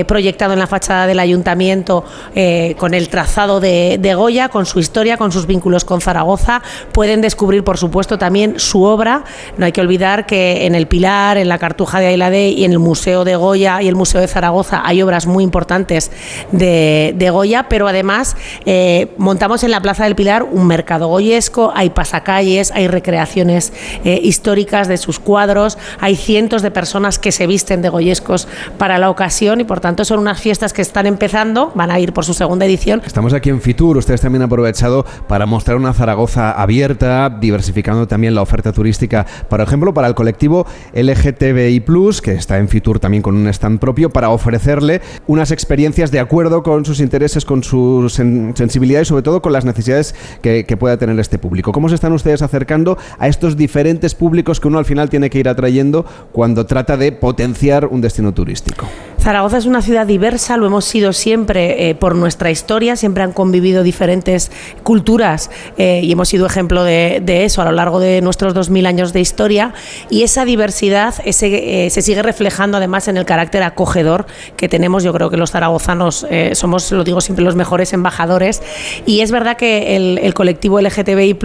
[0.08, 2.06] proyectado en la fachada del ayuntamiento
[2.36, 6.62] eh, con el trazado de, de Goya, con su historia, con sus vínculos con Zaragoza.
[6.92, 9.24] Pueden descubrir, por supuesto, también su obra.
[9.58, 12.72] No hay que olvidar que en el Pilar, en la Cartuja de Ailadé y en
[12.72, 16.12] el Museo de Goya y el Museo de Zaragoza hay obras muy importantes
[16.52, 18.36] de, de Goya, pero además
[18.66, 23.74] eh, montamos en la Plaza del Pilar un mercado goyesco, hay pasacalles, hay recreaciones
[24.04, 28.48] eh, históricas de sus cuadros, hay cientos de personas que se visten de goyescos
[28.78, 32.12] para la ocasión y por tanto son unas fiestas que están empezando, van a ir
[32.12, 33.02] por su segunda edición.
[33.06, 38.36] Estamos aquí en Fitur, ustedes también han aprovechado para mostrar una Zaragoza abierta, diversificando también
[38.36, 41.82] la oferta turística, por ejemplo, para el colectivo LGTBI,
[42.22, 46.62] que está en Fitur también con un stand propio, para ofrecerle unas experiencias de acuerdo
[46.62, 50.76] con sus intereses, con su sen- sensibilidad y sobre todo con las necesidades que, que
[50.76, 51.72] pueda tener este público.
[51.72, 55.40] ¿Cómo se están ustedes acercando a estos diferentes públicos que uno al final tiene que
[55.40, 58.86] ir atrayendo cuando trata de potenciar un destino turístico?
[59.20, 63.34] Zaragoza es una ciudad diversa, lo hemos sido siempre eh, por nuestra historia, siempre han
[63.34, 64.52] convivido diferentes
[64.84, 69.14] culturas eh, y hemos sido ejemplo de, eso a lo largo de nuestros 2000 años
[69.14, 69.74] de historia
[70.10, 74.26] y esa diversidad ese, eh, se sigue reflejando además en el carácter acogedor
[74.56, 75.04] que tenemos.
[75.04, 78.62] Yo creo que los zaragozanos somos, lo digo siempre, los mejores embajadores
[79.06, 81.36] y es verdad que el, colectivo LGTBI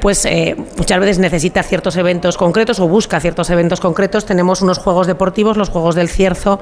[0.00, 0.26] pues
[0.76, 4.26] muchas veces necesita ciertos eventos concretos o busca ciertos eventos concretos.
[4.26, 6.60] Tenemos unos juegos deportivos, los Juegos del Cierzo.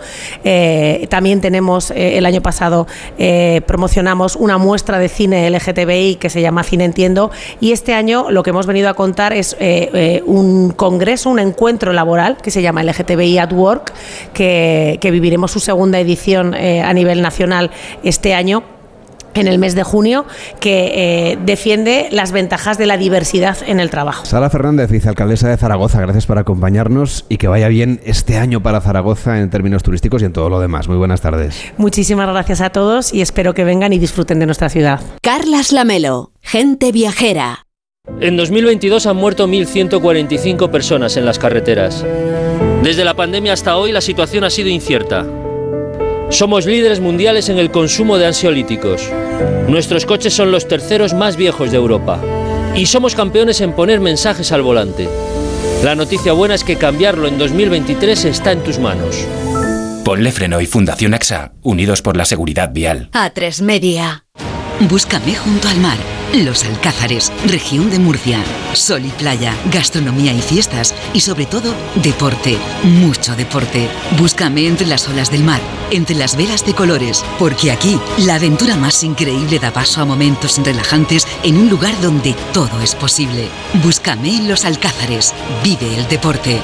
[1.09, 2.87] También tenemos, eh, el año pasado
[3.19, 7.31] eh, promocionamos una muestra de cine LGTBI que se llama Cine Entiendo.
[7.61, 11.93] Y este año lo que hemos venido a contar es eh, un congreso, un encuentro
[11.93, 13.93] laboral que se llama LGTBI at Work,
[14.33, 17.71] que, viviremos su segunda edición a nivel nacional
[18.03, 18.74] este año
[19.35, 20.25] en el mes de junio,
[20.61, 24.25] que eh, defiende las ventajas de la diversidad en el trabajo.
[24.25, 28.81] Sara Fernández, vicealcaldesa de Zaragoza, gracias por acompañarnos y que vaya bien este año para
[28.81, 30.89] Zaragoza en términos turísticos y en todo lo demás.
[30.89, 31.61] Muy buenas tardes.
[31.77, 35.01] Muchísimas gracias a todos y espero que vengan y disfruten de nuestra ciudad.
[35.23, 37.67] Carlas Lamelo, gente viajera.
[38.21, 42.05] En 2022 han muerto 1.145 personas en las carreteras.
[42.83, 45.27] Desde la pandemia hasta hoy la situación ha sido incierta.
[46.35, 49.09] Somos líderes mundiales en el consumo de ansiolíticos.
[49.69, 52.21] Nuestros coches son los terceros más viejos de Europa.
[52.75, 55.09] Y somos campeones en poner mensajes al volante.
[55.85, 59.25] La noticia buena es que cambiarlo en 2023 está en tus manos.
[60.05, 63.11] Ponle Freno y Fundación AXA, unidos por la seguridad vial.
[63.13, 64.25] A3 Media.
[64.81, 65.99] Búscame junto al mar.
[66.35, 68.43] Los Alcázares, región de Murcia.
[68.73, 70.93] Sol y playa, gastronomía y fiestas.
[71.13, 72.59] Y sobre todo, deporte.
[72.83, 73.89] Mucho deporte.
[74.19, 75.61] Búscame entre las olas del mar,
[75.93, 77.25] entre las velas de colores.
[77.39, 82.35] Porque aquí, la aventura más increíble da paso a momentos relajantes en un lugar donde
[82.53, 83.49] todo es posible.
[83.85, 85.33] Búscame en Los Alcázares.
[85.63, 86.61] Vive el deporte.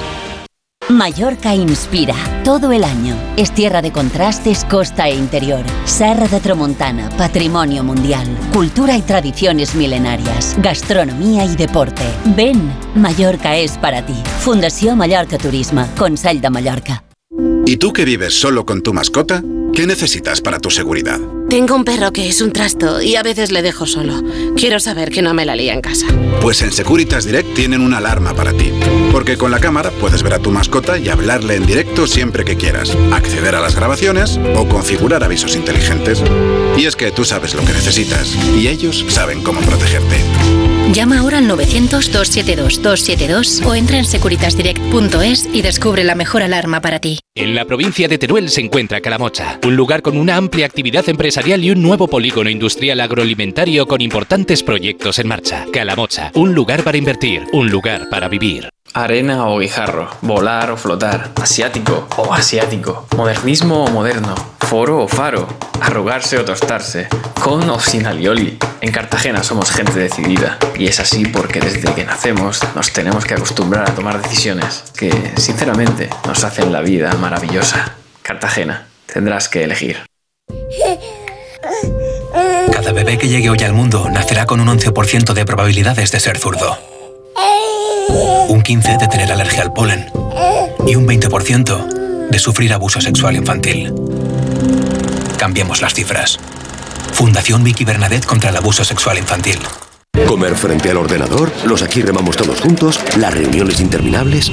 [0.91, 3.17] Mallorca inspira todo el año.
[3.37, 5.65] Es tierra de contrastes, costa e interior.
[5.85, 8.27] Serra de Tramontana, patrimonio mundial.
[8.53, 10.57] Cultura y tradiciones milenarias.
[10.61, 12.03] Gastronomía y deporte.
[12.37, 14.17] Ven, Mallorca es para ti.
[14.41, 17.05] Fundació Mallorca Turisme, Consell de Mallorca.
[17.67, 19.43] ¿Y tú que vives solo con tu mascota?
[19.73, 21.21] ¿Qué necesitas para tu seguridad?
[21.51, 24.23] Tengo un perro que es un trasto y a veces le dejo solo.
[24.57, 26.07] Quiero saber que no me la lía en casa.
[26.41, 28.73] Pues en Securitas Direct tienen una alarma para ti.
[29.11, 32.57] Porque con la cámara puedes ver a tu mascota y hablarle en directo siempre que
[32.57, 36.23] quieras, acceder a las grabaciones o configurar avisos inteligentes.
[36.79, 40.70] Y es que tú sabes lo que necesitas y ellos saben cómo protegerte.
[40.93, 47.21] Llama ahora al 900-272-272 o entra en securitasdirect.es y descubre la mejor alarma para ti.
[47.37, 51.65] En la provincia de Teruel se encuentra Calamocha, un lugar con una amplia actividad empresarial
[51.65, 55.65] y un nuevo polígono industrial agroalimentario con importantes proyectos en marcha.
[55.73, 58.69] Calamocha, un lugar para invertir, un lugar para vivir.
[58.93, 65.47] Arena o guijarro, volar o flotar, asiático o asiático, modernismo o moderno, foro o faro,
[65.81, 67.07] arrugarse o tostarse,
[67.41, 68.59] con o sin alioli.
[68.81, 73.35] En Cartagena somos gente decidida y es así porque desde que nacemos nos tenemos que
[73.35, 77.95] acostumbrar a tomar decisiones que, sinceramente, nos hacen la vida maravillosa.
[78.23, 79.99] Cartagena, tendrás que elegir.
[82.73, 86.39] Cada bebé que llegue hoy al mundo nacerá con un 11% de probabilidades de ser
[86.39, 86.90] zurdo.
[88.71, 90.07] Un 15% de tener alergia al polen.
[90.87, 93.93] Y un 20% de sufrir abuso sexual infantil.
[95.39, 96.39] Cambiemos las cifras.
[97.13, 99.59] Fundación Vicky Bernadette contra el abuso sexual infantil.
[100.29, 104.53] Comer frente al ordenador, los aquí remamos todos juntos, las reuniones interminables.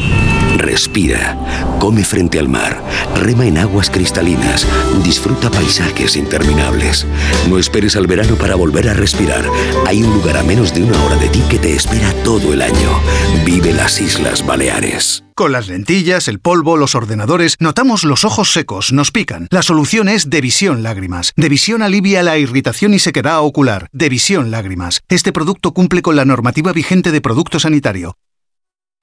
[0.58, 1.38] Respira,
[1.80, 2.84] come frente al mar,
[3.16, 4.66] rema en aguas cristalinas,
[5.04, 7.06] disfruta paisajes interminables.
[7.48, 9.46] No esperes al verano para volver a respirar.
[9.86, 12.64] Hay un lugar a menos de una hora de ti que te espera todo el
[12.64, 13.00] año.
[13.46, 15.24] Vive las Islas Baleares.
[15.36, 19.48] Con las lentillas, el polvo, los ordenadores, notamos los ojos secos, nos pican.
[19.52, 21.34] La solución es Devisión Lágrimas.
[21.36, 23.90] Devisión alivia la irritación y sequedad ocular.
[23.92, 25.02] Devisión Lágrimas.
[25.08, 28.18] Este producto cumple con la normativa vigente de producto sanitario.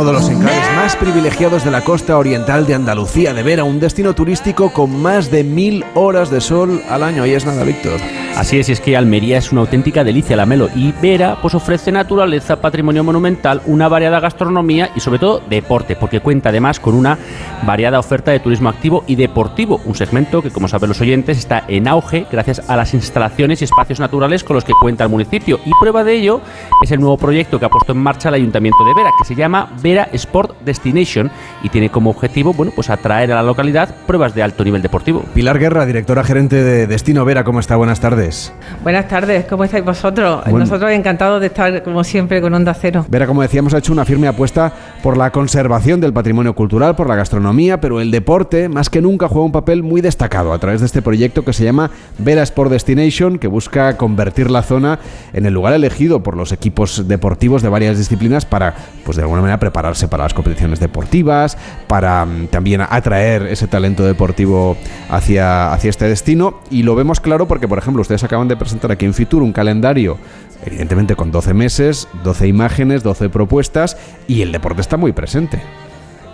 [0.00, 3.80] Uno de los enclaves más privilegiados de la costa oriental de Andalucía, de Vera, un
[3.80, 7.22] destino turístico con más de mil horas de sol al año.
[7.22, 8.00] Ahí es nada, Víctor.
[8.34, 10.70] Así es, y es que Almería es una auténtica delicia, la Melo.
[10.74, 16.20] Y Vera pues ofrece naturaleza, patrimonio monumental, una variada gastronomía y sobre todo deporte, porque
[16.20, 17.18] cuenta además con una
[17.66, 21.64] variada oferta de turismo activo y deportivo, un segmento que como saben los oyentes está
[21.68, 25.60] en auge gracias a las instalaciones y espacios naturales con los que cuenta el municipio.
[25.66, 26.40] Y prueba de ello
[26.82, 29.34] es el nuevo proyecto que ha puesto en marcha el Ayuntamiento de Vera, que se
[29.34, 31.30] llama Vera Sport Destination
[31.62, 35.24] y tiene como objetivo, bueno, pues atraer a la localidad pruebas de alto nivel deportivo.
[35.34, 37.76] Pilar Guerra, directora gerente de Destino Vera, ¿cómo está?
[37.76, 38.52] Buenas tardes.
[38.82, 40.42] Buenas tardes, ¿cómo estáis vosotros?
[40.44, 40.60] Bueno.
[40.60, 43.04] Nosotros encantados de estar, como siempre, con Onda Cero.
[43.08, 44.72] Vera, como decíamos, ha hecho una firme apuesta
[45.02, 49.28] por la conservación del patrimonio cultural, por la gastronomía, pero el deporte, más que nunca,
[49.28, 52.70] juega un papel muy destacado a través de este proyecto que se llama Vera Sport
[52.70, 54.98] Destination, que busca convertir la zona
[55.32, 59.40] en el lugar elegido por los equipos deportivos de varias disciplinas para, pues de alguna
[59.40, 61.56] manera, prepararse para las competiciones deportivas,
[61.86, 64.76] para mm, también atraer ese talento deportivo
[65.08, 66.60] hacia, hacia este destino.
[66.70, 69.52] Y lo vemos claro porque, por ejemplo, ustedes acaban de presentar aquí en Fitur un
[69.52, 70.18] calendario,
[70.66, 75.60] evidentemente con 12 meses, 12 imágenes, 12 propuestas, y el deporte está muy presente.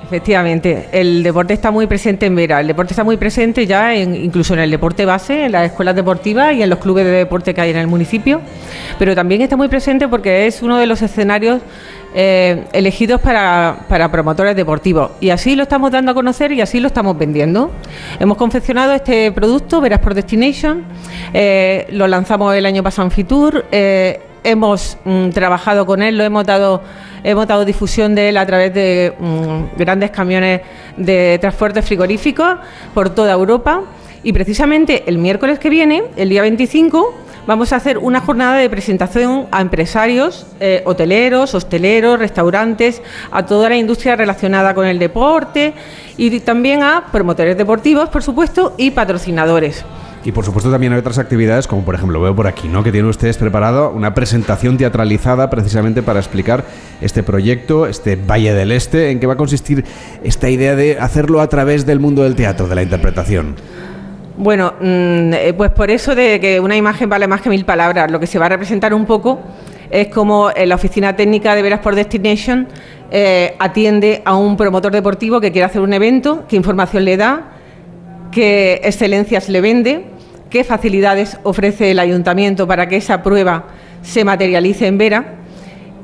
[0.04, 2.60] Efectivamente, el deporte está muy presente en Vera.
[2.60, 5.96] El deporte está muy presente ya en- incluso en el deporte base, en las escuelas
[5.96, 8.40] deportivas y en los clubes de deporte que hay en el municipio.
[9.00, 11.60] Pero también está muy presente porque es uno de los escenarios
[12.18, 15.10] eh, elegidos para, para promotores deportivos.
[15.20, 17.70] Y así lo estamos dando a conocer y así lo estamos vendiendo.
[18.18, 20.82] Hemos confeccionado este producto, Veras por Destination.
[21.34, 23.66] eh, lo lanzamos el año pasado en Fitur.
[23.70, 26.80] eh, hemos mm, trabajado con él, lo hemos dado,
[27.22, 30.62] hemos dado difusión de él a través de mm, grandes camiones
[30.96, 32.56] de transporte frigoríficos
[32.94, 33.82] por toda Europa.
[34.22, 38.68] Y precisamente el miércoles que viene, el día 25, vamos a hacer una jornada de
[38.68, 45.74] presentación a empresarios, eh, hoteleros, hosteleros, restaurantes, a toda la industria relacionada con el deporte
[46.16, 49.84] y también a promotores deportivos, por supuesto, y patrocinadores.
[50.26, 52.82] Y por supuesto también hay otras actividades, como por ejemplo veo por aquí, ¿no?
[52.82, 56.64] Que tienen ustedes preparado una presentación teatralizada precisamente para explicar
[57.00, 59.84] este proyecto, este Valle del Este, en qué va a consistir
[60.24, 63.54] esta idea de hacerlo a través del mundo del teatro, de la interpretación.
[64.38, 68.10] Bueno, mm, eh, pues por eso de que una imagen vale más que mil palabras,
[68.10, 69.40] lo que se va a representar un poco
[69.90, 72.68] es como eh, la oficina técnica de Veras por Destination
[73.10, 77.52] eh, atiende a un promotor deportivo que quiere hacer un evento, qué información le da,
[78.30, 80.04] qué excelencias le vende,
[80.50, 83.64] qué facilidades ofrece el ayuntamiento para que esa prueba
[84.02, 85.24] se materialice en Vera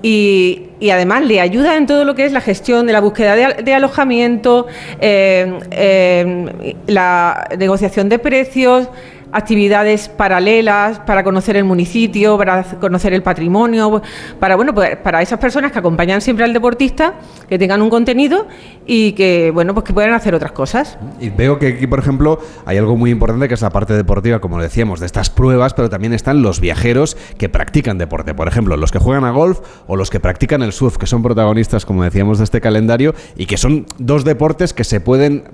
[0.03, 3.74] y, además le ayuda en todo lo que es la gestión de la búsqueda de
[3.74, 4.66] alojamiento,
[5.01, 8.89] eh, eh, la negociación de precios,
[9.33, 14.03] actividades paralelas para conocer el municipio, para conocer el patrimonio,
[14.39, 17.15] para bueno, pues para esas personas que acompañan siempre al deportista,
[17.49, 18.47] que tengan un contenido
[18.87, 20.99] y que bueno, pues que puedan hacer otras cosas.
[21.19, 24.41] Y veo que aquí, por ejemplo, hay algo muy importante que es la parte deportiva,
[24.41, 28.35] como decíamos, de estas pruebas, pero también están los viajeros que practican deporte.
[28.35, 31.23] Por ejemplo, los que juegan a golf o los que practican el surf, que son
[31.23, 35.45] protagonistas, como decíamos, de este calendario y que son dos deportes que se pueden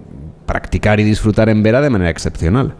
[0.46, 2.74] practicar y disfrutar en Vera de manera excepcional.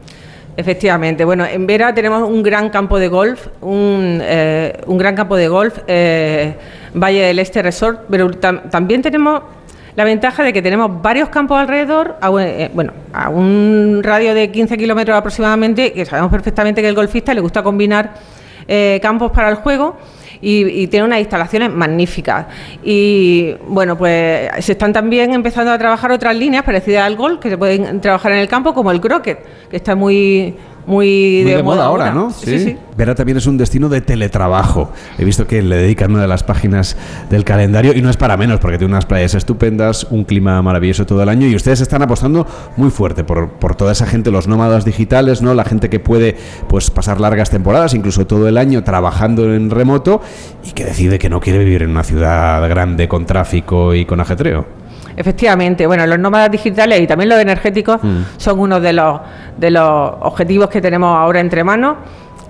[0.59, 5.36] Efectivamente, bueno, en Vera tenemos un gran campo de golf, un, eh, un gran campo
[5.36, 6.52] de golf, eh,
[6.94, 9.40] Valle del Este Resort, pero tam- también tenemos
[9.94, 14.76] la ventaja de que tenemos varios campos alrededor, eh, bueno, a un radio de 15
[14.76, 18.14] kilómetros aproximadamente, que sabemos perfectamente que el golfista le gusta combinar
[19.01, 19.97] campos para el juego
[20.40, 22.47] y, tiene unas instalaciones magníficas.
[22.82, 27.51] Y bueno, pues se están también empezando a trabajar otras líneas parecidas al golf que
[27.51, 29.39] se pueden trabajar en el campo, como el croquet,
[29.70, 30.55] que está muy
[30.89, 32.31] muy, de, moda, ahora, ¿no?
[32.31, 32.78] Sí, sí.
[32.97, 34.90] Vera también es un destino de teletrabajo.
[35.19, 36.97] He visto que le dedican una de las páginas
[37.28, 41.05] del calendario y no es para menos porque tiene unas playas estupendas, un clima maravilloso
[41.05, 42.47] todo el año y ustedes están apostando
[42.78, 45.52] muy fuerte por, por toda esa gente, los nómadas digitales, ¿no?
[45.52, 46.36] La gente que puede
[46.69, 50.23] pues pasar largas temporadas, incluso todo el año trabajando en remoto
[50.65, 54.20] y que decide que no quiere vivir en una ciudad grande con tráfico y con
[54.20, 54.88] ajetreo.
[55.19, 58.23] Efectivamente, bueno, los nómadas digitales y también los energéticos Mm.
[58.36, 59.20] son uno de los,
[59.57, 61.97] de los objetivos que tenemos ahora entre manos.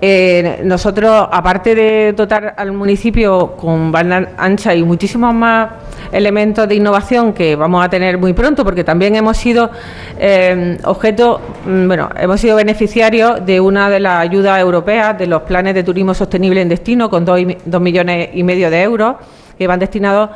[0.01, 5.69] Eh, nosotros, aparte de dotar al municipio con banda ancha y muchísimos más
[6.13, 9.69] elementos de innovación que vamos a tener muy pronto, porque también hemos sido
[10.17, 15.41] eh, objeto, mm, bueno, hemos sido beneficiarios de una de las ayudas europeas de los
[15.41, 18.81] planes de turismo sostenible en destino con dos, y mi- dos millones y medio de
[18.81, 19.15] euros
[19.57, 20.29] que van destinados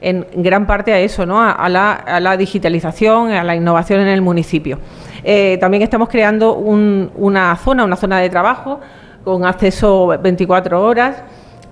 [0.00, 1.40] en gran parte a eso, ¿no?
[1.40, 4.78] a, a la, a la digitalización, a la innovación en el municipio.
[5.24, 8.80] Eh, también estamos creando un- una zona, una zona de trabajo
[9.24, 11.22] con acceso 24 horas,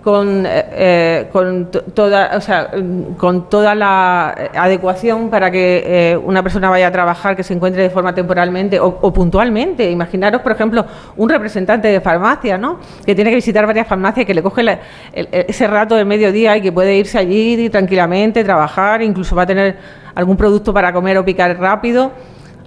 [0.09, 2.71] con, eh, eh, con to- toda, o sea,
[3.19, 7.83] con toda la adecuación para que eh, una persona vaya a trabajar, que se encuentre
[7.83, 9.91] de forma temporalmente o, puntualmente.
[9.91, 10.87] Imaginaros, por ejemplo,
[11.19, 12.79] un representante de farmacia, ¿no?
[13.05, 16.63] Que tiene que visitar varias farmacias, que le coge el- ese rato del mediodía y
[16.63, 19.77] que puede irse allí tranquilamente, trabajar, incluso va a tener
[20.15, 22.13] algún producto para comer o picar rápido.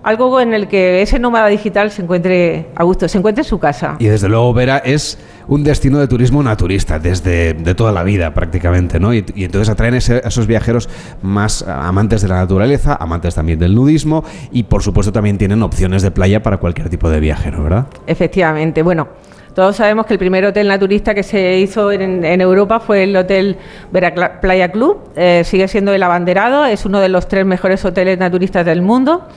[0.03, 3.59] Algo en el que ese nómada digital se encuentre a gusto, se encuentre en su
[3.59, 3.97] casa.
[3.99, 8.33] Y desde luego Vera es un destino de turismo naturista desde de toda la vida
[8.33, 9.13] prácticamente, ¿no?
[9.13, 10.89] Y, y entonces atraen ese- a esos viajeros
[11.21, 15.61] más ah, amantes de la naturaleza, amantes también del nudismo y por supuesto también tienen
[15.61, 17.85] opciones de playa para cualquier tipo de viajero, ¿verdad?
[18.07, 19.07] Efectivamente, bueno,
[19.53, 23.15] todos sabemos que el primer hotel naturista que se hizo en, en Europa fue el
[23.15, 23.57] Hotel
[23.91, 28.17] Vera Playa Club, eh, sigue siendo el abanderado, es uno de los tres mejores hoteles
[28.17, 29.27] naturistas del mundo.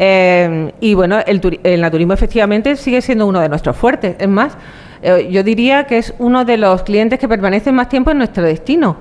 [0.00, 4.14] Eh, y bueno, el, turi- el naturismo efectivamente sigue siendo uno de nuestros fuertes.
[4.20, 4.56] Es más,
[5.02, 8.44] eh, yo diría que es uno de los clientes que permanecen más tiempo en nuestro
[8.44, 8.96] destino.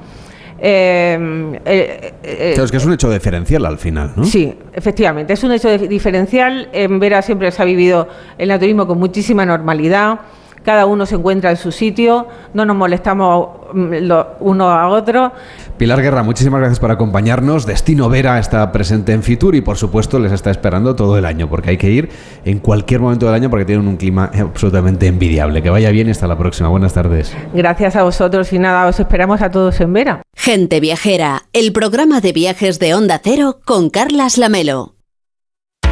[0.59, 4.23] Eh, eh, eh, Claro, es que es un hecho diferencial al final, ¿no?
[4.23, 6.69] Sí, efectivamente, es un hecho diferencial.
[6.73, 8.07] En Vera siempre se ha vivido
[8.39, 10.19] el naturismo con muchísima normalidad.
[10.67, 15.31] Cada uno se encuentra en su sitio, no nos molestamos lo- uno a otro.
[15.77, 17.65] Pilar Guerra, muchísimas gracias por acompañarnos.
[17.65, 21.47] Destino Vera está presente en Fitur y por supuesto les está esperando todo el año
[21.49, 22.09] porque hay que ir
[22.43, 25.63] en cualquier momento del año porque tienen un clima absolutamente envidiable.
[25.63, 26.67] Que vaya bien y hasta la próxima.
[26.67, 27.33] Buenas tardes.
[27.53, 30.21] Gracias a vosotros y nada, os esperamos a todos en Vera.
[30.35, 34.96] Gente Viajera, el programa de viajes de Onda Cero con Carlas Lamelo.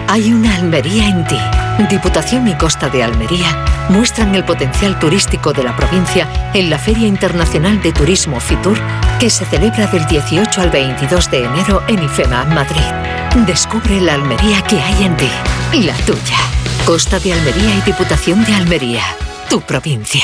[0.08, 1.38] Hay una Almería en ti.
[1.90, 7.08] Diputación y Costa de Almería muestran el potencial turístico de la provincia en la Feria
[7.08, 8.78] Internacional de Turismo Fitur,
[9.20, 13.46] que se celebra del 18 al 22 de enero en IFEMA, Madrid.
[13.46, 15.30] Descubre la Almería que hay en ti,
[15.74, 16.38] la tuya.
[16.86, 19.02] Costa de Almería y Diputación de Almería,
[19.50, 20.24] tu provincia.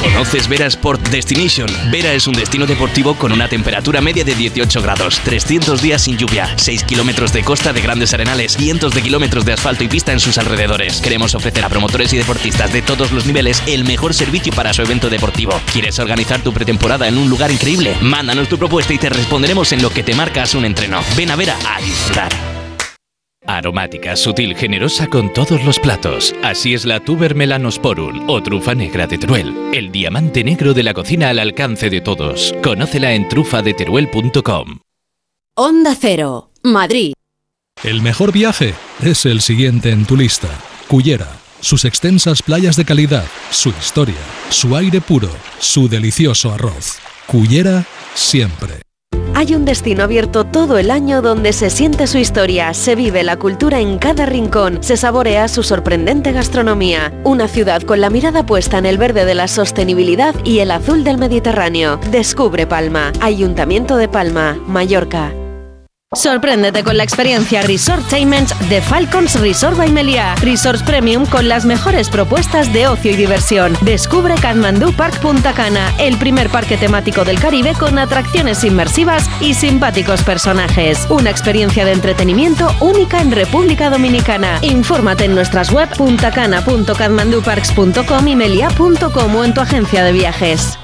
[0.00, 1.68] ¿Conoces Vera Sport Destination?
[1.90, 6.16] Vera es un destino deportivo con una temperatura media de 18 grados, 300 días sin
[6.16, 10.12] lluvia, 6 kilómetros de costa de grandes arenales, cientos de kilómetros de asfalto y pista
[10.12, 11.00] en sus alrededores.
[11.00, 14.82] Queremos ofrecer a promotores y deportistas de todos los niveles el mejor servicio para su
[14.82, 15.60] evento deportivo.
[15.72, 17.96] ¿Quieres organizar tu pretemporada en un lugar increíble?
[18.00, 21.00] Mándanos tu propuesta y te responderemos en lo que te marcas un entreno.
[21.16, 22.57] Ven a Vera a disfrutar.
[23.48, 26.34] Aromática, sutil, generosa con todos los platos.
[26.42, 29.54] Así es la Tuber Melanosporum o trufa negra de Teruel.
[29.72, 32.54] El diamante negro de la cocina al alcance de todos.
[32.62, 34.80] Conócela en trufadeteruel.com.
[35.56, 37.14] Onda Cero, Madrid.
[37.82, 40.48] El mejor viaje es el siguiente en tu lista.
[40.86, 41.28] Cullera.
[41.60, 44.14] Sus extensas playas de calidad, su historia,
[44.50, 46.98] su aire puro, su delicioso arroz.
[47.26, 48.87] Cullera siempre.
[49.38, 53.36] Hay un destino abierto todo el año donde se siente su historia, se vive la
[53.36, 57.12] cultura en cada rincón, se saborea su sorprendente gastronomía.
[57.22, 61.04] Una ciudad con la mirada puesta en el verde de la sostenibilidad y el azul
[61.04, 62.00] del Mediterráneo.
[62.10, 65.32] Descubre Palma, Ayuntamiento de Palma, Mallorca.
[66.14, 70.36] Sorpréndete con la experiencia Resortainment de Falcons Resort by Meliá.
[70.36, 73.76] Resorts Premium con las mejores propuestas de ocio y diversión.
[73.82, 79.52] Descubre Kathmandu Park Punta Cana, el primer parque temático del Caribe con atracciones inmersivas y
[79.52, 81.06] simpáticos personajes.
[81.10, 84.60] Una experiencia de entretenimiento única en República Dominicana.
[84.62, 90.78] Infórmate en nuestras web puntacana.kathmanduparks.com y melia.com o en tu agencia de viajes.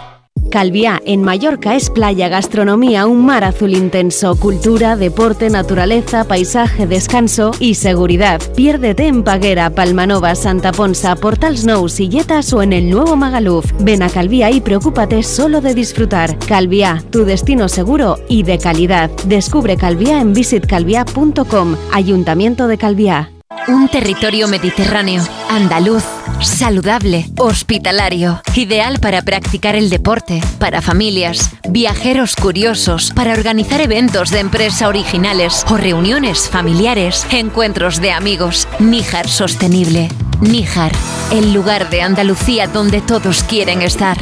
[0.51, 7.51] Calviá en Mallorca es playa, gastronomía, un mar azul intenso, cultura, deporte, naturaleza, paisaje, descanso
[7.59, 8.41] y seguridad.
[8.55, 13.73] Piérdete en Paguera, Palmanova, Santa Ponsa, Portal Snow, Silletas o en el nuevo Magaluf.
[13.81, 16.39] Ven a Calviá y preocúpate solo de disfrutar.
[16.39, 19.11] Calviá, tu destino seguro y de calidad.
[19.27, 21.77] Descubre Calviá en visitcalviá.com.
[21.93, 23.34] Ayuntamiento de Calviá.
[23.67, 26.05] Un territorio mediterráneo, andaluz,
[26.43, 34.41] saludable, hospitalario, ideal para practicar el deporte, para familias, viajeros curiosos, para organizar eventos de
[34.41, 38.69] empresa originales o reuniones familiares, encuentros de amigos.
[38.81, 40.11] Níjar Sostenible.
[40.41, 40.93] Níjar,
[41.33, 44.19] el lugar de Andalucía donde todos quieren estar.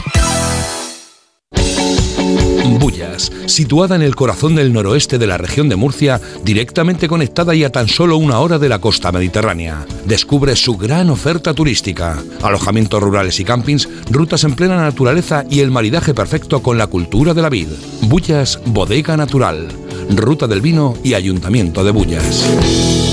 [3.47, 7.70] Situada en el corazón del noroeste de la región de Murcia, directamente conectada y a
[7.70, 9.86] tan solo una hora de la costa mediterránea.
[10.05, 15.70] Descubre su gran oferta turística, alojamientos rurales y campings, rutas en plena naturaleza y el
[15.70, 17.69] maridaje perfecto con la cultura de la vid.
[18.02, 19.69] Bullas Bodega Natural,
[20.10, 23.11] Ruta del Vino y Ayuntamiento de Bullas.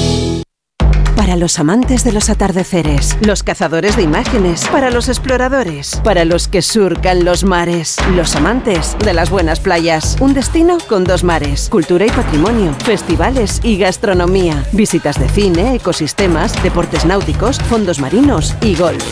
[1.20, 6.48] Para los amantes de los atardeceres, los cazadores de imágenes, para los exploradores, para los
[6.48, 10.16] que surcan los mares, los amantes de las buenas playas.
[10.22, 16.54] Un destino con dos mares, cultura y patrimonio, festivales y gastronomía, visitas de cine, ecosistemas,
[16.64, 19.04] deportes náuticos, fondos marinos y golf.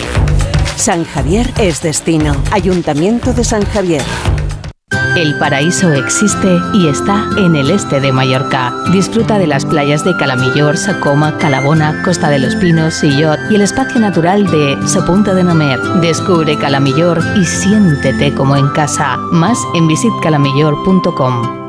[0.76, 2.34] San Javier es destino.
[2.52, 4.02] Ayuntamiento de San Javier.
[5.18, 8.72] El paraíso existe y está en el este de Mallorca.
[8.92, 13.62] Disfruta de las playas de Calamillor, Sacoma, Calabona, Costa de los Pinos, Sillot y el
[13.62, 15.80] espacio natural de Sopunta de Nomer.
[16.00, 19.16] Descubre Calamillor y siéntete como en casa.
[19.32, 21.67] Más en visitcalamillor.com.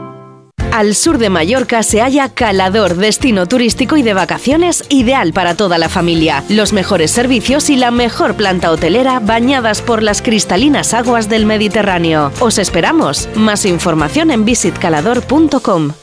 [0.71, 5.79] Al sur de Mallorca se halla Calador, destino turístico y de vacaciones ideal para toda
[5.79, 6.43] la familia.
[6.47, 12.31] Los mejores servicios y la mejor planta hotelera bañadas por las cristalinas aguas del Mediterráneo.
[12.39, 13.27] Os esperamos.
[13.35, 15.93] Más información en visitcalador.com.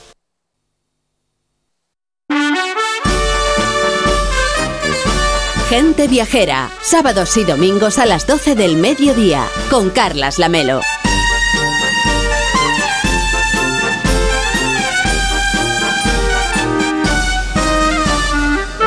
[5.68, 10.80] Gente Viajera, sábados y domingos a las 12 del mediodía, con Carlas Lamelo.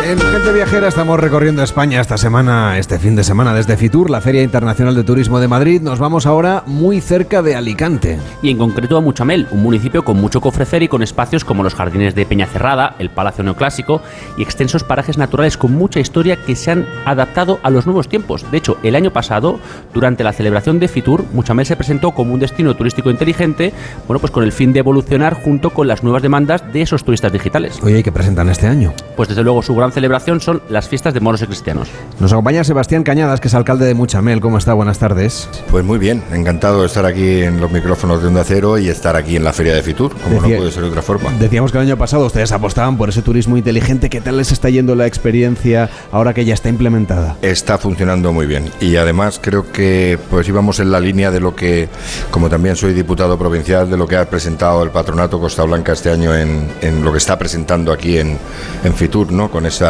[0.10, 4.22] En Gente Viajera estamos recorriendo España esta semana, este fin de semana desde Fitur, la
[4.22, 5.84] Feria Internacional de Turismo de Madrid.
[5.84, 8.18] Nos vamos ahora muy cerca de Alicante.
[8.42, 11.62] Y en concreto a Muchamel, un municipio con mucho que ofrecer y con espacios como
[11.62, 14.02] los jardines de Peñacerrada, el Palacio Neoclásico
[14.36, 18.50] y extensos parajes naturales con mucha historia que se han adaptado a los nuevos tiempos.
[18.50, 19.60] De hecho, el año pasado,
[19.94, 23.74] durante la celebración de Fitur, Muchamel se presentó como un destino turístico inteligente,
[24.08, 27.32] bueno, pues con el fin de evolucionar junto con las nuevas demandas de esos turistas
[27.32, 27.80] digitales.
[27.84, 28.92] Oye, ¿y qué presentan este año?
[29.16, 31.90] Pues desde luego su gran celebración son las fiestas de moros y cristianos.
[32.22, 34.40] Nos acompaña Sebastián Cañadas, que es alcalde de Muchamel.
[34.40, 34.74] ¿Cómo está?
[34.74, 35.50] Buenas tardes.
[35.70, 39.18] Pues muy bien, encantado de estar aquí en los micrófonos de Onda Cero y estar
[39.18, 41.32] aquí en la Feria de Fitur, como Decía- no puede ser de otra forma.
[41.38, 44.10] Decíamos que el año pasado ustedes apostaban por ese turismo inteligente.
[44.10, 47.36] ¿Qué tal les está yendo la experiencia ahora que ya está implementada?
[47.42, 51.58] Está funcionando muy bien y además creo que pues íbamos en la línea de lo
[51.58, 51.90] que,
[52.32, 56.10] como también soy diputado provincial, de lo que ha presentado el Patronato Costa Blanca este
[56.10, 58.38] año en, en lo que está presentando aquí en,
[58.86, 59.50] en Fitur, ¿no?
[59.52, 59.89] Con esa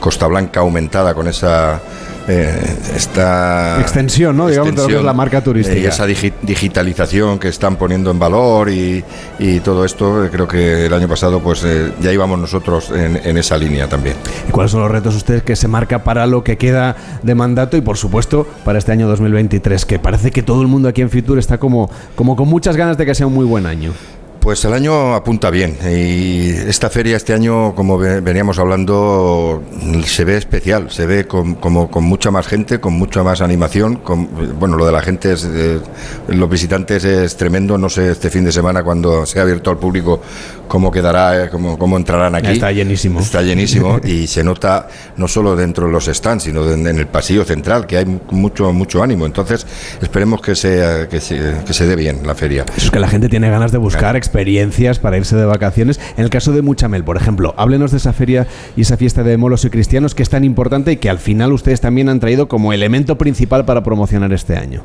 [0.00, 1.80] Costa Blanca aumentada, con esa
[2.28, 2.58] eh,
[2.96, 4.48] esta Extensión, ¿no?
[4.48, 5.78] Digamos, de lo que es la marca turística.
[5.78, 9.02] Y esa digi- digitalización que están poniendo en valor y,
[9.38, 13.20] y todo esto, eh, creo que el año pasado pues eh, ya íbamos nosotros en,
[13.24, 14.16] en esa línea también.
[14.48, 17.76] ¿Y cuáles son los retos ustedes que se marca para lo que queda de mandato
[17.76, 19.84] y, por supuesto, para este año 2023?
[19.86, 22.96] Que parece que todo el mundo aquí en Fitur está como, como con muchas ganas
[22.96, 23.92] de que sea un muy buen año.
[24.40, 29.62] Pues el año apunta bien y esta feria este año, como ve- veníamos hablando,
[30.06, 33.96] se ve especial, se ve con, como, con mucha más gente, con mucha más animación.
[33.96, 35.78] Con, bueno, lo de la gente, es, eh,
[36.28, 37.76] los visitantes es tremendo.
[37.76, 40.22] No sé este fin de semana cuando sea abierto al público
[40.68, 42.52] cómo quedará, eh, cómo, cómo entrarán aquí.
[42.52, 43.20] Está llenísimo.
[43.20, 44.88] Está llenísimo y se nota
[45.18, 48.72] no solo dentro de los stands, sino en, en el pasillo central, que hay mucho
[48.72, 49.26] mucho ánimo.
[49.26, 49.66] Entonces
[50.00, 52.64] esperemos que se, que se, que se dé bien la feria.
[52.74, 56.00] Eso es que la gente tiene ganas de buscar experiencias para irse de vacaciones.
[56.16, 58.46] En el caso de Muchamel, por ejemplo, háblenos de esa feria
[58.76, 61.52] y esa fiesta de molos y cristianos que es tan importante y que al final
[61.52, 64.82] ustedes también han traído como elemento principal para promocionar este año.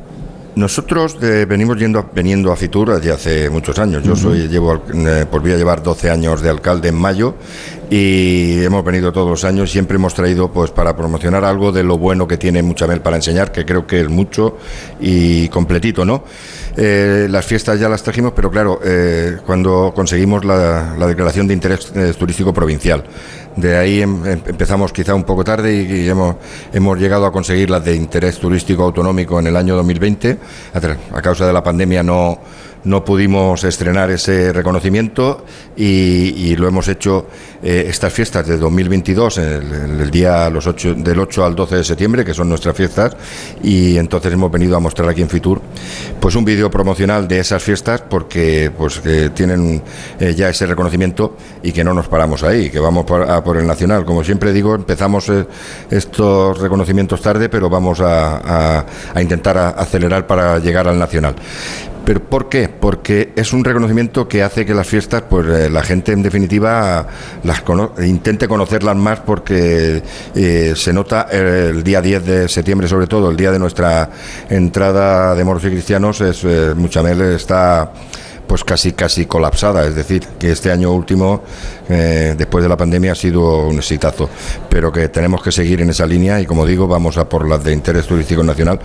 [0.56, 4.04] Nosotros eh, venimos yendo, veniendo a Fitur desde hace muchos años.
[4.04, 7.36] Yo soy, llevo, eh, voy a llevar 12 años de alcalde en mayo
[7.90, 11.98] y hemos venido todos los años, siempre hemos traído pues para promocionar algo de lo
[11.98, 14.58] bueno que tiene Muchamel para enseñar, que creo que es mucho
[15.00, 16.24] y completito, ¿no?
[16.78, 21.92] Eh, las fiestas ya las trajimos, pero claro, eh, cuando conseguimos la, declaración de interés
[21.96, 23.04] eh, turístico provincial.
[23.56, 26.36] De ahí em, em, empezamos quizá un poco tarde y, hemos,
[26.74, 30.38] hemos llegado a conseguir las de interés turístico autonómico en el año 2020.
[31.14, 32.40] A causa de la pandemia no,
[32.86, 35.44] no pudimos estrenar ese reconocimiento
[35.76, 37.28] y, lo hemos hecho
[37.62, 41.84] eh, estas fiestas de 2022, el, el día los 8, del 8 al 12 de
[41.84, 43.18] septiembre, que son nuestras fiestas,
[43.62, 45.62] y entonces hemos venido a mostrar aquí en Fitur
[46.20, 49.02] pues un vídeo promocional de esas fiestas porque pues
[49.34, 49.82] tienen
[50.20, 53.58] eh, ya ese reconocimiento y que no nos paramos ahí, que vamos por, a por
[53.58, 54.06] el nacional.
[54.06, 55.46] Como siempre digo, empezamos eh,
[55.90, 58.86] estos reconocimientos tarde, pero vamos a
[59.20, 61.36] intentar acelerar para llegar al nacional.
[62.06, 62.70] ¿Pero por qué?
[62.70, 67.08] Porque es un reconocimiento que hace que las fiestas, pues eh, la gente en definitiva
[67.44, 67.64] las
[68.06, 70.04] intente conocerlas más porque
[70.36, 74.12] eh, se nota el día 10 de septiembre, sobre todo el día de nuestra
[74.50, 77.92] entrada de moros y cristianos, es, eh, Muchamel está
[78.48, 81.44] pues casi casi colapsada, es decir, que este año último,
[81.90, 84.30] eh, después de la pandemia, ha sido un exitazo,
[84.70, 87.64] pero que tenemos que seguir en esa línea y como digo, vamos a por las
[87.64, 88.80] de interés turístico nacional,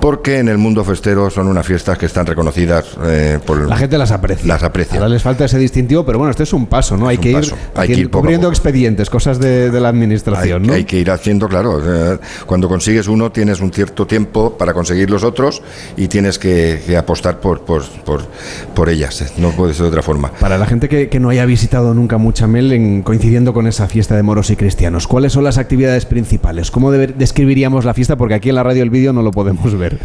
[0.00, 3.68] porque en el mundo festero son unas fiestas que están reconocidas eh, por...
[3.68, 4.46] La gente las aprecia.
[4.46, 4.98] Las aprecia.
[4.98, 7.08] Ahora les falta ese distintivo, pero bueno, este es un paso, ¿no?
[7.08, 10.74] Hay que, ir, hay que ir cubriendo expedientes, cosas de, la administración, hay, ¿no?
[10.74, 15.08] Hay que ir haciendo, claro, eh, cuando consigues uno tienes un cierto tiempo para conseguir
[15.08, 15.62] los otros
[15.96, 18.26] y tienes que, apostar por, por, por,
[18.74, 18.97] por ello
[19.38, 20.32] no puede ser de otra forma.
[20.32, 24.22] Para la gente que, no haya visitado nunca Muchamel, en, coincidiendo con esa fiesta de
[24.22, 26.70] moros y cristianos, ¿cuáles son las actividades principales?
[26.70, 28.16] ¿Cómo describiríamos la fiesta?
[28.16, 29.98] Porque aquí en la radio el vídeo no lo podemos ver.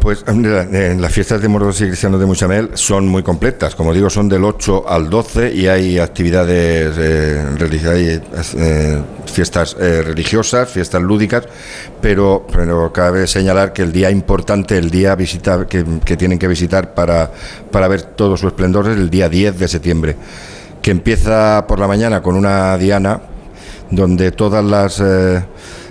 [0.00, 3.74] Pues en las fiestas de moros y cristianos de Muchamel son muy completas.
[3.74, 7.44] Como digo, son del 8 al 12 y hay actividades eh,
[8.56, 11.44] eh, fiestas eh, religiosas, fiestas lúdicas,
[12.00, 15.84] pero, pero cabe señalar que el día importante, el día visitar, que,
[16.16, 17.32] tienen que visitar para,
[17.70, 20.16] para ver todo su esplendor es el día 10 de septiembre,
[20.80, 23.20] que empieza por la mañana con una diana
[23.90, 25.02] donde todas las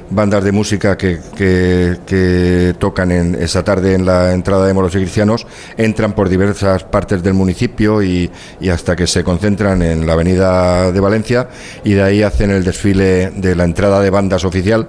[0.09, 4.99] bandas de música que, que, tocan en esa tarde en la entrada de moros y
[4.99, 5.47] cristianos
[5.77, 8.29] entran por diversas partes del municipio y,
[8.59, 11.49] y, hasta que se concentran en la avenida de Valencia
[11.83, 14.87] y de ahí hacen el desfile de la entrada de bandas oficial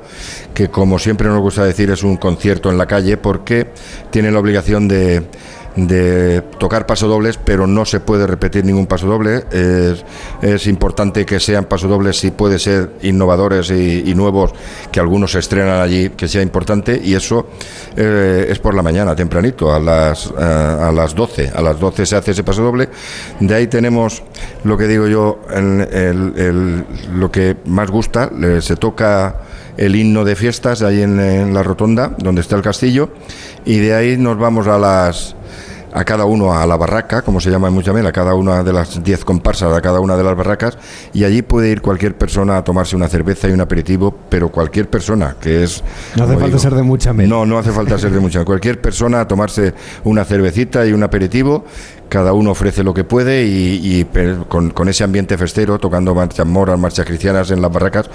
[0.54, 3.68] que como siempre nos gusta decir es un concierto en la calle porque
[4.10, 5.24] tienen la obligación de
[5.86, 9.44] de tocar pasodobles, pero no se puede repetir ningún pasodoble.
[9.52, 10.04] Es,
[10.42, 14.52] es importante que sean pasodobles si puede ser innovadores y, nuevos,
[14.90, 17.46] que algunos se estrenan allí, que sea importante, y eso
[17.96, 21.52] eh, es por la mañana, tempranito, a las, eh, a las 12.
[21.54, 22.88] A las 12 se hace ese pasodoble.
[23.40, 24.22] De ahí tenemos
[24.64, 25.40] lo que digo yo,
[27.12, 28.30] lo que más gusta,
[28.60, 29.36] se toca
[29.76, 33.10] el himno de fiestas ahí en, la rotonda, donde está el castillo,
[33.64, 35.36] y de ahí nos vamos a las
[35.92, 38.72] a cada uno a la barraca, como se llama en Muchamel, a cada una de
[38.72, 40.78] las 10 comparsas, a cada una de las barracas,
[41.12, 44.88] y allí puede ir cualquier persona a tomarse una cerveza y un aperitivo, pero cualquier
[44.88, 45.82] persona, que es...
[46.16, 47.28] No hace falta ser de Muchamel.
[47.28, 48.46] No, no hace falta ser de Muchamel.
[48.46, 49.74] Cualquier persona a tomarse
[50.04, 51.64] una cervecita y un aperitivo,
[52.08, 54.06] cada uno ofrece lo que puede y,
[54.48, 58.10] con, con, ese ambiente festero, tocando marchas moras, marchas cristianas en las barracas,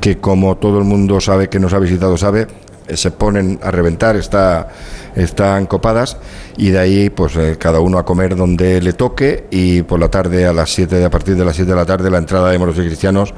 [0.00, 2.46] que como todo el mundo sabe que nos ha visitado sabe,
[2.86, 4.68] eh, se ponen a reventar, está,
[5.14, 6.16] están copadas
[6.56, 10.08] y de ahí pues eh, cada uno a comer donde le toque y por la
[10.08, 12.58] tarde a las 7, a partir de las 7 de la tarde la entrada de
[12.58, 13.34] moros y cristianos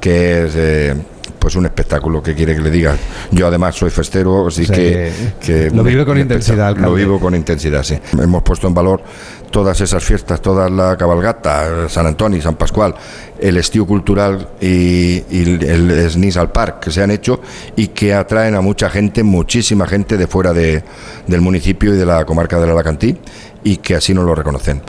[0.00, 0.94] que es eh,
[1.38, 2.96] pues un espectáculo que quiere que le diga.
[3.30, 7.98] Yo además soy festero, así que, Lo vivo con intensidad, Lo vivo con intensidad, sí.
[8.18, 9.02] Hemos puesto en valor
[9.50, 12.94] todas esas fiestas, toda la cabalgata, San Antonio, San Pascual,
[13.38, 17.40] el estío cultural y, el SNIS al Park que se han hecho
[17.74, 20.82] y que atraen a mucha gente, muchísima gente de fuera de,
[21.26, 23.16] del municipio y de la comarca del Alacantí
[23.64, 24.82] y que así nos lo reconocen.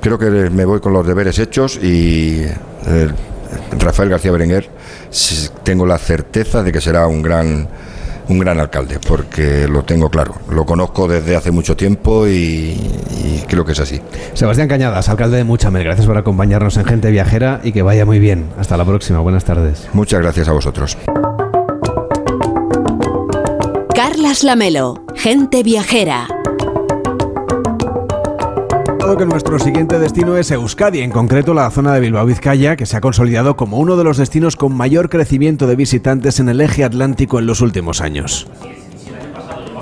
[0.00, 2.42] Creo que me voy con los deberes hechos y
[2.86, 3.08] eh,
[3.78, 4.68] Rafael García Berenguer
[5.62, 7.68] tengo la certeza de que será un gran
[8.28, 10.34] un gran alcalde, porque lo tengo claro.
[10.50, 12.74] Lo conozco desde hace mucho tiempo y,
[13.48, 14.00] creo que es así.
[14.32, 18.18] Sebastián Cañadas, alcalde de Muchamel, gracias por acompañarnos en Gente Viajera y que vaya muy
[18.18, 18.46] bien.
[18.58, 19.88] Hasta la próxima, buenas tardes.
[19.92, 20.96] Muchas gracias a vosotros.
[23.94, 26.26] Carlas Lamelo, Gente Viajera
[29.04, 32.96] que nuestro siguiente destino es Euskadi, en concreto la zona de Bilbao Vizcaya, que se
[32.96, 36.84] ha consolidado como uno de los destinos con mayor crecimiento de visitantes en el eje
[36.84, 38.48] atlántico en los últimos años.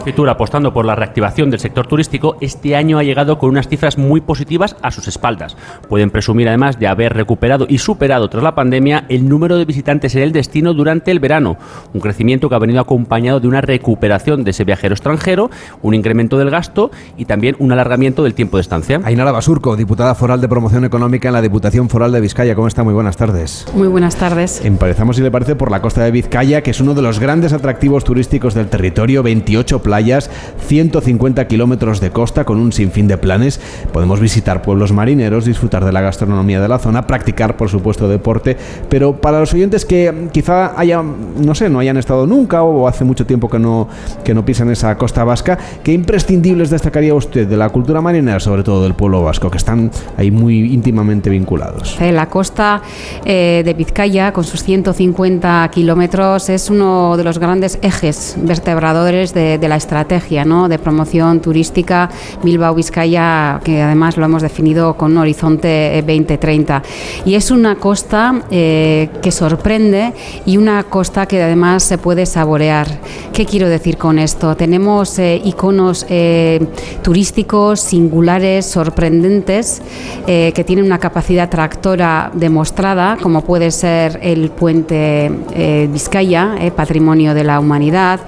[0.02, 3.98] Fitur, apostando por la reactivación del sector turístico, este año ha llegado con unas cifras
[3.98, 5.56] muy positivas a sus espaldas.
[5.88, 10.14] Pueden presumir además de haber recuperado y superado tras la pandemia el número de visitantes
[10.16, 11.56] en el destino durante el verano,
[11.94, 15.50] un crecimiento que ha venido acompañado de una recuperación de ese viajero extranjero,
[15.82, 19.00] un incremento del gasto y también un alargamiento del tiempo de estancia.
[19.04, 22.54] Ainara Basurco, diputada foral de promoción económica en la Diputación Foral de Vizcaya.
[22.54, 22.82] ¿Cómo está?
[22.82, 23.66] Muy buenas tardes.
[23.74, 24.64] Muy buenas tardes.
[24.64, 27.52] Empezamos, si le parece, por la costa de Vizcaya, que es uno de los grandes
[27.52, 30.30] atractivos turísticos del territorio, 28 playas,
[30.68, 33.60] 150 kilómetros de costa con un sinfín de planes.
[33.92, 38.56] Podemos visitar pueblos marineros, disfrutar de la gastronomía de la zona, practicar, por supuesto, deporte,
[38.88, 43.04] pero para los oyentes que quizá haya, no sé, no hayan estado nunca o hace
[43.04, 43.86] mucho tiempo que no,
[44.24, 48.62] que no pisan esa costa vasca, ¿qué imprescindibles destacaría usted de la cultura marinera, sobre
[48.62, 51.98] todo del pueblo vasco, que están ahí muy íntimamente vinculados?
[52.00, 52.80] La costa
[53.26, 59.58] eh, de Vizcaya, con sus 150 kilómetros, es uno de los grandes ejes vertebradores de,
[59.58, 60.68] de la estrategia ¿no?
[60.68, 62.08] de promoción turística
[62.42, 66.82] Bilbao-Vizcaya, que además lo hemos definido con un horizonte 2030.
[67.24, 70.12] Y es una costa eh, que sorprende
[70.46, 72.86] y una costa que además se puede saborear.
[73.32, 74.56] ¿Qué quiero decir con esto?
[74.56, 76.60] Tenemos eh, iconos eh,
[77.02, 79.82] turísticos singulares, sorprendentes,
[80.26, 86.70] eh, que tienen una capacidad tractora demostrada, como puede ser el puente eh, Vizcaya, eh,
[86.70, 88.20] patrimonio de la humanidad.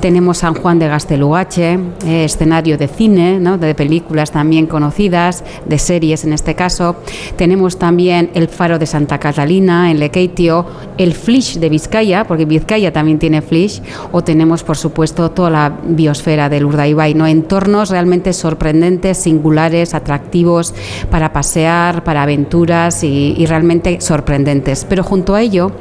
[0.00, 6.22] Tenemos San Juan de Gastelugache, eh, escenario de cine, de películas también conocidas, de series
[6.22, 6.94] en este caso.
[7.34, 10.64] Tenemos también el faro de Santa Catalina en Lekeitio,
[10.98, 15.72] el Flish de Vizcaya, porque Vizcaya también tiene Flish, o tenemos por supuesto toda la
[15.84, 17.26] biosfera del Urdaibai, ¿no?
[17.26, 20.72] entornos realmente sorprendentes, singulares, atractivos
[21.10, 24.86] para pasear, para aventuras y, realmente sorprendentes.
[24.88, 25.72] Pero junto a ello,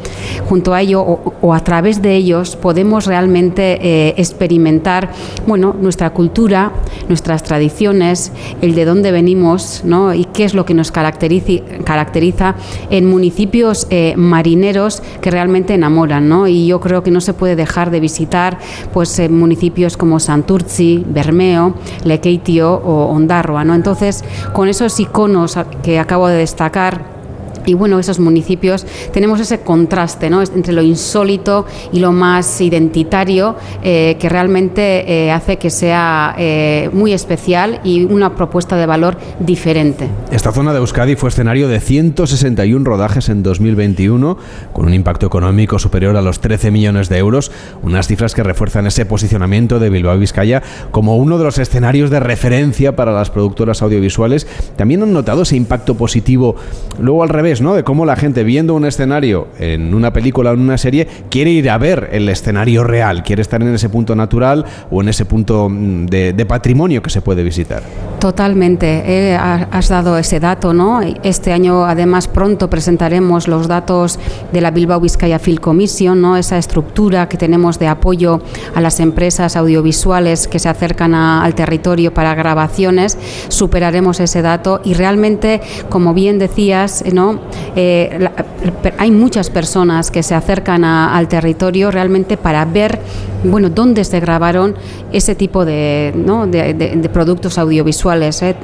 [0.49, 5.10] junto a ello o, o a través de ellos podemos realmente eh, experimentar
[5.47, 6.71] bueno, nuestra cultura,
[7.07, 8.31] nuestras tradiciones,
[8.61, 10.13] el de dónde venimos ¿no?
[10.13, 12.55] y qué es lo que nos caracteriza,
[12.89, 16.29] en municipios eh, marineros que realmente enamoran.
[16.29, 16.47] ¿no?
[16.47, 18.57] Y yo creo que no se puede dejar de visitar
[18.93, 23.63] pues, eh, municipios como Santurci, Bermeo, Lekeitio o Ondarroa.
[23.63, 23.75] ¿no?
[23.75, 24.23] Entonces,
[24.53, 27.10] con esos iconos que acabo de destacar,
[27.65, 30.41] y bueno, esos municipios tenemos ese contraste ¿no?
[30.41, 36.89] entre lo insólito y lo más identitario eh, que realmente eh, hace que sea eh,
[36.93, 40.07] muy especial y una propuesta de valor diferente.
[40.31, 44.37] Esta zona de Euskadi fue escenario de 161 rodajes en 2021,
[44.73, 47.51] con un impacto económico superior a los 13 millones de euros,
[47.83, 50.61] unas cifras que refuerzan ese posicionamiento de Bilbao y Vizcaya
[50.91, 54.47] como uno de los escenarios de referencia para las productoras audiovisuales.
[54.75, 56.55] También han notado ese impacto positivo,
[56.99, 60.61] luego al revés, De cómo la gente viendo un escenario en una película o en
[60.61, 64.63] una serie quiere ir a ver el escenario real, quiere estar en ese punto natural
[64.89, 67.83] o en ese punto mm, de, patrimonio que se puede visitar.
[68.19, 71.01] Totalmente, eh, has dado ese dato, ¿no?
[71.23, 74.17] Este año, además, pronto presentaremos los datos
[74.53, 76.37] de la Bilbao Vizcaya Film Commission, ¿no?
[76.37, 78.41] Esa estructura que tenemos de apoyo
[78.73, 83.17] a las empresas audiovisuales que se acercan al territorio para grabaciones.
[83.49, 85.59] Superaremos ese dato y realmente,
[85.89, 87.40] como bien decías, ¿no?
[87.75, 88.29] Eh,
[88.97, 92.99] hay muchas personas que se acercan al territorio realmente para ver,
[93.43, 94.75] bueno, dónde se grabaron
[95.11, 98.41] ese tipo de productos audiovisuales.
[98.41, 98.55] ¿eh?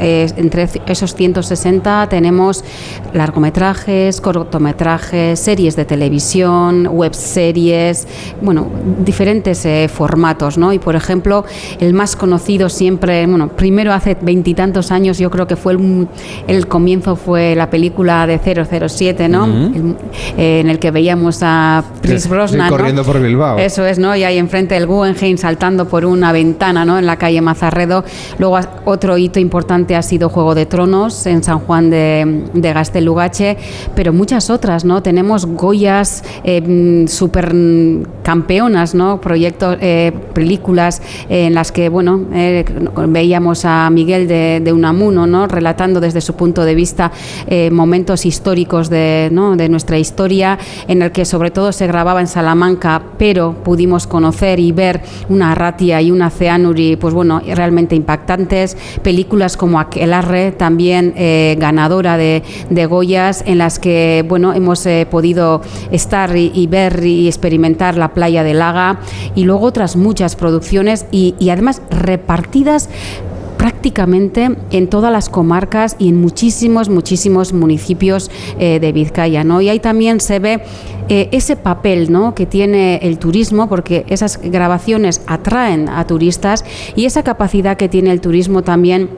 [0.00, 2.64] Eh, entre esos 160 tenemos
[3.12, 8.06] largometrajes, cortometrajes, series de televisión, web series,
[8.40, 8.66] bueno,
[9.04, 10.72] diferentes eh, formatos, ¿no?
[10.72, 11.44] Y por ejemplo,
[11.80, 16.08] el más conocido siempre, bueno, primero hace veintitantos años, yo creo que fue el,
[16.48, 19.44] el, comienzo fue la película de 007, ¿no?
[19.44, 19.76] Uh -huh.
[19.76, 19.96] el,
[20.38, 23.06] eh, en el que veíamos a Chris Brosnan, sí, corriendo ¿no?
[23.06, 23.58] por Bilbao.
[23.58, 24.14] Eso es, ¿no?
[24.16, 26.98] Y ahí enfrente el Guggenheim saltando por una ventana, ¿no?
[26.98, 28.04] En la calle Mazarredo.
[28.38, 33.56] Luego otro hito importante ha sido Juego de Tronos en San Juan de, de Gastelugache,
[33.94, 35.02] pero muchas otras, ¿no?
[35.02, 37.54] Tenemos Goyas eh, super
[38.22, 39.20] campeonas, ¿no?
[39.20, 42.64] Proyectos, eh, películas en las que, bueno, eh,
[43.08, 45.46] veíamos a Miguel de, de, Unamuno, ¿no?
[45.46, 47.12] Relatando desde su punto de vista
[47.46, 49.56] eh, momentos históricos de, ¿no?
[49.56, 50.58] de nuestra historia,
[50.88, 55.54] en el que sobre todo se grababa en Salamanca, pero pudimos conocer y ver una
[55.54, 62.42] Ratia y una Ceanuri, pues bueno, realmente impactantes, películas como Aquelarre, también eh, ganadora de,
[62.88, 68.44] Goyas, en las que bueno, hemos eh, podido estar y, ver y experimentar la playa
[68.44, 69.00] de Laga,
[69.34, 72.88] y luego otras muchas producciones y, además repartidas
[73.56, 79.44] prácticamente en todas las comarcas y en muchísimos, muchísimos municipios eh, de Vizcaya.
[79.44, 79.60] ¿no?
[79.60, 80.62] Y ahí también se ve
[81.08, 82.34] ese papel ¿no?
[82.34, 86.64] que tiene el turismo, porque esas grabaciones atraen a turistas
[86.96, 89.08] y esa capacidad que tiene el turismo también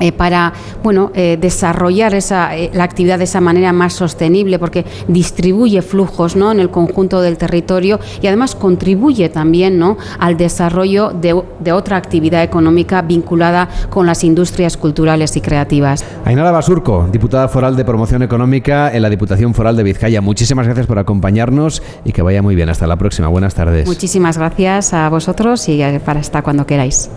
[0.00, 0.52] eh, para
[0.82, 6.36] bueno eh, desarrollar esa, eh, la actividad de esa manera más sostenible porque distribuye flujos
[6.36, 6.52] ¿no?
[6.52, 9.96] en el conjunto del territorio y además contribuye también ¿no?
[10.18, 16.04] al desarrollo de, de, otra actividad económica vinculada con las industrias culturales y creativas.
[16.24, 20.20] Ainara Basurco, diputada foral de promoción económica en la Diputación Foral de Vizcaya.
[20.20, 22.68] Muchísimas gracias por acompañarnos y que vaya muy bien.
[22.68, 23.28] Hasta la próxima.
[23.28, 23.86] Buenas tardes.
[23.86, 27.10] Muchísimas gracias a vosotros y para estar cuando queráis.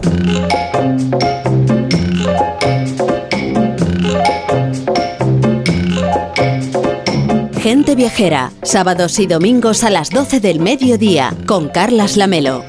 [7.69, 12.63] Gente Viajera, sábados y domingos a las 12 del mediodía, con Carlas Lamelo.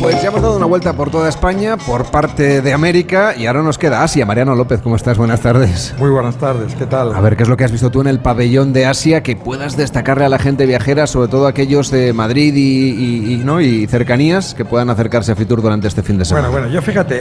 [0.00, 3.62] Pues ya hemos dado una vuelta por toda España, por parte de América, y ahora
[3.62, 4.24] nos queda Asia.
[4.24, 5.18] Mariano López, ¿cómo estás?
[5.18, 5.94] Buenas tardes.
[5.98, 7.14] Muy buenas tardes, ¿qué tal?
[7.14, 9.36] A ver, ¿qué es lo que has visto tú en el pabellón de Asia que
[9.36, 13.60] puedas destacarle a la gente viajera, sobre todo aquellos de Madrid y, y, ¿no?
[13.60, 16.48] y cercanías, que puedan acercarse a Fitur durante este fin de semana?
[16.48, 17.20] Bueno, bueno, yo fíjate,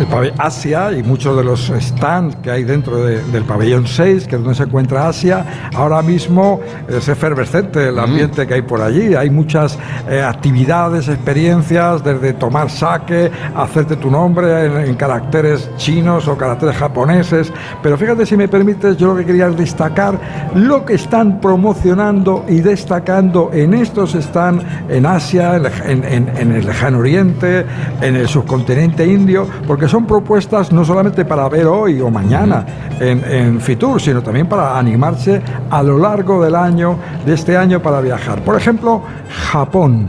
[0.00, 4.36] el Asia y muchos de los stands que hay dentro de, del pabellón 6, que
[4.36, 9.14] es donde se encuentra Asia, ahora mismo es efervescente el ambiente que hay por allí.
[9.14, 9.78] Hay muchas
[10.08, 16.76] eh, actividades, experiencias, desde tomar sake, hacerte tu nombre en, en, caracteres chinos o caracteres
[16.76, 17.52] japoneses.
[17.82, 20.18] Pero fíjate, si me permites, yo lo que quería es destacar
[20.54, 26.64] lo que están promocionando y destacando en estos stands en Asia, en, en, en el
[26.64, 27.66] lejano oriente,
[28.00, 32.64] en el subcontinente indio, porque son propuestas no solamente para ver hoy o mañana
[33.00, 36.96] en, en, Fitur, sino también para animarse a lo largo del año,
[37.26, 38.40] de este año para viajar.
[38.42, 39.02] Por ejemplo,
[39.50, 40.08] Japón.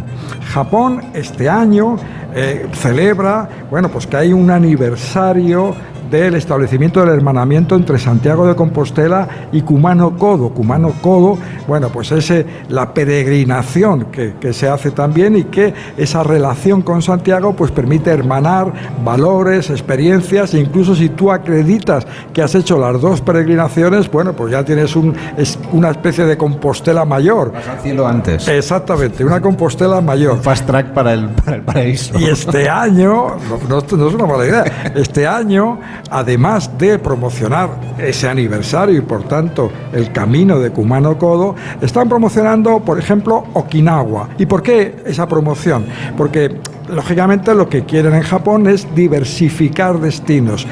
[0.53, 1.95] Japón este año
[2.35, 5.73] eh, celebra, bueno, pues que hay un aniversario
[6.11, 10.49] del establecimiento del hermanamiento entre Santiago de Compostela y Cumano Codo.
[10.49, 15.73] Cumano Codo, bueno, pues es eh, la peregrinación que, que, se hace también y que
[15.95, 18.73] esa relación con Santiago pues permite hermanar
[19.05, 24.51] valores, experiencias, e incluso si tú acreditas que has hecho las dos peregrinaciones, bueno, pues
[24.51, 27.53] ya tienes un, es una especie de Compostela mayor.
[27.53, 28.47] Vas al cielo antes.
[28.49, 30.33] Exactamente, una Compostela mayor.
[30.33, 32.19] Un fast track para el, para el paraíso.
[32.19, 33.37] Y este año,
[33.69, 35.79] no, no, no es una mala idea, este año
[36.09, 42.79] además de promocionar ese aniversario y por tanto el camino de Kumano Kodo, están promocionando,
[42.79, 44.29] por ejemplo, Okinawa.
[44.37, 45.85] ¿Y por qué esa promoción?
[46.17, 46.57] Porque
[46.91, 50.67] lógicamente lo que quieren en Japón es diversificar destinos,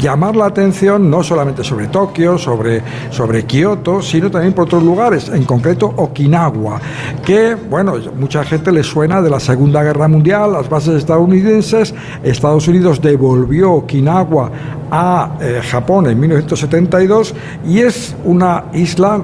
[0.00, 5.28] llamar la atención no solamente sobre Tokio, sobre, sobre Kioto, sino también por otros lugares,
[5.28, 6.80] en concreto Okinawa,
[7.24, 12.68] que, bueno, mucha gente le suena de la Segunda Guerra Mundial, las bases estadounidenses, Estados
[12.68, 14.50] Unidos devolvió Okinawa
[14.90, 17.34] a eh, Japón en 1972
[17.66, 19.22] y es una isla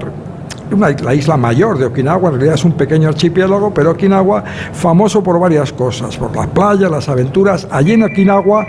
[0.72, 5.22] una, la isla mayor de Okinawa, en realidad es un pequeño archipiélago, pero Okinawa famoso
[5.22, 7.66] por varias cosas, por las playas, las aventuras.
[7.70, 8.66] Allí en Okinawa,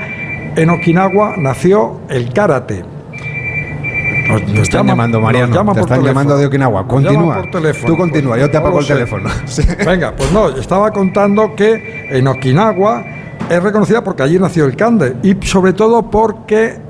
[0.55, 2.83] en Okinawa nació el karate.
[4.27, 5.53] Nos, nos están llama, llamando, Mariano.
[5.55, 6.07] Llama te están teléfono.
[6.19, 6.87] llamando de Okinawa.
[6.87, 7.41] Continúa.
[7.49, 7.93] Teléfono.
[7.93, 8.93] Tú continúa, pues, yo te apago no el sé.
[8.93, 9.29] teléfono.
[9.45, 9.61] Sí.
[9.85, 13.03] Venga, pues no, estaba contando que en Okinawa
[13.49, 16.86] es reconocida porque allí nació el kande y sobre todo porque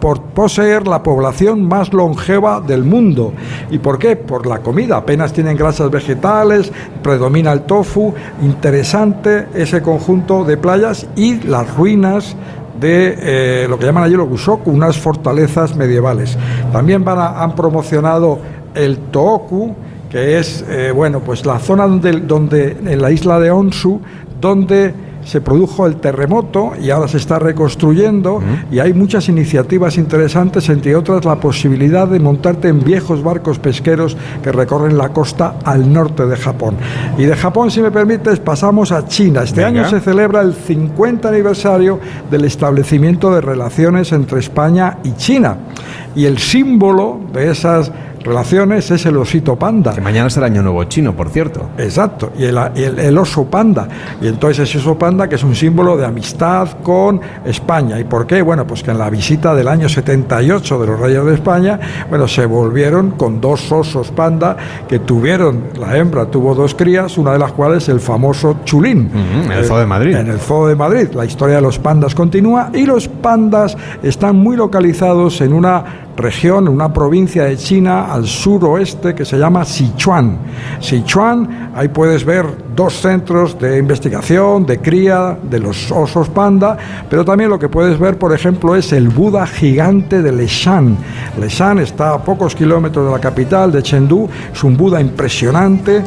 [0.00, 3.32] por poseer la población más longeva del mundo.
[3.70, 4.16] ¿Y por qué?
[4.16, 4.96] Por la comida.
[4.96, 6.72] Apenas tienen grasas vegetales,
[7.02, 8.14] predomina el tofu.
[8.42, 12.36] Interesante ese conjunto de playas y las ruinas
[12.80, 16.36] de eh, lo que llaman allí los Gusoku, unas fortalezas medievales.
[16.72, 18.38] También han promocionado
[18.74, 19.74] el Tooku,
[20.10, 24.00] que es eh, bueno, pues la zona donde, donde en la isla de Onsu,
[24.40, 24.94] donde
[25.28, 28.40] se produjo el terremoto y ahora se está reconstruyendo
[28.72, 34.16] y hay muchas iniciativas interesantes, entre otras la posibilidad de montarte en viejos barcos pesqueros
[34.42, 36.76] que recorren la costa al norte de Japón.
[37.18, 39.42] Y de Japón, si me permites, pasamos a China.
[39.42, 39.82] Este Venga.
[39.82, 42.00] año se celebra el 50 aniversario
[42.30, 45.58] del establecimiento de relaciones entre España y China.
[46.16, 47.92] Y el símbolo de esas
[48.24, 49.94] relaciones es el osito panda.
[49.94, 51.70] Que mañana es el año nuevo chino, por cierto.
[51.78, 53.88] Exacto, y el, el, el, oso panda.
[54.20, 57.98] Y entonces ese oso panda que es un símbolo de amistad con España.
[57.98, 58.42] ¿Y por qué?
[58.42, 61.78] Bueno, pues que en la visita del año 78 de los reyes de España,
[62.08, 64.56] bueno, se volvieron con dos osos panda
[64.88, 69.10] que tuvieron, la hembra tuvo dos crías, una de las cuales el famoso Chulín.
[69.12, 70.16] Uh -huh, en el Zoo de Madrid.
[70.16, 71.08] En el Zoo de Madrid.
[71.14, 76.68] La historia de los pandas continúa y los pandas están muy localizados en una región,
[76.68, 80.36] una provincia de China al suroeste que se llama Sichuan.
[80.80, 86.76] Sichuan, ahí puedes ver dos centros de investigación, de cría de los osos panda,
[87.08, 90.96] pero también lo que puedes ver, por ejemplo, es el Buda gigante de Leshan.
[91.40, 96.02] Leshan está a pocos kilómetros de la capital, de Chengdu, es un Buda impresionante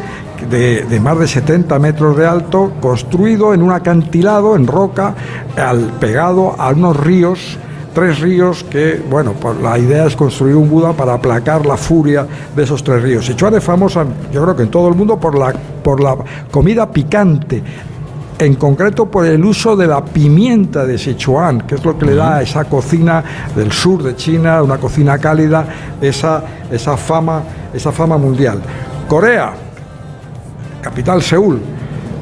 [0.50, 5.16] de, más de 70 metros de alto, construido en un acantilado, en roca,
[5.56, 7.58] al, pegado a unos ríos
[7.94, 12.26] tres ríos que, bueno, pues la idea es construir un Buda para aplacar la furia
[12.56, 13.26] de esos tres ríos.
[13.26, 15.54] Sichuan es famosa, yo creo que en todo el mundo, por la,
[15.84, 16.18] por la
[16.50, 17.64] comida picante
[18.42, 22.16] en concreto por el uso de la pimienta de Sichuan, que es lo que le
[22.16, 23.24] da a esa cocina
[23.56, 25.66] del sur de China, una cocina cálida,
[26.02, 28.60] esa, esa, fama, esa fama mundial.
[29.08, 29.54] Corea,
[30.82, 31.62] capital Seúl.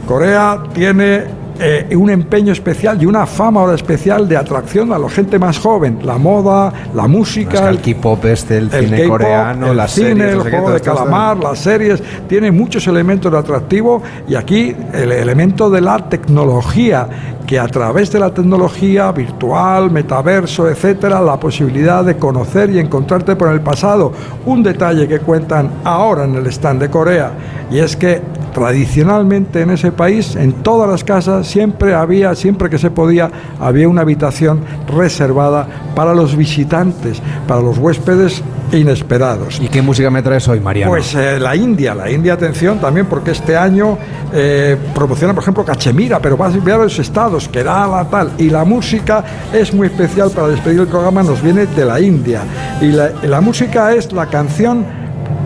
[0.05, 5.09] Corea tiene eh, un empeño especial y una fama ahora especial de atracción a la
[5.09, 5.99] gente más joven.
[6.03, 7.69] La moda, la música.
[7.69, 11.59] el K-pop este, el, cine coreano, el las cine, series, el juego de calamar, las
[11.59, 12.01] series.
[12.27, 17.07] Tiene muchos elementos de atractivo y aquí el elemento de la tecnología
[17.49, 23.35] que a través de la tecnología virtual, metaverso, etcétera, la posibilidad de conocer y encontrarte
[23.35, 24.11] por el pasado.
[24.45, 27.31] Un detalle que cuentan ahora en el stand de Corea
[27.71, 28.21] y es que
[28.53, 33.89] tradicionalmente en ese país, en todas las casas, siempre había, siempre que se podía, había
[33.89, 39.59] una habitación reservada para los visitantes, para los huéspedes inesperados.
[39.59, 40.91] ¿Y qué música me traes hoy, Mariano?
[40.91, 43.97] Pues eh, la India, la India, atención también, porque este año
[44.33, 48.65] eh, promociona, por ejemplo, Cachemira, pero va a ver los estados, Kerala, tal, y la
[48.65, 52.41] música es muy especial para despedir el programa, nos viene de la India.
[52.81, 54.85] Y la, la música es la canción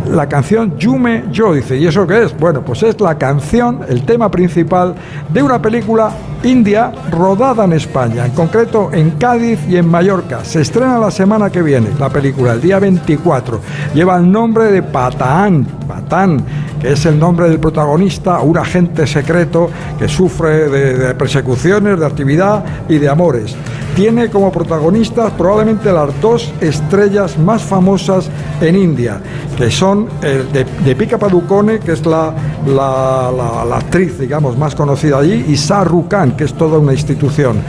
[0.09, 2.37] la canción Yume Yo, dice, ¿y eso qué es?
[2.37, 4.95] Bueno, pues es la canción, el tema principal
[5.29, 6.11] de una película
[6.43, 10.43] india rodada en España, en concreto en Cádiz y en Mallorca.
[10.43, 13.59] Se estrena la semana que viene la película, el día 24.
[13.93, 16.43] Lleva el nombre de Patán, Patán,
[16.81, 22.05] que es el nombre del protagonista, un agente secreto que sufre de, de persecuciones, de
[22.05, 23.55] actividad y de amores
[23.95, 28.29] tiene como protagonistas probablemente las dos estrellas más famosas
[28.61, 29.21] en India,
[29.57, 32.33] que son el de, de Pika Padukone, que es la,
[32.65, 37.61] la, actriz, digamos, más conocida allí, y Shah Rukh Khan, que es toda una institución.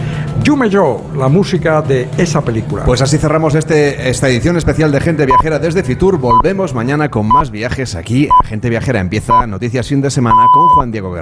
[0.42, 2.84] Yume Yo, la música de esa película.
[2.84, 6.18] Pues así cerramos este, esta edición especial de Gente Viajera desde Fitur.
[6.18, 8.28] Volvemos mañana con más viajes aquí.
[8.44, 11.12] Gente Viajera empieza Noticias Fin de Semana con Juan Diego Guerra.